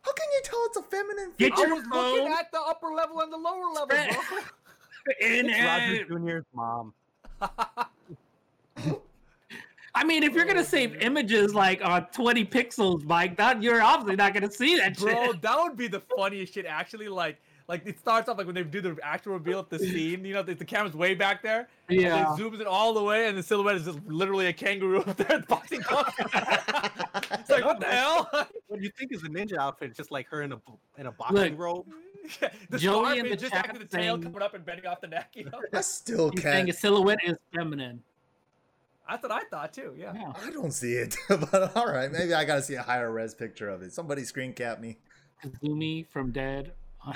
[0.03, 1.65] How can you tell it's a feminine Get figure?
[1.65, 2.33] I your was looking phone.
[2.39, 4.39] at the upper level and the lower level, bro.
[5.23, 6.93] And, It's Roger Jr.'s mom.
[9.95, 13.81] I mean, if you're gonna oh, save images like on 20 pixels, Mike, that you're
[13.83, 15.43] obviously not gonna see that Bro, shit.
[15.43, 16.67] that would be the funniest shit.
[16.67, 19.79] Actually, like, like it starts off like when they do the actual reveal of the
[19.91, 20.23] scene.
[20.23, 21.69] You know, the, the camera's way back there.
[21.89, 22.35] and Yeah.
[22.35, 25.17] it zooms in all the way, and the silhouette is just literally a kangaroo up
[25.17, 26.11] there boxing gloves.
[26.19, 28.29] it's like, what the hell?
[28.69, 29.89] What you think is a ninja outfit?
[29.89, 30.61] It's Just like her in a
[30.99, 31.87] in a boxing Look, robe.
[32.71, 34.87] the Joey scarf in the just chat after the tail saying- coming up and bending
[34.87, 35.31] off the neck.
[35.35, 36.71] You know, I still He's saying can't.
[36.77, 38.03] a silhouette is feminine.
[39.09, 39.95] that's what I thought too.
[39.97, 40.13] Yeah.
[40.15, 40.33] Yeah.
[40.45, 43.69] I don't see it, but all right, maybe I gotta see a higher res picture
[43.69, 43.93] of it.
[43.93, 44.99] Somebody screen cap me.
[45.45, 46.73] Kasumi from Dead.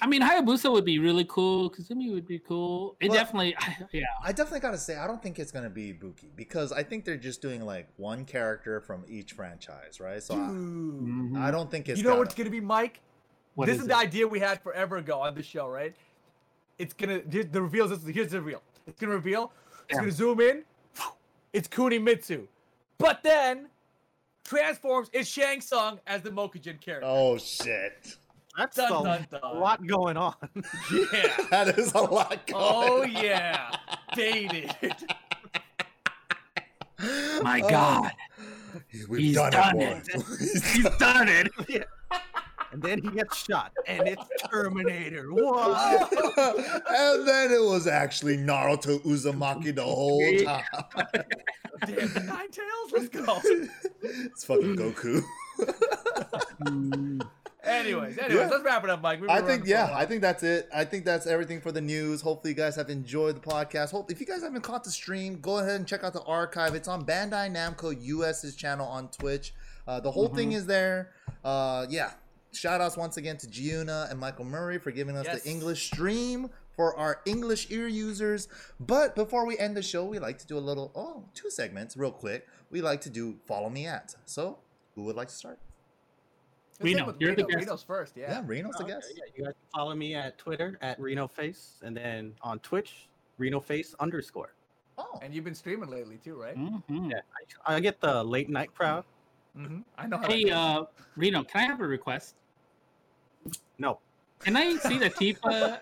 [0.00, 1.70] I mean, Hayabusa would be really cool.
[1.70, 2.94] Kasumi would be cool.
[3.00, 3.56] It Well- definitely,
[3.92, 4.04] yeah.
[4.22, 7.16] I definitely gotta say, I don't think it's gonna be Buki because I think they're
[7.16, 10.22] just doing like one character from each franchise, right?
[10.22, 11.38] So I, Mhm.
[11.40, 11.98] I don't think it's.
[11.98, 13.00] you know gonna, what's gonna be, Mike?
[13.58, 15.92] What this is is, the idea we had forever ago on the show, right?
[16.78, 17.90] It's gonna here's the reveals.
[17.90, 18.62] This, here's the reveal.
[18.86, 19.50] It's gonna reveal.
[19.88, 19.98] It's Yeah.
[19.98, 20.64] gonna zoom in.
[21.52, 22.46] It's Kunimitsu,
[22.98, 23.68] but then
[24.44, 25.08] transforms.
[25.12, 27.00] It's Shang Tsung as the Mokujin character.
[27.10, 28.16] Oh shit!
[28.56, 29.58] That's Dun, a dun, dun.
[29.60, 30.34] lot going on.
[30.92, 31.36] Yeah.
[31.50, 32.38] That is a lot.
[32.54, 33.24] Oh, going Oh on.
[33.24, 33.70] yeah.
[34.14, 34.72] Dated.
[37.42, 38.12] My Oh, God,
[39.08, 40.08] we've He's done, done it.
[40.14, 40.22] it.
[40.38, 41.48] He's he's done it.
[42.72, 45.28] And then he gets shot, and it's Terminator.
[45.32, 46.12] What?
[46.88, 50.64] and then it was actually Naruto Uzumaki the whole time.
[51.86, 52.92] Damn Nine Tails.
[52.92, 53.40] Let's go.
[54.02, 55.22] it's fucking Goku.
[57.64, 58.48] Anyways, anyways, Yeah.
[58.48, 59.20] let's wrap it up, Mike.
[59.20, 59.90] We've I think running for a yeah.
[59.94, 60.68] I think that's it.
[60.74, 62.20] I think that's everything for the news.
[62.22, 63.90] Hopefully you guys have enjoyed the podcast.
[63.90, 66.74] Hope if you guys haven't caught the stream, go ahead and check out the archive.
[66.74, 69.52] It's on Bandai Namco US's channel on Twitch.
[69.86, 71.10] Uh, the whole thing is there.
[71.44, 72.10] Uh, yeah.
[72.58, 75.42] Shout outs once again to Jiyuna and Michael Murray for giving us Yes.
[75.42, 78.48] the English stream for our English ear users.
[78.80, 81.96] But before we end the show, we like to do a little oh, two segments
[81.96, 82.48] real quick.
[82.70, 84.16] We like to do follow me at.
[84.24, 84.58] So
[84.96, 85.60] who would like to start?
[86.80, 87.48] Let's Reno, you're the Reno.
[87.48, 87.58] guest.
[87.66, 88.16] Reno's first.
[88.16, 88.30] Yeah.
[88.32, 89.12] Yeah, Reno's the Okay, guest.
[89.16, 93.08] yeah, you guys can follow me at Twitter at Reno Face, and then on Twitch,
[93.38, 94.54] Reno Face underscore.
[94.96, 96.56] Oh, And you've been streaming lately too, right?
[96.56, 96.82] mhm.
[97.10, 97.20] Yeah,
[97.66, 99.04] I, I get the late night crowd.
[99.56, 99.80] Mm-hmm.
[99.96, 100.18] I know.
[100.18, 100.84] How Hey, uh,
[101.16, 102.34] Reno, can I have a request?
[103.78, 103.98] No,
[104.40, 105.80] Can I see the Tifa?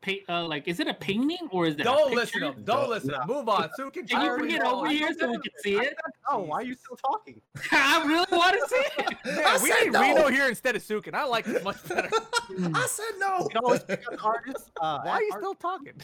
[0.00, 1.80] Pa- uh, like, is it a painting or is it?
[1.80, 2.14] a Don't picture?
[2.20, 2.54] listen to him.
[2.64, 3.10] Don't Don't- listen.
[3.10, 3.26] to him.
[3.26, 3.34] no.
[3.34, 3.68] Move on.
[3.74, 5.96] Sue can Can you bring it over here so we can see it?
[6.30, 7.40] Oh, why are you still talking?
[7.72, 9.16] I really want to see it.
[9.26, 10.00] Yeah, I we said need no.
[10.00, 11.14] Reno here instead of Sukin.
[11.14, 12.08] I like it much better.
[12.74, 13.38] I said no.
[13.40, 14.70] You can always pick up artists.
[14.80, 16.00] Uh, Why are you art- still talking?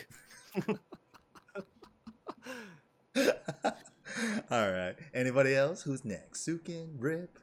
[4.51, 4.95] All right.
[5.15, 5.83] Anybody else?
[5.83, 6.47] Who's next?
[6.47, 7.39] Sukin, Rip.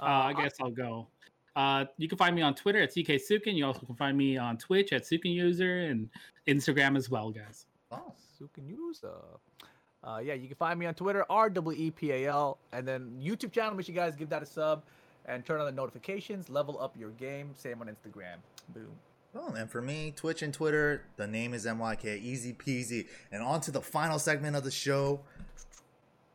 [0.00, 1.08] Uh, I guess I'll go.
[1.58, 3.56] Uh, you can find me on Twitter at CK Sukin.
[3.56, 6.08] You also can find me on Twitch at Sukin User and
[6.46, 7.66] Instagram as well, guys.
[7.90, 9.02] Oh, Sukin News.
[9.02, 12.58] Uh, uh, yeah, you can find me on Twitter, R W E P A L,
[12.72, 13.74] and then YouTube channel.
[13.74, 14.84] Make sure you guys give that a sub
[15.26, 16.48] and turn on the notifications.
[16.48, 17.50] Level up your game.
[17.56, 18.36] Same on Instagram.
[18.72, 18.92] Boom.
[19.34, 22.22] oh, and for me, Twitch and Twitter, the name is MYK.
[22.22, 23.08] Easy peasy.
[23.32, 25.22] And on to the final segment of the show.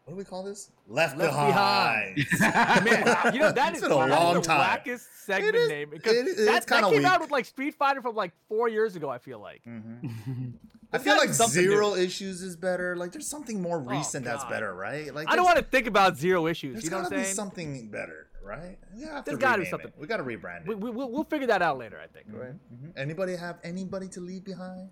[0.06, 0.70] What do we call this?
[0.88, 2.18] Left, Left behind.
[2.84, 4.80] Man, you know that It's is been a that is long the time.
[4.80, 7.32] wackest segment It is- name because it is- it's that, that kinda came out with
[7.32, 9.10] like Street Fighter from like four years ago.
[9.10, 9.64] I feel like.
[9.66, 10.54] Mhm.
[10.94, 11.70] I feel like be something new.
[11.72, 12.96] zero issues is better.
[12.98, 15.14] Like there's something more recent that's better, right?
[15.16, 16.74] Like I don't want to think about zero issues.
[16.74, 18.78] There's You know gotta I'm be something better, right?
[18.94, 19.88] We have There's to gotta be something.
[19.88, 19.94] It.
[19.98, 20.68] We gotta rebrand it.
[20.68, 21.98] We, we, we'll, we'll figure that out later.
[22.04, 22.28] I think.
[22.30, 22.52] Right.
[22.72, 22.92] Mhm.
[22.98, 24.90] Anybody have anybody to leave behind?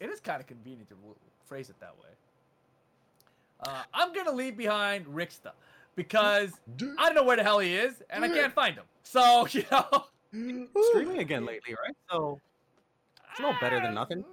[0.00, 0.96] It is kind of convenient to
[1.44, 2.08] phrase it that way.
[3.62, 5.52] Uh, I'm gonna leave behind Rixta
[5.94, 6.50] because
[6.98, 8.84] I don't know where the hell he is and I can't find him.
[9.04, 10.04] So you know,
[10.90, 11.94] Streaming again lately, right?
[12.10, 12.40] So
[13.30, 14.24] it's no better than nothing.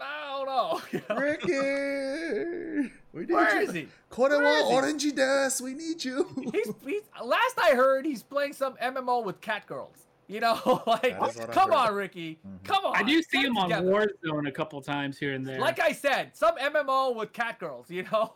[0.00, 1.16] I don't know.
[1.16, 3.68] Ricky, we need Where you.
[3.68, 3.88] is he?
[4.10, 5.12] Korewa Where is he?
[5.12, 6.26] Des, we need you.
[6.52, 9.96] He's, he's last I heard he's playing some MMO with cat girls.
[10.28, 12.64] You know, like That is what I've come on, Ricky, Mhm.
[12.64, 12.96] come on.
[12.96, 13.90] I do see get it him on together.
[14.24, 15.58] Warzone a couple times here and there.
[15.60, 17.90] Like I said, some MMO with cat girls.
[17.90, 18.32] You know,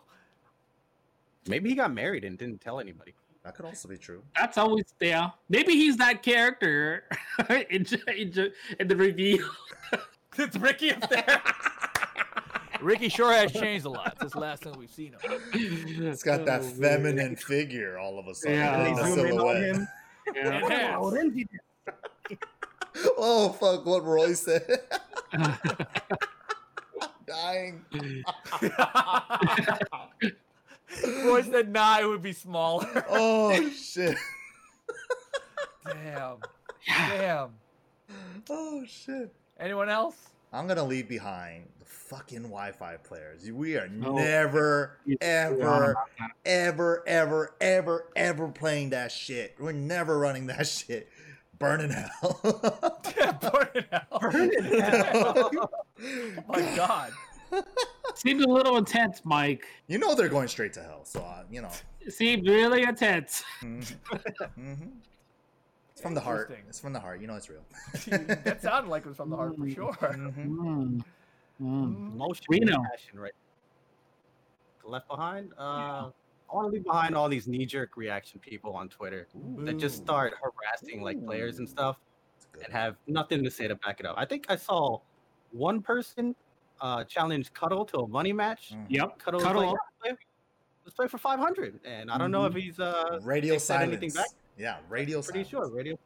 [1.47, 3.13] Maybe he got married and didn't tell anybody.
[3.43, 4.23] That could also be true.
[4.35, 5.29] That's always yeah.
[5.49, 7.05] Maybe he's that character
[7.69, 9.49] in, in, in the review.
[10.37, 11.41] it's Ricky up there.
[12.81, 15.41] Ricky sure has changed a lot since the last time we've seen him.
[15.53, 16.77] It's got that Oh, weird.
[16.77, 18.57] feminine figure all of a sudden.
[18.57, 18.85] Yeah.
[18.87, 19.75] in They the zoom in on silhouette.
[19.75, 19.87] him.
[20.35, 20.97] Yeah.
[23.17, 23.85] Oh fuck!
[23.85, 24.67] What Roy said.
[27.25, 27.83] Dying.
[31.25, 34.17] Roy said, "Nah, it would be smaller." Oh shit.
[35.85, 36.37] Damn.
[36.87, 37.49] Damn.
[38.49, 39.33] Oh shit.
[39.59, 40.15] Anyone else?
[40.53, 43.49] I'm gonna leave behind the fucking Wi-Fi players.
[43.51, 44.15] We are No.
[44.15, 45.95] never, You're ever,
[46.45, 49.55] ever, ever, ever, ever playing that shit.
[49.59, 51.09] We're never running that shit.
[51.59, 52.39] Burning hell.
[52.43, 54.21] Burn it out.
[54.21, 55.53] Burn it out.
[55.53, 57.11] oh my god.
[58.15, 59.65] Seemed a little intense, Mike.
[59.87, 61.71] you know they're going straight to hell, so uh, you know.
[62.09, 63.43] Seemed really intense.
[63.61, 63.95] Mhm.
[64.57, 64.91] Mhm.
[65.91, 66.55] It's from the heart.
[66.69, 67.21] It's from the heart.
[67.21, 67.63] You know it's real.
[68.07, 69.73] that sounded like it was from the heart for Mm.
[69.75, 69.93] sure.
[69.93, 70.47] Mhm.
[70.47, 71.03] Mm.
[71.59, 72.13] Mm.
[72.13, 72.45] Emotion
[72.91, 73.33] passion, right?
[74.83, 75.51] Left behind.
[75.57, 76.11] Uh,
[76.49, 79.27] I want to leave behind all these knee-jerk reaction people on Twitter
[79.65, 81.97] that just start harassing like players and stuff
[82.63, 84.15] and have nothing to say to back it up.
[84.17, 84.99] I think I saw
[85.51, 86.35] one person
[86.81, 88.71] uh, challenge Cuddle to a money match.
[88.73, 88.85] Mhm.
[88.89, 89.19] Yep.
[89.19, 89.61] Cuddle, Cuddle.
[89.61, 89.77] like, "Yeah,
[90.11, 90.27] let's play-
[90.85, 92.61] let's play for 500, and I don't know if Mhm.
[92.61, 93.87] he's uh, Radio they said silence.
[93.97, 94.27] anything back?
[94.57, 95.49] Yeah, radio pretty silence.
[95.49, 95.97] sure radio.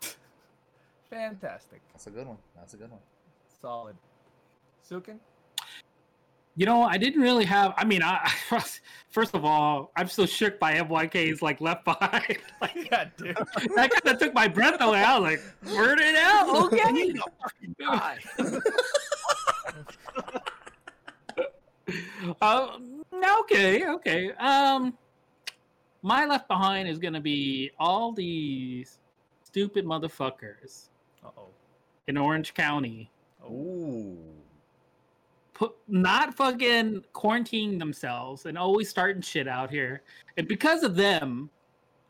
[1.10, 1.80] Fantastic.
[1.92, 2.38] That's a good one.
[2.56, 3.00] That's a good one.
[3.60, 3.96] Solid.
[4.88, 5.18] Sukin?
[6.58, 7.74] You know, I didn't really have.
[7.76, 8.32] I mean, I
[9.10, 12.38] first of all, I'm still shook by MYK's like left behind.
[12.62, 13.36] like, Yeah, dude.
[13.76, 15.02] that kind of took my breath away.
[15.04, 17.12] I was like, "Word it out, okay."
[22.40, 23.04] Um,
[23.40, 24.32] okay, okay.
[24.32, 24.96] Um,
[26.02, 28.98] my left behind is gonna be all these
[29.44, 30.88] stupid motherfuckers
[31.24, 31.48] Uh-oh.
[32.08, 33.10] in Orange County
[33.44, 34.18] Ooh.
[35.54, 40.02] put not fucking quarantining themselves and always starting shit out here.
[40.36, 41.48] And because of them,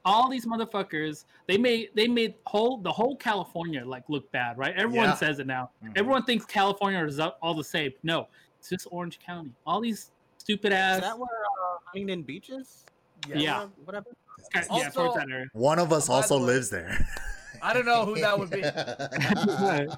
[0.07, 4.75] all these motherfuckers, they made they made whole the whole California like look bad, right?
[4.77, 5.15] Everyone Yeah.
[5.17, 5.71] says it now.
[5.85, 5.93] Mhm.
[5.99, 7.93] Everyone thinks California is all the same.
[8.03, 8.29] No,
[8.59, 9.53] it's just Orange County.
[9.67, 12.85] All these stupid ass Is that where uh, Huntington Beach is?
[13.29, 13.65] Yeah.
[13.65, 14.07] Or Whatever.
[14.55, 15.51] yeah, Also- towards.
[15.53, 17.07] One of us also way- lives there.
[17.63, 18.63] I don't know who that would be.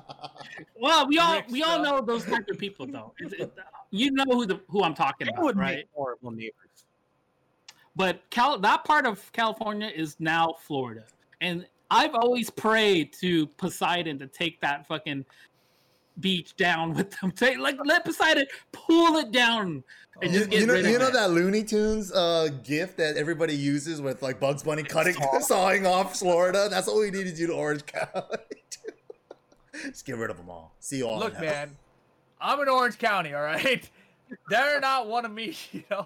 [0.80, 1.85] Well, we all Rick we all stuff.
[1.85, 3.12] know those type of people though.
[3.20, 3.52] It's- it-
[3.90, 5.76] you know who the who I'm talking They about, would right?
[5.78, 6.85] make horrible neighbors.
[7.99, 11.03] But Cal- that part of California is now Florida,
[11.43, 15.27] and I've always prayed to Poseidon to take that fucking
[16.20, 17.33] beach down with them.
[17.33, 19.83] Take like let Poseidon pull it down
[20.23, 21.12] and You, just get you know, rid of you know it.
[21.12, 26.19] that Looney Tunes uh, gift that everybody uses with like Bugs Bunny cutting, sawing off
[26.19, 26.69] Florida.
[26.70, 28.12] That's all we need to do to Orange County.
[29.83, 30.73] Just get rid of them all.
[30.81, 31.19] See you all.
[31.19, 31.53] Look, in hell.
[31.53, 31.77] man,
[32.41, 33.89] I'm in Orange County, all right?
[34.51, 36.05] They're not one of me, you know?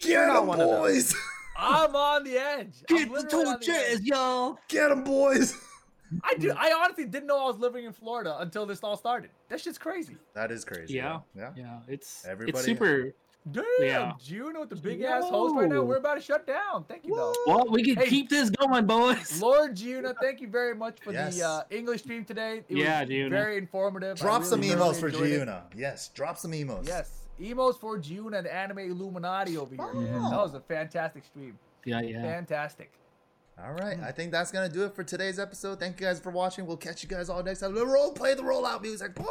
[0.00, 0.78] Get them, one of them.
[0.80, 1.14] boys.
[1.56, 2.74] I'm on the edge.
[2.90, 4.00] I'm literally on the edge.
[4.02, 4.58] y'all.
[4.68, 5.56] Get them, boys.
[6.24, 6.52] I do.
[6.56, 9.30] I honestly didn't know I was living in Florida until this all started.
[9.48, 10.16] That shit's crazy.
[10.34, 10.94] That is crazy.
[10.94, 11.20] Yeah.
[11.36, 11.50] Yeah.
[11.56, 13.12] Yeah, it's Everybody- it's super.
[13.50, 14.12] Damn, Yeah.
[14.22, 15.82] June with the big ass host right now.
[15.82, 16.84] We're about to shut down.
[16.84, 17.34] Thank you, though.
[17.46, 18.06] Well, we can Hey.
[18.08, 19.40] keep this going, boys.
[19.40, 21.36] Lord Jiyuna, thank you very much for Yes.
[21.38, 22.62] the uh, English stream today.
[22.68, 23.30] It Yeah, was Jiyuna.
[23.30, 24.18] very informative.
[24.18, 25.48] I Drop some really emos thoroughly for enjoyed it.
[25.48, 25.62] Jiyuna.
[25.76, 26.08] Yes.
[26.08, 26.86] Drop some emos.
[26.86, 27.10] Yes,
[27.40, 29.84] emos for June and Anime Illuminati over here.
[29.84, 30.30] Mhm.
[30.30, 31.58] That was a fantastic stream.
[31.84, 32.22] Yeah, yeah.
[32.22, 32.92] Fantastic.
[33.62, 33.98] All right.
[34.00, 35.80] I think that's gonna do it for today's episode.
[35.80, 36.64] Thank you guys for watching.
[36.66, 37.74] We'll catch you guys all next time.
[37.74, 39.14] The roll play the rollout music.
[39.16, 39.26] Boom.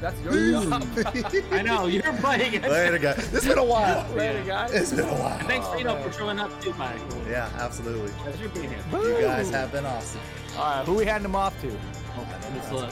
[0.00, 0.82] That's your job.
[1.52, 2.62] I know you're playing it.
[2.62, 3.32] Later, guys.
[3.32, 4.06] It's been a while.
[4.14, 4.72] Later, guys.
[4.74, 5.38] It's been a while.
[5.46, 6.98] Thanks, Oh, for showing up too, Mike.
[7.28, 8.10] Yeah, absolutely.
[8.18, 8.78] Pleasure being here.
[8.92, 10.20] You guys have been awesome.
[10.58, 11.68] All right, who we handing them off to?
[11.70, 12.90] Oh, let's look.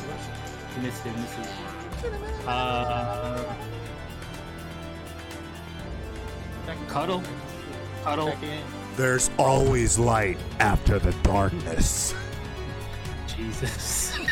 [0.77, 1.11] Let me see.
[1.11, 2.49] Let.
[2.49, 3.55] Uh,
[6.89, 7.23] cuddle,
[8.03, 8.35] cuddle.
[8.97, 12.15] There's always light after the darkness.
[13.36, 14.16] Jesus.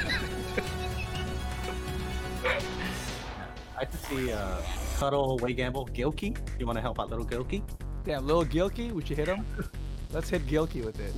[3.78, 4.59] I could see uh,
[4.98, 6.36] Cuddle, Way Gamble, Gilkey.
[6.60, 7.62] You want to help out little Gilkey?
[8.04, 8.92] Damn, little Gilkey.
[8.92, 9.44] would you hit him.
[10.12, 11.16] Let's hit Gilkey with it.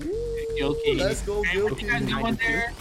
[0.58, 0.98] Gilkey.
[0.98, 2.20] Let's go, Spam, What you guys Gilkey.
[2.20, 2.72] doing there?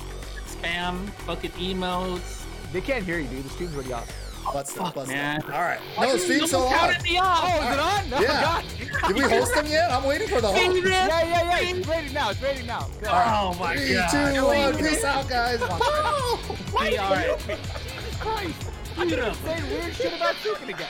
[0.47, 2.45] Spam, fucking emails.
[2.71, 3.43] They can't hear you, dude.
[3.43, 4.09] The stream's already off.
[4.51, 5.45] Butt stuff, butt stuff.
[5.45, 5.79] All right.
[5.99, 6.79] No, still Someone on.
[6.79, 7.43] counted me off.
[7.43, 8.09] Oh, is it on?
[8.09, 8.41] No, Yeah.
[9.01, 9.07] God.
[9.07, 9.91] Did we host them yet?
[9.91, 10.85] I'm waiting for the host.
[10.85, 11.75] Yeah, yeah, yeah.
[11.77, 12.29] It's rating now.
[12.29, 12.87] It's rating now.
[12.99, 13.09] Good.
[13.11, 14.33] Oh my Three, god.
[14.35, 14.77] two, one.
[14.77, 15.59] Peace out, guys.
[15.59, 18.71] We are Jesus Christ.
[18.95, 19.33] beautiful.
[19.33, 20.87] say weird shit about Sukin again.